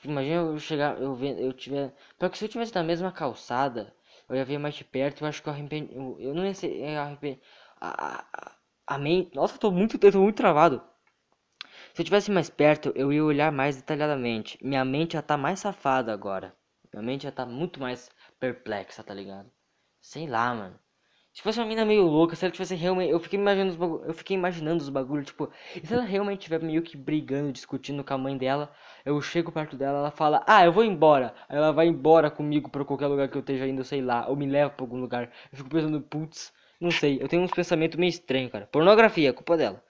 Tipo, 0.00 0.08
imagina 0.08 0.36
eu 0.42 0.58
chegar, 0.58 1.00
eu 1.00 1.14
ver, 1.14 1.38
eu 1.40 1.52
tiver. 1.52 1.94
Porque 2.18 2.36
se 2.38 2.44
eu 2.44 2.48
tivesse 2.48 2.74
na 2.74 2.82
mesma 2.82 3.12
calçada, 3.12 3.94
eu 4.28 4.36
ia 4.36 4.44
ver 4.44 4.58
mais 4.58 4.74
de 4.74 4.84
perto, 4.84 5.22
eu 5.24 5.28
acho 5.28 5.42
que 5.42 5.48
eu 5.48 5.52
arrependi. 5.52 5.94
Eu, 5.94 6.16
eu 6.20 6.34
não 6.34 6.44
ia 6.46 6.54
ser. 6.54 6.72
Eu 6.76 7.00
arrependi. 7.00 7.40
A, 7.80 8.20
a, 8.20 8.56
a 8.86 8.98
mente. 8.98 9.34
Nossa, 9.34 9.54
eu 9.56 9.58
tô 9.60 9.70
muito, 9.70 9.96
eu 10.02 10.12
tô 10.12 10.20
muito 10.22 10.36
travado. 10.36 10.82
Se 11.92 12.00
eu 12.00 12.04
tivesse 12.04 12.30
mais 12.30 12.48
perto, 12.48 12.92
eu 12.94 13.12
ia 13.12 13.24
olhar 13.24 13.50
mais 13.50 13.74
detalhadamente. 13.74 14.56
Minha 14.64 14.84
mente 14.84 15.14
já 15.14 15.22
tá 15.22 15.36
mais 15.36 15.58
safada 15.58 16.12
agora. 16.12 16.54
Minha 16.92 17.02
mente 17.02 17.24
já 17.24 17.32
tá 17.32 17.44
muito 17.44 17.80
mais 17.80 18.08
perplexa, 18.38 19.02
tá 19.02 19.12
ligado? 19.12 19.50
Sei 20.00 20.28
lá, 20.28 20.54
mano. 20.54 20.78
Se 21.36 21.42
fosse 21.42 21.60
uma 21.60 21.66
mina 21.66 21.84
meio 21.84 22.02
louca, 22.06 22.34
se 22.34 22.46
ela 22.46 22.50
tivesse 22.50 22.74
realmente. 22.74 23.10
Eu 23.10 23.20
fiquei 23.20 23.38
imaginando 23.38 23.70
os. 23.70 24.06
Eu 24.08 24.14
fiquei 24.14 24.34
imaginando 24.34 24.82
os 24.82 24.88
bagulhos, 24.88 25.26
tipo. 25.26 25.52
E 25.74 25.86
se 25.86 25.92
ela 25.92 26.02
realmente 26.02 26.38
estiver 26.38 26.62
meio 26.62 26.80
que 26.80 26.96
brigando, 26.96 27.52
discutindo 27.52 28.02
com 28.02 28.14
a 28.14 28.16
mãe 28.16 28.38
dela, 28.38 28.72
eu 29.04 29.20
chego 29.20 29.52
perto 29.52 29.76
dela, 29.76 29.98
ela 29.98 30.10
fala, 30.10 30.42
ah, 30.46 30.64
eu 30.64 30.72
vou 30.72 30.82
embora. 30.82 31.34
Aí 31.46 31.58
ela 31.58 31.72
vai 31.72 31.88
embora 31.88 32.30
comigo 32.30 32.70
pra 32.70 32.86
qualquer 32.86 33.06
lugar 33.08 33.28
que 33.28 33.36
eu 33.36 33.40
esteja 33.40 33.66
indo, 33.66 33.84
sei 33.84 34.00
lá, 34.00 34.26
ou 34.26 34.34
me 34.34 34.46
leva 34.46 34.70
pra 34.70 34.82
algum 34.82 34.98
lugar. 34.98 35.30
Eu 35.52 35.58
fico 35.58 35.68
pensando, 35.68 36.00
putz, 36.00 36.54
não 36.80 36.90
sei, 36.90 37.18
eu 37.20 37.28
tenho 37.28 37.42
uns 37.42 37.50
pensamentos 37.50 37.98
meio 37.98 38.08
estranhos, 38.08 38.50
cara. 38.50 38.66
Pornografia, 38.68 39.34
culpa 39.34 39.58
dela. 39.58 39.84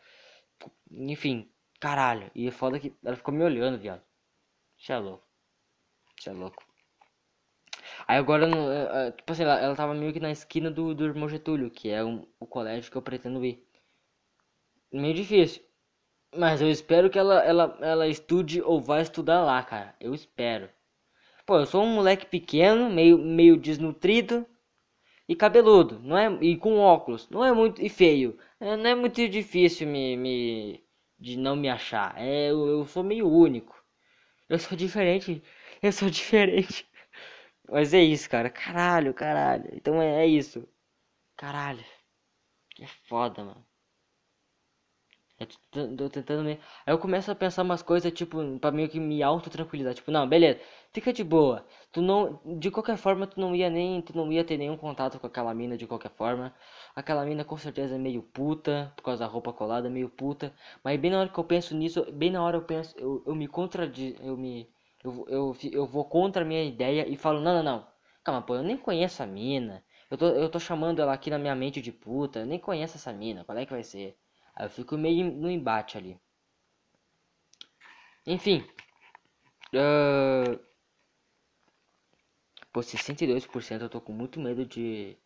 Enfim, 0.90 1.48
caralho. 1.80 2.28
E 2.34 2.48
é 2.48 2.50
foda 2.50 2.80
que 2.80 2.92
ela 3.04 3.14
ficou 3.14 3.32
me 3.32 3.44
olhando, 3.44 3.78
viado. 3.78 4.02
Isso 4.76 4.92
é 4.92 4.98
louco. 4.98 5.24
Isso 6.18 6.28
é 6.28 6.32
louco. 6.32 6.65
Aí 8.06 8.18
agora, 8.18 8.46
no, 8.46 8.56
uh, 8.56 9.12
tipo 9.16 9.32
assim, 9.32 9.42
ela, 9.44 9.58
ela 9.60 9.76
tava 9.76 9.94
meio 9.94 10.12
que 10.12 10.20
na 10.20 10.30
esquina 10.30 10.70
do, 10.70 10.94
do 10.94 11.04
Irmão 11.04 11.28
Getúlio, 11.28 11.70
que 11.70 11.90
é 11.90 12.04
um, 12.04 12.26
o 12.40 12.46
colégio 12.46 12.90
que 12.90 12.96
eu 12.96 13.02
pretendo 13.02 13.44
ir. 13.44 13.62
Meio 14.92 15.14
difícil. 15.14 15.62
Mas 16.36 16.60
eu 16.60 16.70
espero 16.70 17.10
que 17.10 17.18
ela, 17.18 17.42
ela, 17.44 17.78
ela 17.80 18.08
estude 18.08 18.62
ou 18.62 18.80
vá 18.80 19.00
estudar 19.00 19.42
lá, 19.44 19.62
cara. 19.62 19.94
Eu 20.00 20.14
espero. 20.14 20.68
Pô, 21.46 21.58
eu 21.58 21.66
sou 21.66 21.82
um 21.84 21.94
moleque 21.94 22.26
pequeno, 22.26 22.90
meio, 22.90 23.18
meio 23.18 23.56
desnutrido 23.56 24.46
e 25.28 25.36
cabeludo, 25.36 25.98
não 26.00 26.16
é? 26.18 26.28
E 26.42 26.56
com 26.56 26.78
óculos. 26.78 27.28
Não 27.30 27.44
é 27.44 27.52
muito 27.52 27.82
e 27.82 27.88
feio. 27.88 28.38
É, 28.60 28.76
não 28.76 28.90
é 28.90 28.94
muito 28.94 29.28
difícil 29.28 29.86
me, 29.88 30.16
me 30.16 30.84
de 31.18 31.36
não 31.38 31.56
me 31.56 31.68
achar. 31.68 32.14
É, 32.18 32.50
eu, 32.50 32.66
eu 32.66 32.86
sou 32.86 33.02
meio 33.04 33.28
único. 33.28 33.82
Eu 34.48 34.58
sou 34.58 34.76
diferente. 34.76 35.42
Eu 35.82 35.92
sou 35.92 36.08
diferente. 36.10 36.86
Mas 37.70 37.94
é 37.94 38.02
isso, 38.02 38.28
cara. 38.28 38.50
Caralho, 38.50 39.14
caralho. 39.14 39.68
Então 39.74 40.00
é, 40.02 40.24
é 40.24 40.26
isso. 40.26 40.66
Caralho. 41.36 41.84
É 42.80 42.86
foda, 43.08 43.44
mano. 43.44 43.66
Eu 45.38 45.46
tô, 45.96 46.08
tentando 46.10 46.42
me... 46.44 46.58
Aí 46.86 46.92
eu 46.94 46.98
começo 46.98 47.30
a 47.30 47.34
pensar 47.34 47.62
umas 47.62 47.82
coisas, 47.82 48.10
tipo, 48.12 48.58
pra 48.58 48.70
meio 48.70 48.88
que 48.88 48.98
me 49.00 49.22
auto-tranquilizar. 49.22 49.92
Tipo, 49.94 50.10
não, 50.10 50.26
beleza, 50.28 50.58
fica 50.92 51.12
de 51.12 51.22
boa. 51.24 51.66
Tu 51.92 52.00
não. 52.02 52.40
De 52.58 52.70
qualquer 52.70 52.96
forma, 52.96 53.26
tu 53.26 53.38
não 53.40 53.54
ia 53.54 53.68
nem. 53.70 54.00
Tu 54.02 54.16
não 54.16 54.32
ia 54.32 54.44
ter 54.44 54.56
nenhum 54.56 54.76
contato 54.78 55.18
com 55.20 55.26
aquela 55.26 55.52
mina 55.54 55.76
de 55.76 55.86
qualquer 55.86 56.10
forma. 56.10 56.54
Aquela 56.94 57.24
mina 57.26 57.44
com 57.44 57.56
certeza 57.58 57.94
é 57.96 57.98
meio 57.98 58.22
puta, 58.22 58.92
por 58.96 59.02
causa 59.02 59.24
da 59.24 59.30
roupa 59.30 59.52
colada, 59.52 59.90
meio 59.90 60.08
puta. 60.08 60.54
Mas 60.82 60.98
bem 60.98 61.10
na 61.10 61.20
hora 61.20 61.28
que 61.28 61.38
eu 61.38 61.44
penso 61.44 61.74
nisso, 61.76 62.10
bem 62.12 62.30
na 62.30 62.42
hora 62.42 62.56
eu 62.56 62.62
penso, 62.62 62.94
eu, 62.98 63.22
eu 63.26 63.34
me 63.34 63.46
contradiz. 63.46 64.16
Eu 64.20 64.36
me 64.38 64.66
eu, 65.06 65.26
eu, 65.28 65.56
eu 65.72 65.86
vou 65.86 66.04
contra 66.04 66.42
a 66.42 66.44
minha 66.44 66.64
ideia 66.64 67.08
e 67.08 67.16
falo, 67.16 67.40
não, 67.40 67.54
não, 67.54 67.62
não. 67.62 67.86
Calma, 68.24 68.42
pô, 68.42 68.56
eu 68.56 68.62
nem 68.62 68.76
conheço 68.76 69.22
a 69.22 69.26
mina. 69.26 69.84
Eu 70.10 70.18
tô, 70.18 70.26
eu 70.28 70.48
tô 70.50 70.58
chamando 70.60 71.00
ela 71.00 71.12
aqui 71.12 71.30
na 71.30 71.38
minha 71.38 71.54
mente 71.54 71.80
de 71.80 71.92
puta. 71.92 72.40
Eu 72.40 72.46
nem 72.46 72.58
conheço 72.58 72.96
essa 72.96 73.12
mina. 73.12 73.44
Qual 73.44 73.56
é 73.58 73.64
que 73.66 73.72
vai 73.72 73.82
ser? 73.84 74.16
Aí 74.54 74.66
eu 74.66 74.70
fico 74.70 74.96
meio 74.98 75.30
no 75.32 75.50
embate 75.50 75.96
ali. 75.98 76.18
Enfim. 78.26 78.62
Uh... 79.72 80.58
Pô, 82.72 82.82
62% 82.82 83.82
eu 83.82 83.88
tô 83.88 84.00
com 84.00 84.12
muito 84.12 84.40
medo 84.40 84.64
de... 84.66 85.16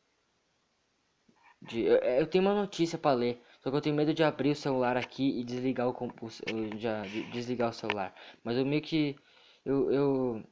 de 1.62 1.83
eu, 1.83 1.97
eu 1.97 2.26
tenho 2.26 2.45
uma 2.45 2.55
notícia 2.55 2.99
para 2.99 3.16
ler, 3.16 3.43
só 3.61 3.70
que 3.70 3.76
eu 3.76 3.81
tenho 3.81 3.97
medo 3.97 4.14
de 4.14 4.22
abrir 4.22 4.51
o 4.51 4.57
celular 4.57 4.97
aqui 4.97 5.41
e 5.41 5.45
desligar 5.45 5.89
o, 5.89 5.93
o 5.93 6.78
já 6.78 7.03
desligar 7.33 7.70
o 7.70 7.72
celular. 7.72 8.14
Mas 8.45 8.57
eu 8.57 8.64
meio 8.64 8.83
que 8.83 9.16
eu 9.65 9.91
eu 9.93 10.45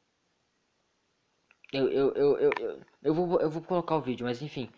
eu, 1.71 1.87
eu, 1.89 2.13
eu, 2.13 2.37
eu, 2.37 2.81
eu, 3.03 3.13
vou, 3.13 3.39
eu 3.39 3.49
vou 3.49 3.61
colocar 3.61 3.95
o 3.95 4.01
vídeo, 4.01 4.25
mas 4.25 4.41
enfim. 4.41 4.69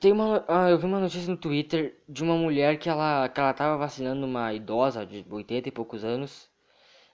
Tem 0.00 0.12
uma, 0.12 0.44
ah, 0.48 0.70
eu 0.70 0.78
vi 0.78 0.86
uma 0.86 1.00
notícia 1.00 1.30
no 1.30 1.36
Twitter 1.36 2.02
de 2.08 2.22
uma 2.22 2.36
mulher 2.36 2.78
que 2.78 2.88
ela, 2.88 3.28
que 3.28 3.40
ela 3.40 3.52
tava 3.52 3.76
vacinando 3.76 4.24
uma 4.24 4.52
idosa 4.54 5.04
de 5.04 5.26
80 5.28 5.68
e 5.68 5.72
poucos 5.72 6.04
anos. 6.04 6.48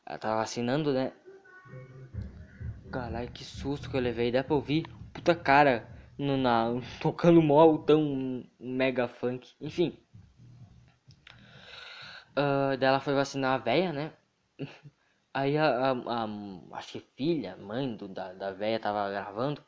Ela 0.04 0.18
tava 0.18 0.36
vacinando, 0.36 0.92
né? 0.92 1.12
Caralho, 2.92 3.30
que 3.32 3.44
susto 3.44 3.90
que 3.90 3.96
eu 3.96 4.00
levei. 4.00 4.30
Dá 4.30 4.44
pra 4.44 4.54
ouvir? 4.54 4.86
Puta 5.12 5.34
cara 5.34 5.88
no, 6.18 6.36
na, 6.36 6.66
tocando 7.00 7.42
mó 7.42 7.78
tão 7.78 8.44
mega 8.60 9.08
funk. 9.08 9.54
Enfim. 9.60 9.98
Uh, 12.38 13.00
foi 13.00 13.14
vacinar 13.14 13.54
a 13.54 13.58
véia, 13.58 13.92
né? 13.92 14.12
Aí 15.38 15.58
a, 15.58 15.66
a, 15.66 15.92
a, 15.92 16.28
acho 16.78 16.92
que 16.92 17.00
filha, 17.14 17.58
mãe 17.58 17.94
do, 17.94 18.08
da, 18.08 18.32
da 18.32 18.52
véia 18.52 18.80
tava 18.80 19.10
gravando. 19.10 19.62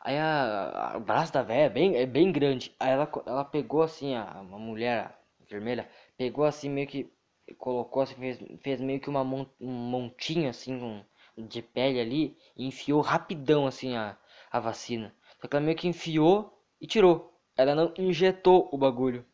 Aí 0.00 0.16
a, 0.16 0.92
a, 0.92 0.96
o 0.96 1.00
braço 1.00 1.32
da 1.32 1.42
véia 1.42 1.64
é 1.66 1.68
bem, 1.68 1.96
é 1.96 2.06
bem 2.06 2.30
grande. 2.30 2.72
Aí 2.78 2.90
ela, 2.92 3.10
ela 3.26 3.44
pegou 3.44 3.82
assim, 3.82 4.14
a, 4.14 4.40
uma 4.40 4.60
mulher 4.60 5.06
a 5.40 5.42
enfermeira, 5.42 5.90
pegou 6.16 6.44
assim 6.44 6.70
meio 6.70 6.86
que 6.86 7.12
colocou 7.58 8.02
assim, 8.02 8.14
fez, 8.14 8.38
fez 8.62 8.80
meio 8.80 9.00
que 9.00 9.10
uma 9.10 9.24
mont, 9.24 9.50
um 9.60 9.72
montinho 9.72 10.48
assim 10.48 10.76
um, 10.80 11.04
de 11.36 11.62
pele 11.62 12.00
ali 12.00 12.36
e 12.56 12.66
enfiou 12.68 13.00
rapidão 13.00 13.66
assim 13.66 13.96
a, 13.96 14.16
a 14.52 14.60
vacina. 14.60 15.12
Só 15.40 15.48
que 15.48 15.56
ela 15.56 15.64
meio 15.64 15.76
que 15.76 15.88
enfiou 15.88 16.62
e 16.80 16.86
tirou. 16.86 17.36
Ela 17.56 17.74
não 17.74 17.92
injetou 17.98 18.68
o 18.72 18.78
bagulho. 18.78 19.26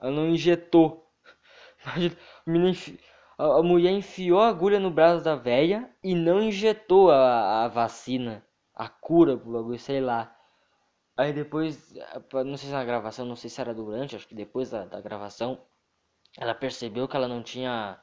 Ela 0.00 0.10
não 0.10 0.26
injetou. 0.26 1.06
Imagina, 1.84 2.16
a 2.46 2.70
enfi... 2.70 2.98
A, 3.38 3.62
mulher 3.62 3.92
enfiou 3.92 4.40
a 4.40 4.48
agulha 4.48 4.80
no 4.80 4.90
braço 4.90 5.24
da 5.24 5.34
velha 5.36 5.88
e 6.02 6.14
não 6.14 6.42
injetou 6.42 7.10
a, 7.10 7.64
a 7.64 7.68
vacina, 7.68 8.44
a 8.74 8.88
cura 8.88 9.36
pro 9.36 9.52
bagulho, 9.52 9.78
sei 9.78 10.00
lá. 10.00 10.34
Aí 11.16 11.32
depois, 11.32 11.94
não 12.46 12.56
sei 12.56 12.68
se 12.68 12.72
na 12.72 12.84
gravação, 12.84 13.26
não 13.26 13.36
sei 13.36 13.50
se 13.50 13.60
era 13.60 13.74
durante, 13.74 14.16
acho 14.16 14.26
que 14.28 14.34
depois 14.34 14.70
da, 14.70 14.84
da 14.84 15.00
gravação, 15.00 15.60
ela 16.38 16.54
percebeu 16.54 17.08
que 17.08 17.16
ela 17.16 17.28
não 17.28 17.42
tinha 17.42 18.00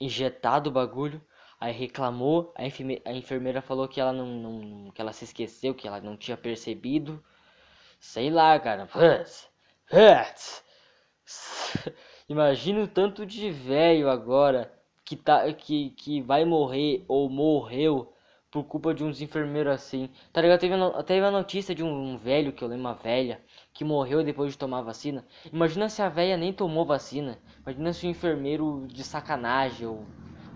injetado 0.00 0.70
o 0.70 0.72
bagulho, 0.72 1.22
aí 1.60 1.72
reclamou, 1.72 2.52
a, 2.56 2.64
enferme, 2.66 3.02
a 3.04 3.12
enfermeira 3.12 3.62
falou 3.62 3.88
que 3.88 4.00
ela 4.00 4.12
não, 4.12 4.26
não, 4.26 4.90
que 4.92 5.00
ela 5.00 5.12
se 5.12 5.24
esqueceu, 5.24 5.74
que 5.74 5.86
ela 5.88 6.00
não 6.00 6.16
tinha 6.16 6.36
percebido. 6.36 7.22
Sei 8.00 8.30
lá, 8.30 8.58
cara. 8.60 8.88
Imagina 12.26 12.82
o 12.82 12.88
tanto 12.88 13.26
de 13.26 13.50
velho 13.50 14.08
agora 14.08 14.72
que, 15.04 15.14
tá, 15.14 15.52
que, 15.52 15.90
que 15.90 16.22
vai 16.22 16.42
morrer 16.44 17.04
ou 17.06 17.28
morreu 17.28 18.14
por 18.50 18.64
culpa 18.64 18.94
de 18.94 19.04
uns 19.04 19.20
enfermeiros 19.20 19.74
assim. 19.74 20.08
Tá 20.32 20.40
ligado? 20.40 20.60
Teve, 20.60 20.74
teve 21.04 21.26
a 21.26 21.30
notícia 21.30 21.74
de 21.74 21.82
um, 21.84 21.92
um, 21.92 22.16
velho, 22.16 22.52
que 22.52 22.64
eu 22.64 22.68
lembro, 22.68 22.84
uma 22.86 22.94
velha, 22.94 23.42
que 23.74 23.84
morreu 23.84 24.24
depois 24.24 24.52
de 24.52 24.58
tomar 24.58 24.80
vacina. 24.80 25.26
Imagina 25.52 25.88
se 25.90 26.00
a 26.00 26.08
velha 26.08 26.36
nem 26.38 26.50
tomou 26.50 26.86
vacina. 26.86 27.38
Imagina 27.60 27.92
se 27.92 28.06
o 28.06 28.10
enfermeiro 28.10 28.86
de 28.86 29.04
sacanagem 29.04 29.86
ou. 29.86 30.06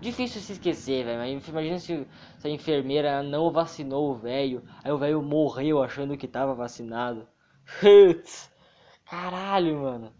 Difícil 0.01 0.41
se 0.41 0.53
esquecer, 0.53 1.05
velho. 1.05 1.41
Imagina 1.49 1.77
se, 1.77 2.07
se 2.39 2.47
a 2.47 2.49
enfermeira 2.49 3.21
não 3.21 3.51
vacinou 3.51 4.09
o 4.09 4.15
velho. 4.15 4.63
Aí 4.83 4.91
o 4.91 4.97
velho 4.97 5.21
morreu 5.21 5.83
achando 5.83 6.17
que 6.17 6.27
tava 6.27 6.55
vacinado. 6.55 7.27
Caralho, 9.05 9.81
mano. 9.81 10.13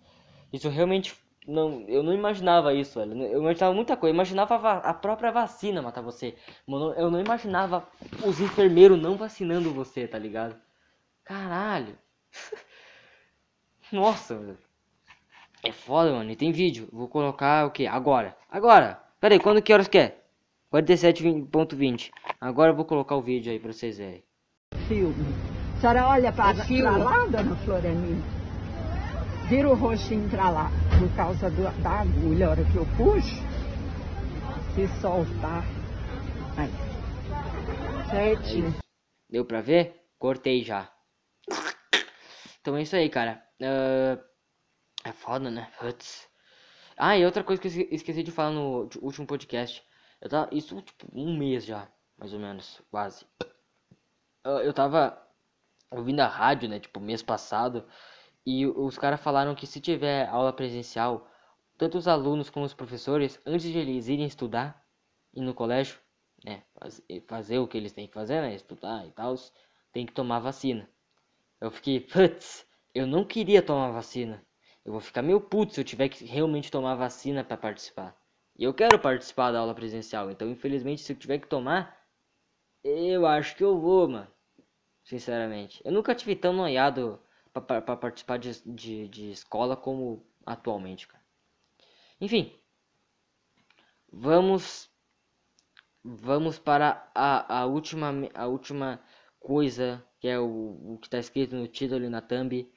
Isso 0.51 0.67
realmente 0.67 1.15
não, 1.49 1.83
eu 1.87 2.03
não 2.03 2.13
imaginava 2.13 2.73
isso, 2.73 2.99
velho. 2.99 3.23
Eu 3.23 3.41
imaginava 3.41 3.73
muita 3.73 3.97
coisa. 3.97 4.11
Eu 4.11 4.15
imaginava 4.15 4.55
a, 4.55 4.77
a, 4.77 4.93
própria 4.93 5.31
vacina 5.31 5.81
matar 5.81 6.01
você. 6.01 6.35
Mano, 6.67 6.93
eu 6.93 7.09
não 7.09 7.19
imaginava 7.19 7.87
os 8.23 8.39
enfermeiros 8.39 9.01
não 9.01 9.17
vacinando 9.17 9.73
você, 9.73 10.07
tá 10.07 10.17
ligado? 10.17 10.55
Caralho. 11.23 11.97
Nossa, 13.91 14.37
velho. 14.37 14.57
É 15.63 15.71
foda, 15.71 16.11
mano. 16.13 16.29
E 16.29 16.35
tem 16.35 16.51
vídeo. 16.51 16.87
Vou 16.91 17.07
colocar 17.07 17.65
o 17.65 17.71
que? 17.71 17.87
Agora. 17.87 18.37
Agora. 18.49 19.01
Pera 19.19 19.33
aí, 19.33 19.39
quando 19.39 19.61
que 19.61 19.73
horas 19.73 19.87
que 19.87 19.97
é? 19.97 20.17
47.20. 20.71 22.11
Agora 22.39 22.71
eu 22.71 22.75
vou 22.75 22.85
colocar 22.85 23.15
o 23.15 23.21
vídeo 23.21 23.51
aí 23.51 23.59
pra 23.59 23.73
vocês 23.73 23.97
verem. 23.97 24.23
Filme. 24.87 25.15
A 25.77 25.81
senhora 25.81 26.07
olha 26.07 26.31
pra, 26.31 26.51
é 26.51 26.81
pra 26.81 26.97
lá, 26.97 27.25
dona 27.25 27.55
Florenina? 27.57 28.38
Vira 29.49 29.67
o 29.67 29.73
rostinho 29.73 30.29
pra 30.29 30.51
lá 30.51 30.69
por 30.99 31.15
causa 31.15 31.49
do, 31.49 31.63
da 31.81 32.01
agulha. 32.01 32.45
A 32.45 32.49
hora 32.51 32.63
que 32.63 32.75
eu 32.75 32.85
puxo, 32.95 33.35
se 34.75 34.87
soltar. 35.01 35.63
Aí. 36.55 36.69
Certinho. 38.11 38.75
Deu 39.27 39.43
pra 39.43 39.59
ver? 39.59 40.05
Cortei 40.19 40.63
já. 40.63 40.87
Então 42.61 42.77
é 42.77 42.83
isso 42.83 42.95
aí, 42.95 43.09
cara. 43.09 43.43
Uh, 43.59 44.23
é 45.03 45.11
foda, 45.13 45.49
né? 45.49 45.71
Putz. 45.79 46.29
Ah, 46.95 47.17
e 47.17 47.25
outra 47.25 47.43
coisa 47.43 47.59
que 47.59 47.67
eu 47.69 47.87
esqueci 47.89 48.21
de 48.21 48.29
falar 48.29 48.51
no 48.51 48.87
último 49.01 49.25
podcast. 49.25 49.81
Eu 50.21 50.29
tava, 50.29 50.49
isso, 50.51 50.79
tipo, 50.83 51.07
um 51.11 51.35
mês 51.35 51.65
já, 51.65 51.91
mais 52.15 52.33
ou 52.33 52.39
menos, 52.39 52.83
quase. 52.91 53.25
Uh, 54.45 54.59
eu 54.61 54.73
tava 54.73 55.19
ouvindo 55.89 56.19
a 56.19 56.27
rádio, 56.27 56.69
né, 56.69 56.79
tipo, 56.79 56.99
mês 56.99 57.23
passado. 57.23 57.87
E 58.51 58.65
os 58.65 58.97
caras 58.97 59.21
falaram 59.21 59.53
que 59.53 59.67
se 59.67 59.79
tiver 59.79 60.27
aula 60.27 60.51
presencial, 60.51 61.29
tanto 61.77 61.99
os 61.99 62.07
alunos 62.07 62.49
como 62.49 62.65
os 62.65 62.73
professores, 62.73 63.39
antes 63.45 63.71
de 63.71 63.77
eles 63.77 64.07
irem 64.07 64.25
estudar, 64.25 64.83
ir 65.35 65.41
no 65.41 65.53
colégio, 65.53 65.99
né, 66.43 66.63
fazer 67.27 67.59
o 67.59 67.67
que 67.67 67.77
eles 67.77 67.93
têm 67.93 68.07
que 68.07 68.13
fazer, 68.15 68.41
né, 68.41 68.55
estudar 68.55 69.05
e 69.05 69.11
tal, 69.11 69.35
tem 69.93 70.03
que 70.03 70.13
tomar 70.13 70.39
vacina. 70.39 70.89
Eu 71.61 71.69
fiquei, 71.69 71.99
putz, 71.99 72.65
eu 72.91 73.05
não 73.05 73.23
queria 73.23 73.61
tomar 73.61 73.91
vacina. 73.91 74.43
Eu 74.83 74.93
vou 74.93 75.01
ficar 75.01 75.21
meio 75.21 75.39
puto 75.39 75.75
se 75.75 75.81
eu 75.81 75.85
tiver 75.85 76.09
que 76.09 76.25
realmente 76.25 76.71
tomar 76.71 76.95
vacina 76.95 77.43
para 77.43 77.55
participar. 77.55 78.17
E 78.57 78.63
eu 78.63 78.73
quero 78.73 78.97
participar 78.97 79.51
da 79.51 79.59
aula 79.59 79.75
presencial, 79.75 80.31
então 80.31 80.49
infelizmente 80.49 81.01
se 81.01 81.13
eu 81.13 81.17
tiver 81.17 81.37
que 81.37 81.47
tomar, 81.47 81.95
eu 82.83 83.27
acho 83.27 83.55
que 83.55 83.63
eu 83.63 83.79
vou, 83.79 84.09
mano. 84.09 84.27
Sinceramente. 85.03 85.79
Eu 85.85 85.91
nunca 85.91 86.15
tive 86.15 86.35
tão 86.35 86.51
noiado 86.51 87.21
para 87.53 87.97
participar 87.97 88.37
de, 88.37 88.61
de, 88.65 89.07
de, 89.07 89.31
escola 89.31 89.75
como 89.75 90.25
atualmente, 90.45 91.07
cara. 91.07 91.23
Enfim, 92.21 92.53
vamos 94.11 94.89
vamos 96.03 96.57
para 96.59 97.11
a, 97.13 97.61
a 97.61 97.65
última 97.65 98.13
a 98.33 98.47
última 98.47 99.01
coisa 99.39 100.03
que 100.19 100.27
é 100.27 100.39
o, 100.39 100.45
o 100.45 100.97
que 101.01 101.07
está 101.07 101.17
escrito 101.17 101.55
no 101.55 101.67
título 101.67 102.05
e 102.05 102.09
na 102.09 102.21
thumb. 102.21 102.69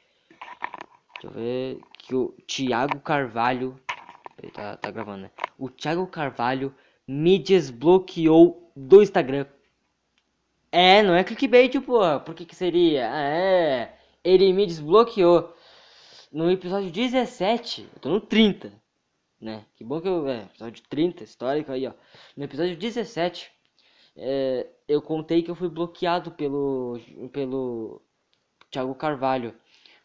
Deixa 1.15 1.27
eu 1.27 1.31
ver 1.31 1.81
que 1.99 2.15
o 2.15 2.33
Thiago 2.47 3.01
Carvalho 3.01 3.81
ele 4.43 4.53
tá, 4.53 4.77
tá 4.77 4.91
gravando, 4.91 5.23
né? 5.23 5.31
O 5.59 5.69
Thiago 5.69 6.07
Carvalho 6.07 6.75
me 7.07 7.39
desbloqueou 7.39 8.73
do 8.75 9.03
Instagram. 9.03 9.47
É, 10.71 11.03
não 11.03 11.15
é 11.15 11.23
clickbait, 11.23 11.79
porra. 11.81 12.19
Por 12.19 12.35
que 12.35 12.47
que 12.47 12.57
seria? 12.57 13.05
É 13.07 14.02
ele 14.25 14.53
me 14.53 14.67
desbloqueou 14.67 15.55
no 16.33 16.51
episódio 16.51 16.91
17. 16.91 17.89
Eu 17.95 18.01
tô 18.01 18.09
no 18.09 18.21
30, 18.21 18.73
né? 19.41 19.67
Que 19.77 19.85
bom 19.85 20.01
que 20.01 20.09
eu. 20.09 20.29
É, 20.29 20.45
episódio 20.45 20.83
30, 20.89 21.25
histórico 21.25 21.73
aí, 21.73 21.87
ó. 21.87 21.93
No 22.37 22.45
episódio 22.45 22.77
17, 22.77 23.51
é, 24.17 24.69
eu 24.89 25.03
contei 25.03 25.43
que 25.43 25.51
eu 25.51 25.55
fui 25.55 25.69
bloqueado 25.69 26.31
pelo. 26.33 26.99
pelo 27.33 28.03
Thiago 28.71 28.95
Carvalho. 28.95 29.55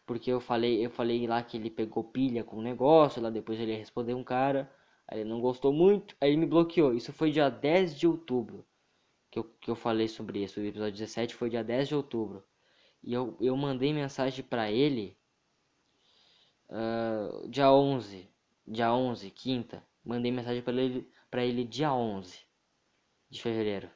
Porque 0.06 0.30
eu 0.30 0.40
falei, 0.40 0.84
eu 0.84 0.90
falei 0.90 1.26
lá 1.26 1.42
que 1.42 1.58
ele 1.58 1.68
pegou 1.68 2.02
pilha 2.02 2.42
com 2.42 2.56
o 2.56 2.62
negócio, 2.62 3.20
lá 3.20 3.28
depois 3.28 3.60
ele 3.60 3.76
respondeu 3.76 4.16
um 4.16 4.24
cara, 4.24 4.70
aí 5.06 5.20
ele 5.20 5.28
não 5.28 5.38
gostou 5.38 5.70
muito, 5.70 6.16
aí 6.18 6.30
ele 6.30 6.38
me 6.38 6.46
bloqueou. 6.46 6.94
Isso 6.94 7.12
foi 7.12 7.30
dia 7.30 7.50
10 7.50 7.98
de 7.98 8.06
outubro 8.06 8.64
que 9.30 9.38
eu, 9.38 9.44
que 9.60 9.70
eu 9.70 9.76
falei 9.76 10.08
sobre 10.08 10.42
isso. 10.42 10.60
O 10.60 10.64
episódio 10.64 10.92
17 10.92 11.34
foi 11.34 11.50
dia 11.50 11.62
10 11.62 11.88
de 11.88 11.94
outubro. 11.94 12.42
E 13.02 13.12
eu, 13.12 13.36
eu 13.40 13.56
mandei 13.56 13.92
mensagem 13.92 14.44
para 14.44 14.70
ele 14.70 15.16
uh, 16.68 17.48
dia 17.48 17.70
11, 17.72 18.28
dia 18.66 18.92
11, 18.92 19.30
quinta. 19.30 19.82
Mandei 20.04 20.32
mensagem 20.32 20.62
para 20.62 20.74
ele, 20.74 21.10
pra 21.30 21.44
ele 21.44 21.64
dia 21.64 21.92
11 21.92 22.40
de 23.30 23.42
fevereiro. 23.42 23.90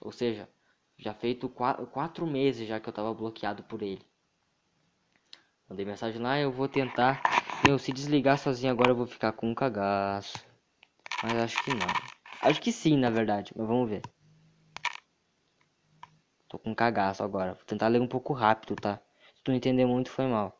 Ou 0.00 0.12
seja, 0.12 0.48
já 0.98 1.14
feito 1.14 1.48
quatro, 1.48 1.86
quatro 1.86 2.26
meses 2.26 2.68
já 2.68 2.78
que 2.78 2.88
eu 2.88 2.92
tava 2.92 3.14
bloqueado 3.14 3.62
por 3.64 3.82
ele. 3.82 4.04
Mandei 5.68 5.84
mensagem 5.84 6.20
lá, 6.20 6.38
eu 6.38 6.52
vou 6.52 6.68
tentar. 6.68 7.22
Meu, 7.64 7.78
se 7.78 7.92
desligar 7.92 8.38
sozinho 8.38 8.72
agora 8.72 8.90
eu 8.90 8.96
vou 8.96 9.06
ficar 9.06 9.32
com 9.32 9.50
um 9.50 9.54
cagaço. 9.54 10.44
Mas 11.22 11.36
acho 11.36 11.64
que 11.64 11.70
não. 11.70 11.86
Acho 12.42 12.60
que 12.60 12.70
sim, 12.70 12.98
na 12.98 13.08
verdade, 13.08 13.52
mas 13.56 13.66
vamos 13.66 13.88
ver. 13.88 14.02
Tô 16.54 16.58
com 16.60 16.72
cagaço 16.72 17.24
agora. 17.24 17.54
Vou 17.54 17.64
tentar 17.66 17.88
ler 17.88 18.00
um 18.00 18.06
pouco 18.06 18.32
rápido, 18.32 18.76
tá? 18.76 19.00
tu 19.42 19.50
não 19.50 19.56
entender 19.56 19.84
muito, 19.86 20.08
foi 20.08 20.24
mal. 20.26 20.56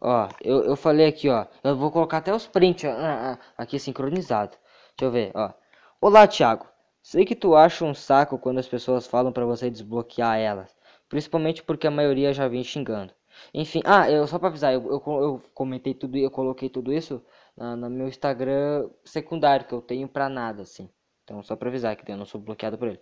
Ó, 0.00 0.28
eu, 0.40 0.62
eu 0.64 0.76
falei 0.76 1.04
aqui, 1.04 1.28
ó. 1.28 1.46
Eu 1.64 1.76
vou 1.76 1.90
colocar 1.90 2.18
até 2.18 2.32
os 2.32 2.46
prints 2.46 2.84
ó, 2.84 3.38
aqui 3.58 3.80
sincronizado. 3.80 4.56
Deixa 4.96 5.08
eu 5.08 5.10
ver, 5.10 5.32
ó. 5.34 5.52
Olá, 6.00 6.28
Thiago. 6.28 6.64
Sei 7.02 7.24
que 7.24 7.34
tu 7.34 7.56
acha 7.56 7.84
um 7.84 7.92
saco 7.92 8.38
quando 8.38 8.60
as 8.60 8.68
pessoas 8.68 9.04
falam 9.04 9.32
para 9.32 9.44
você 9.44 9.68
desbloquear 9.68 10.38
elas. 10.38 10.76
Principalmente 11.08 11.60
porque 11.64 11.88
a 11.88 11.90
maioria 11.90 12.32
já 12.32 12.46
vem 12.46 12.62
xingando. 12.62 13.12
Enfim, 13.52 13.82
ah, 13.84 14.08
eu 14.08 14.28
só 14.28 14.38
pra 14.38 14.46
avisar, 14.46 14.72
eu, 14.72 14.84
eu, 14.84 15.02
eu 15.06 15.42
comentei 15.52 15.92
tudo 15.92 16.16
e 16.16 16.22
eu 16.22 16.30
coloquei 16.30 16.68
tudo 16.68 16.92
isso 16.92 17.20
na, 17.56 17.74
no 17.74 17.90
meu 17.90 18.06
Instagram 18.06 18.88
secundário, 19.04 19.66
que 19.66 19.72
eu 19.74 19.82
tenho 19.82 20.06
pra 20.06 20.28
nada, 20.28 20.62
assim. 20.62 20.88
Então, 21.24 21.42
só 21.42 21.56
pra 21.56 21.68
avisar 21.68 21.96
que 21.96 22.12
eu 22.12 22.16
não 22.16 22.26
sou 22.26 22.40
bloqueado 22.40 22.78
por 22.78 22.86
ele. 22.86 23.00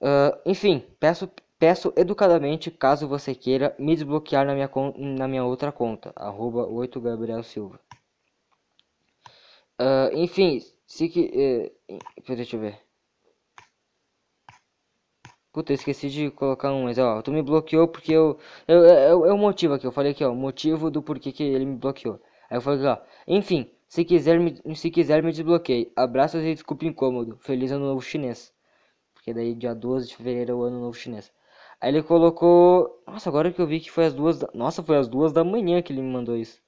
Uh, 0.00 0.36
enfim, 0.44 0.84
peço, 1.00 1.30
peço 1.58 1.92
educadamente, 1.96 2.70
caso 2.70 3.08
você 3.08 3.34
queira, 3.34 3.74
me 3.78 3.94
desbloquear 3.94 4.44
na 4.46 4.54
minha, 4.54 4.70
na 4.96 5.28
minha 5.28 5.44
outra 5.44 5.72
conta, 5.72 6.12
arroba 6.16 6.66
8 6.66 7.00
Gabriel 7.00 7.42
Silva. 7.42 7.80
Uh, 9.80 10.14
enfim, 10.14 10.60
se 10.86 11.08
que... 11.08 11.72
Uh, 11.88 12.36
deixa 12.36 12.56
eu 12.56 12.60
ver. 12.60 12.80
Puta, 15.52 15.72
eu 15.72 15.74
esqueci 15.74 16.10
de 16.10 16.30
colocar 16.30 16.72
um, 16.72 16.84
mas 16.84 16.98
ó, 16.98 17.22
tu 17.22 17.30
me 17.32 17.42
bloqueou 17.42 17.88
porque 17.88 18.12
eu... 18.12 18.38
é, 18.66 19.14
o 19.14 19.38
motivo 19.38 19.74
aqui, 19.74 19.86
eu 19.86 19.92
falei 19.92 20.12
aqui, 20.12 20.24
ó, 20.24 20.32
o 20.32 20.36
motivo 20.36 20.90
do 20.90 21.02
porquê 21.02 21.32
que 21.32 21.42
ele 21.44 21.64
me 21.64 21.76
bloqueou. 21.76 22.20
Aí 22.50 22.56
eu 22.56 22.60
falei 22.60 22.84
ó, 22.86 22.98
enfim, 23.26 23.70
se 23.88 24.04
quiser 24.04 24.40
me, 24.40 24.60
se 24.74 24.90
quiser 24.90 25.22
me 25.22 25.30
desbloqueie. 25.30 25.92
Abraços 25.96 26.42
e 26.42 26.52
desculpe 26.54 26.86
incômodo. 26.86 27.36
Feliz 27.40 27.70
ano 27.72 27.86
novo 27.86 28.00
chinês. 28.00 28.53
Porque 29.24 29.32
daí 29.32 29.54
dia 29.54 29.74
12 29.74 30.08
de 30.08 30.16
fevereiro 30.16 30.52
é 30.52 30.54
o 30.54 30.62
ano 30.64 30.80
novo 30.80 30.92
chinês. 30.92 31.32
Aí 31.80 31.88
ele 31.90 32.02
colocou... 32.02 33.02
Nossa, 33.06 33.30
agora 33.30 33.50
que 33.50 33.58
eu 33.58 33.66
vi 33.66 33.80
que 33.80 33.90
foi 33.90 34.04
as 34.04 34.12
duas... 34.12 34.44
Nossa, 34.52 34.82
foi 34.82 34.98
as 34.98 35.08
duas 35.08 35.32
da 35.32 35.42
manhã 35.42 35.80
que 35.80 35.94
ele 35.94 36.02
me 36.02 36.12
mandou 36.12 36.36
isso. 36.36 36.60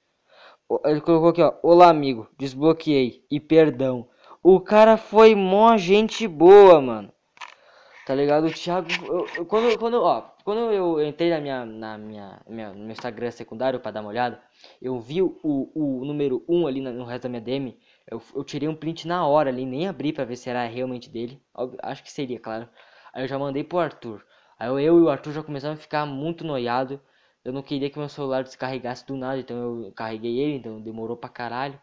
Ele 0.83 0.99
colocou 0.99 1.29
aqui, 1.29 1.41
ó. 1.43 1.53
Olá, 1.61 1.87
amigo. 1.87 2.27
Desbloqueei. 2.35 3.23
E 3.29 3.39
perdão. 3.39 4.09
O 4.41 4.59
cara 4.59 4.97
foi 4.97 5.35
mó 5.35 5.77
gente 5.77 6.27
boa, 6.27 6.81
mano. 6.81 7.13
Tá 8.07 8.15
ligado? 8.15 8.47
O 8.47 8.51
Thiago, 8.51 8.87
eu, 9.05 9.27
eu, 9.35 9.45
quando, 9.45 9.77
quando, 9.77 10.01
ó, 10.01 10.21
quando 10.43 10.71
eu 10.71 11.05
entrei 11.05 11.29
na 11.29 11.39
minha, 11.39 11.63
na 11.63 11.97
minha, 11.97 12.41
minha, 12.47 12.73
no 12.73 12.79
meu 12.79 12.91
Instagram 12.91 13.29
secundário 13.29 13.79
para 13.79 13.91
dar 13.91 14.01
uma 14.01 14.09
olhada, 14.09 14.41
eu 14.81 14.99
vi 14.99 15.21
o, 15.21 15.35
o 15.43 16.03
número 16.05 16.43
1 16.49 16.65
ali 16.65 16.81
no 16.81 17.05
resto 17.05 17.23
da 17.23 17.29
minha 17.29 17.41
DM, 17.41 17.77
eu, 18.09 18.21
eu 18.35 18.43
tirei 18.43 18.67
um 18.69 18.75
print 18.75 19.07
na 19.07 19.25
hora 19.27 19.49
ali, 19.49 19.65
nem 19.65 19.87
abri 19.87 20.11
para 20.13 20.25
ver 20.25 20.35
se 20.35 20.49
era 20.49 20.65
realmente 20.65 21.09
dele, 21.09 21.41
acho 21.83 22.03
que 22.03 22.11
seria, 22.11 22.39
claro. 22.39 22.69
Aí 23.13 23.23
eu 23.23 23.27
já 23.27 23.37
mandei 23.39 23.63
pro 23.63 23.79
Arthur. 23.79 24.25
Aí 24.59 24.67
eu, 24.69 24.79
eu 24.79 24.99
e 24.99 25.01
o 25.03 25.09
Arthur 25.09 25.33
já 25.33 25.43
começamos 25.43 25.79
a 25.79 25.81
ficar 25.81 26.05
muito 26.05 26.43
noiado. 26.45 27.01
Eu 27.43 27.53
não 27.53 27.61
queria 27.63 27.89
que 27.89 27.97
meu 27.99 28.09
celular 28.09 28.43
descarregasse 28.43 29.05
do 29.05 29.15
nada, 29.15 29.39
então 29.39 29.85
eu 29.85 29.91
carreguei 29.93 30.39
ele, 30.39 30.55
então 30.57 30.81
demorou 30.81 31.17
pra 31.17 31.29
caralho. 31.29 31.79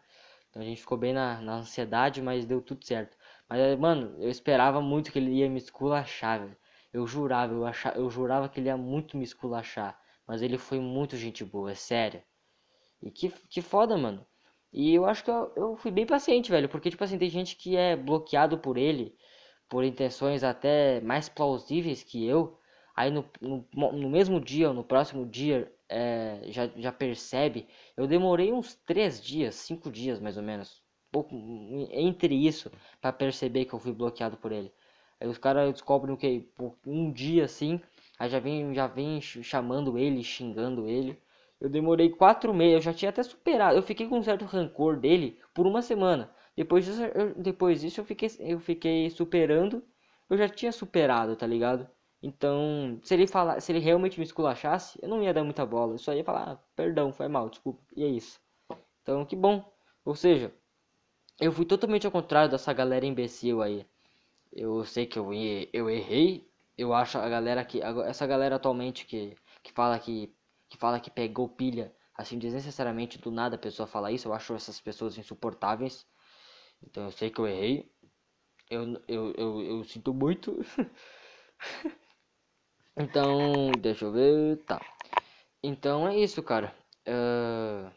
Então 0.49 0.61
a 0.61 0.65
gente 0.65 0.81
ficou 0.81 0.97
bem 0.97 1.13
na, 1.13 1.41
na 1.41 1.55
ansiedade, 1.57 2.21
mas 2.21 2.45
deu 2.45 2.61
tudo 2.61 2.85
certo. 2.85 3.17
Mas, 3.49 3.77
mano, 3.79 4.15
eu 4.21 4.29
esperava 4.29 4.81
muito 4.81 5.11
que 5.11 5.19
ele 5.19 5.31
ia 5.31 5.49
me 5.49 5.57
esculachar, 5.57 6.39
velho. 6.39 6.57
Eu 6.93 7.05
jurava, 7.05 7.53
eu, 7.53 7.65
achava, 7.65 7.97
eu 7.97 8.09
jurava 8.09 8.49
que 8.49 8.59
ele 8.59 8.67
ia 8.69 8.77
muito 8.77 9.17
me 9.17 9.23
esculachar. 9.23 9.99
Mas 10.27 10.41
ele 10.41 10.57
foi 10.57 10.79
muito 10.79 11.15
gente 11.17 11.43
boa, 11.43 11.71
é 11.71 11.75
sério. 11.75 12.23
E 13.01 13.11
que, 13.11 13.29
que 13.49 13.61
foda, 13.61 13.97
mano. 13.97 14.25
E 14.75 14.93
eu 14.93 15.05
acho 15.05 15.23
que 15.23 15.31
eu, 15.31 15.51
eu 15.55 15.77
fui 15.77 15.91
bem 15.91 16.05
paciente, 16.05 16.51
velho. 16.51 16.69
Porque, 16.69 16.89
tipo 16.91 17.03
assim, 17.03 17.17
tem 17.17 17.29
gente 17.29 17.55
que 17.55 17.75
é 17.77 17.95
bloqueado 17.95 18.57
por 18.59 18.77
ele. 18.77 19.15
Por 19.69 19.83
intenções 19.83 20.43
até 20.43 21.01
mais 21.01 21.29
plausíveis 21.29 22.03
que 22.03 22.25
eu. 22.25 22.59
Aí 22.95 23.11
no, 23.11 23.25
no, 23.41 23.65
no 23.93 24.09
mesmo 24.09 24.39
dia 24.39 24.67
ou 24.69 24.73
no 24.73 24.83
próximo 24.83 25.25
dia 25.25 25.71
é, 25.89 26.41
já, 26.47 26.67
já 26.77 26.91
percebe. 26.91 27.67
Eu 27.97 28.07
demorei 28.07 28.51
uns 28.53 28.75
3 28.85 29.21
dias, 29.21 29.55
5 29.55 29.91
dias 29.91 30.19
mais 30.19 30.37
ou 30.37 30.43
menos 30.43 30.83
pouco 31.11 31.33
entre 31.91 32.35
isso 32.35 32.69
para 33.01 33.13
perceber 33.13 33.65
que 33.65 33.73
eu 33.73 33.79
fui 33.79 33.93
bloqueado 33.93 34.35
por 34.37 34.51
ele. 34.51 34.71
Aí 35.19 35.27
os 35.27 35.37
caras 35.37 35.71
descobrem 35.71 36.15
que 36.17 36.49
um 36.85 37.11
dia 37.11 37.45
assim, 37.45 37.79
aí 38.19 38.29
já 38.29 38.39
vem 38.39 38.73
já 38.73 38.87
vem 38.87 39.21
chamando 39.21 39.97
ele, 39.97 40.23
xingando 40.23 40.87
ele. 40.87 41.17
Eu 41.59 41.69
demorei 41.69 42.09
quatro 42.09 42.53
meses, 42.53 42.75
eu 42.75 42.81
já 42.81 42.93
tinha 42.93 43.09
até 43.09 43.23
superado. 43.23 43.77
Eu 43.77 43.83
fiquei 43.83 44.07
com 44.07 44.19
um 44.19 44.23
certo 44.23 44.45
rancor 44.45 44.97
dele 44.99 45.39
por 45.53 45.65
uma 45.67 45.81
semana. 45.81 46.29
Depois 46.55 46.85
disso, 46.85 47.03
eu, 47.03 47.33
depois 47.35 47.81
disso 47.81 48.01
eu 48.01 48.05
fiquei 48.05 48.29
eu 48.39 48.59
fiquei 48.59 49.09
superando. 49.09 49.83
Eu 50.29 50.37
já 50.37 50.49
tinha 50.49 50.71
superado, 50.71 51.35
tá 51.35 51.45
ligado? 51.47 51.87
Então, 52.21 52.99
se 53.03 53.13
ele 53.13 53.27
falar, 53.27 53.61
se 53.61 53.71
ele 53.71 53.79
realmente 53.79 54.19
me 54.19 54.25
esculachasse, 54.25 54.97
eu 55.01 55.07
não 55.09 55.21
ia 55.23 55.33
dar 55.33 55.43
muita 55.43 55.65
bola. 55.65 55.93
Eu 55.93 55.97
só 55.99 56.13
ia 56.13 56.23
falar, 56.23 56.53
ah, 56.53 56.59
perdão, 56.75 57.13
foi 57.13 57.27
mal, 57.27 57.49
desculpa. 57.49 57.81
E 57.95 58.03
é 58.03 58.07
isso. 58.07 58.39
Então, 59.03 59.25
que 59.25 59.35
bom. 59.35 59.63
Ou 60.03 60.15
seja, 60.15 60.53
eu 61.39 61.51
fui 61.51 61.65
totalmente 61.65 62.05
ao 62.05 62.11
contrário 62.11 62.49
dessa 62.51 62.73
galera 62.73 63.05
imbecil 63.05 63.61
aí. 63.61 63.85
Eu 64.51 64.83
sei 64.85 65.05
que 65.05 65.19
eu, 65.19 65.31
eu 65.73 65.89
errei. 65.89 66.49
Eu 66.77 66.93
acho 66.93 67.17
a 67.17 67.29
galera 67.29 67.63
que. 67.65 67.81
Essa 67.81 68.27
galera 68.27 68.55
atualmente 68.57 69.05
que, 69.05 69.35
que 69.63 69.71
fala 69.73 69.99
que. 69.99 70.34
Que 70.69 70.77
fala 70.77 70.99
que 70.99 71.09
pegou 71.09 71.49
pilha. 71.49 71.95
Assim, 72.15 72.39
desnecessariamente 72.39 73.19
do 73.19 73.29
nada 73.31 73.55
a 73.55 73.59
pessoa 73.59 73.87
fala 73.87 74.11
isso. 74.11 74.27
Eu 74.27 74.33
acho 74.33 74.53
essas 74.55 74.79
pessoas 74.79 75.17
insuportáveis. 75.17 76.05
Então 76.81 77.05
eu 77.05 77.11
sei 77.11 77.29
que 77.29 77.39
eu 77.39 77.47
errei. 77.47 77.91
Eu, 78.69 79.01
eu, 79.07 79.33
eu, 79.37 79.61
eu 79.61 79.83
sinto 79.83 80.13
muito. 80.13 80.57
então, 82.97 83.71
deixa 83.79 84.05
eu 84.05 84.11
ver. 84.11 84.63
Tá. 84.65 84.81
Então 85.63 86.07
é 86.07 86.17
isso, 86.17 86.41
cara. 86.43 86.75
Uh... 87.07 87.91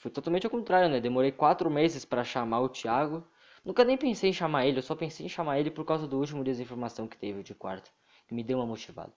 Foi 0.00 0.10
totalmente 0.10 0.46
ao 0.46 0.50
contrário, 0.50 0.88
né? 0.88 0.98
Demorei 0.98 1.30
quatro 1.30 1.70
meses 1.70 2.06
para 2.06 2.24
chamar 2.24 2.60
o 2.60 2.70
Thiago. 2.70 3.22
Nunca 3.62 3.84
nem 3.84 3.98
pensei 3.98 4.30
em 4.30 4.32
chamar 4.32 4.66
ele, 4.66 4.78
eu 4.78 4.82
só 4.82 4.96
pensei 4.96 5.26
em 5.26 5.28
chamar 5.28 5.60
ele 5.60 5.70
por 5.70 5.84
causa 5.84 6.08
do 6.08 6.18
último 6.18 6.42
desinformação 6.42 7.06
que 7.06 7.18
teve 7.18 7.42
de 7.42 7.54
quarto. 7.54 7.92
Que 8.26 8.34
me 8.34 8.42
deu 8.42 8.58
uma 8.58 8.66
motivada. 8.66 9.12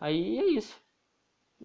Aí 0.00 0.38
é 0.38 0.46
isso. 0.46 0.76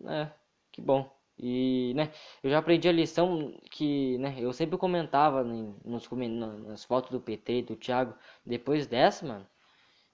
É, 0.07 0.29
que 0.71 0.81
bom. 0.81 1.09
E, 1.37 1.93
né, 1.95 2.11
eu 2.43 2.49
já 2.49 2.57
aprendi 2.59 2.89
a 2.89 2.91
lição 2.91 3.57
que, 3.71 4.17
né, 4.17 4.35
eu 4.39 4.51
sempre 4.51 4.77
comentava 4.77 5.43
nos, 5.43 6.09
nas 6.65 6.83
fotos 6.83 7.11
do 7.11 7.19
PT 7.21 7.59
e 7.59 7.61
do 7.63 7.75
Thiago. 7.75 8.13
Depois 8.45 8.87
dessa, 8.87 9.25
mano, 9.25 9.47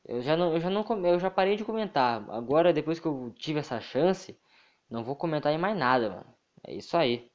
eu 0.06 0.22
já 0.22 0.38
não, 0.38 0.54
eu 0.54 0.60
já 0.60 0.70
não, 0.70 0.86
eu 1.06 1.20
já 1.20 1.32
parei 1.32 1.56
de 1.56 1.66
comentar. 1.66 2.24
Agora, 2.30 2.74
depois 2.74 3.00
que 3.00 3.08
eu 3.08 3.34
tive 3.38 3.60
essa 3.60 3.80
chance, 3.82 4.38
não 4.90 5.04
vou 5.04 5.16
comentar 5.16 5.52
em 5.54 5.58
mais 5.58 5.78
nada, 5.78 6.10
mano. 6.10 6.36
É 6.64 6.74
isso 6.74 6.96
aí 6.98 7.32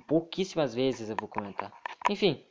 pouquíssimas 0.00 0.74
vezes 0.74 1.10
eu 1.10 1.16
vou 1.18 1.28
comentar. 1.28 1.72
Enfim, 2.08 2.44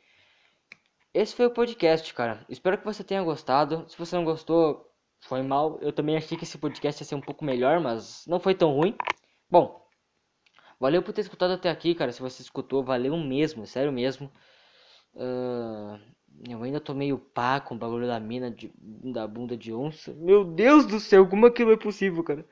esse 1.12 1.34
foi 1.34 1.46
o 1.46 1.50
podcast, 1.50 2.12
cara. 2.14 2.44
Espero 2.48 2.78
que 2.78 2.84
você 2.84 3.02
tenha 3.04 3.22
gostado. 3.22 3.84
Se 3.88 3.98
você 3.98 4.16
não 4.16 4.24
gostou, 4.24 4.91
foi 5.22 5.42
mal. 5.42 5.78
Eu 5.80 5.92
também 5.92 6.16
achei 6.16 6.36
que 6.36 6.44
esse 6.44 6.58
podcast 6.58 7.02
ia 7.02 7.06
ser 7.06 7.14
um 7.14 7.20
pouco 7.20 7.44
melhor, 7.44 7.80
mas 7.80 8.24
não 8.26 8.38
foi 8.38 8.54
tão 8.54 8.72
ruim. 8.72 8.94
Bom, 9.50 9.84
valeu 10.78 11.02
por 11.02 11.12
ter 11.12 11.22
escutado 11.22 11.52
até 11.52 11.70
aqui, 11.70 11.94
cara. 11.94 12.12
Se 12.12 12.20
você 12.20 12.42
escutou, 12.42 12.84
valeu 12.84 13.16
mesmo, 13.16 13.66
sério 13.66 13.92
mesmo. 13.92 14.30
Uh, 15.14 15.98
eu 16.48 16.62
ainda 16.62 16.80
tô 16.80 16.94
meio 16.94 17.18
pá 17.18 17.60
com 17.60 17.74
o 17.74 17.78
bagulho 17.78 18.06
da 18.06 18.18
mina 18.18 18.50
de, 18.50 18.72
da 18.78 19.26
bunda 19.26 19.56
de 19.56 19.72
onça. 19.72 20.12
Meu 20.14 20.44
Deus 20.44 20.86
do 20.86 20.98
céu, 20.98 21.28
como 21.28 21.46
aquilo 21.46 21.72
é 21.72 21.76
possível, 21.76 22.22
cara? 22.24 22.44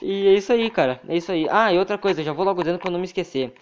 E 0.00 0.26
é 0.26 0.34
isso 0.34 0.52
aí, 0.52 0.70
cara. 0.70 1.00
É 1.08 1.16
isso 1.16 1.30
aí. 1.30 1.46
Ah, 1.50 1.72
e 1.72 1.78
outra 1.78 1.98
coisa, 1.98 2.22
já 2.22 2.32
vou 2.32 2.44
logo 2.44 2.62
dizendo 2.62 2.78
pra 2.78 2.90
não 2.90 2.98
me 2.98 3.04
esquecer. 3.04 3.54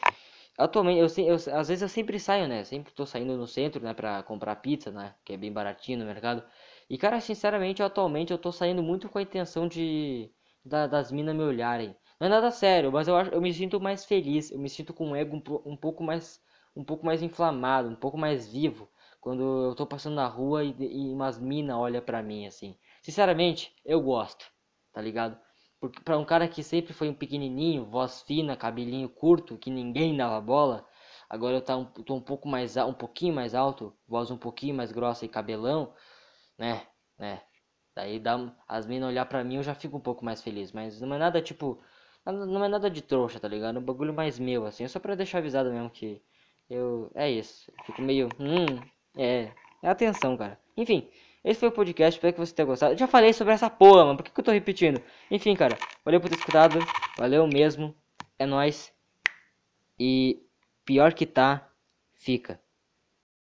Atualmente, 0.57 0.99
eu, 0.99 1.25
eu, 1.27 1.35
às 1.35 1.69
vezes 1.69 1.83
eu 1.83 1.89
sempre 1.89 2.19
saio, 2.19 2.49
né? 2.49 2.65
Sempre 2.65 2.93
tô 2.93 3.05
saindo 3.05 3.37
no 3.37 3.47
centro, 3.47 3.83
né? 3.83 3.93
Pra 3.93 4.23
comprar 4.23 4.57
pizza, 4.57 4.91
né? 4.91 5.15
Que 5.25 5.35
é 5.35 5.37
bem 5.37 5.53
baratinho 5.53 5.99
no 5.99 6.05
mercado. 6.05 6.43
E, 6.91 6.99
cara, 6.99 7.21
sinceramente, 7.23 7.83
atualmente 7.83 8.33
eu 8.33 8.39
tô 8.39 8.53
saindo 8.53 8.83
muito 8.83 9.09
com 9.09 9.19
a 9.19 9.23
intenção 9.23 9.67
de... 9.67 10.31
Da, 10.63 10.87
das 10.87 11.11
minas 11.11 11.35
me 11.35 11.43
olharem. 11.43 11.97
Não 12.21 12.27
é 12.27 12.31
nada 12.31 12.51
sério, 12.51 12.93
mas 12.93 13.09
eu, 13.09 13.17
acho, 13.17 13.31
eu 13.31 13.41
me 13.41 13.53
sinto 13.55 13.81
mais 13.81 14.05
feliz. 14.05 14.51
Eu 14.51 14.59
me 14.59 14.69
sinto 14.69 14.93
com 14.93 15.09
um 15.09 15.17
ego 15.17 15.37
um, 15.37 15.73
um 15.73 15.77
pouco 15.77 16.03
mais... 16.03 16.39
Um 16.77 16.85
pouco 16.85 17.05
mais 17.07 17.23
inflamado, 17.23 17.89
um 17.89 17.97
pouco 17.97 18.17
mais 18.19 18.47
vivo. 18.53 18.89
Quando 19.21 19.43
eu 19.71 19.75
tô 19.75 19.87
passando 19.87 20.15
na 20.17 20.27
rua 20.27 20.63
e, 20.65 20.75
e 20.81 21.13
umas 21.13 21.39
minas 21.39 21.77
olham 21.77 22.03
pra 22.03 22.23
mim, 22.23 22.47
assim. 22.47 22.77
Sinceramente, 23.03 23.75
eu 23.85 24.01
gosto, 24.03 24.45
tá 24.93 25.01
ligado? 25.01 25.39
Porque 25.81 26.01
para 26.03 26.19
um 26.19 26.25
cara 26.25 26.47
que 26.49 26.63
sempre 26.63 26.93
foi 26.93 27.09
um 27.09 27.15
pequenininho, 27.15 27.87
voz 27.87 28.23
fina, 28.23 28.57
cabelinho 28.57 29.09
curto, 29.09 29.57
que 29.59 29.71
ninguém 29.71 30.17
dava 30.17 30.41
bola, 30.41 30.87
agora 31.29 31.57
eu 31.57 31.63
tá 31.63 31.77
um, 31.77 31.85
tô 31.87 32.15
um 32.15 32.21
pouco 32.21 32.47
mais 32.49 32.77
um 32.77 32.93
pouquinho 32.95 33.35
mais 33.35 33.55
alto, 33.55 33.93
voz 34.07 34.31
um 34.31 34.37
pouquinho 34.39 34.75
mais 34.75 34.93
grossa 34.93 35.25
e 35.25 35.29
cabelão, 35.29 35.93
né? 36.61 36.83
Né? 37.19 37.41
Daí 37.95 38.19
dá 38.21 38.55
as 38.69 38.87
minas 38.87 39.09
olhar 39.09 39.27
para 39.27 39.43
mim, 39.43 39.57
eu 39.57 39.63
já 39.63 39.75
fico 39.75 39.97
um 39.97 40.01
pouco 40.01 40.25
mais 40.25 40.43
feliz, 40.43 40.73
mas 40.73 41.01
não 41.01 41.15
é 41.15 41.19
nada 41.19 41.43
tipo 41.43 41.83
não 42.25 42.65
é 42.65 42.69
nada 42.69 42.91
de 42.91 43.03
trouxa, 43.03 43.41
tá 43.41 43.49
ligado? 43.49 43.77
É 43.77 43.81
um 43.81 43.85
bagulho 43.85 44.13
mais 44.15 44.39
meu 44.39 44.67
assim, 44.67 44.87
só 44.87 45.01
para 45.01 45.15
deixar 45.15 45.39
avisado 45.39 45.73
mesmo 45.73 45.91
que 45.91 46.23
eu 46.69 47.11
é 47.15 47.31
isso. 47.31 47.73
Eu 47.79 47.85
fico 47.85 48.03
meio 48.03 48.29
hum, 48.39 48.67
é, 49.17 49.51
é 49.83 49.89
atenção, 49.89 50.37
cara. 50.37 50.59
Enfim, 50.77 51.09
Esse 51.45 51.61
foi 51.61 51.69
o 51.71 51.73
podcast, 51.73 52.19
espero 52.19 52.35
que 52.35 52.41
você 52.41 52.55
tenha 52.55 52.67
gostado. 52.67 52.95
Eu 52.95 52.99
já 52.99 53.07
falei 53.07 53.33
sobre 53.33 53.55
essa 53.55 53.71
porra, 53.71 54.05
mano. 54.05 54.17
Por 54.19 54.25
que, 54.25 54.31
que 54.31 54.41
eu 54.41 54.45
tô 54.45 54.53
repetindo? 54.53 55.03
Enfim, 55.31 55.57
cara. 55.57 55.79
Valeu 56.05 56.21
por 56.21 56.29
ter 56.29 56.37
escutado. 56.37 56.79
Valeu 57.19 57.47
mesmo. 57.47 57.95
É 58.39 58.47
nóis. 58.47 58.93
E 59.99 60.43
pior 60.85 61.15
que 61.15 61.27
tá, 61.27 61.69
fica. 62.15 62.61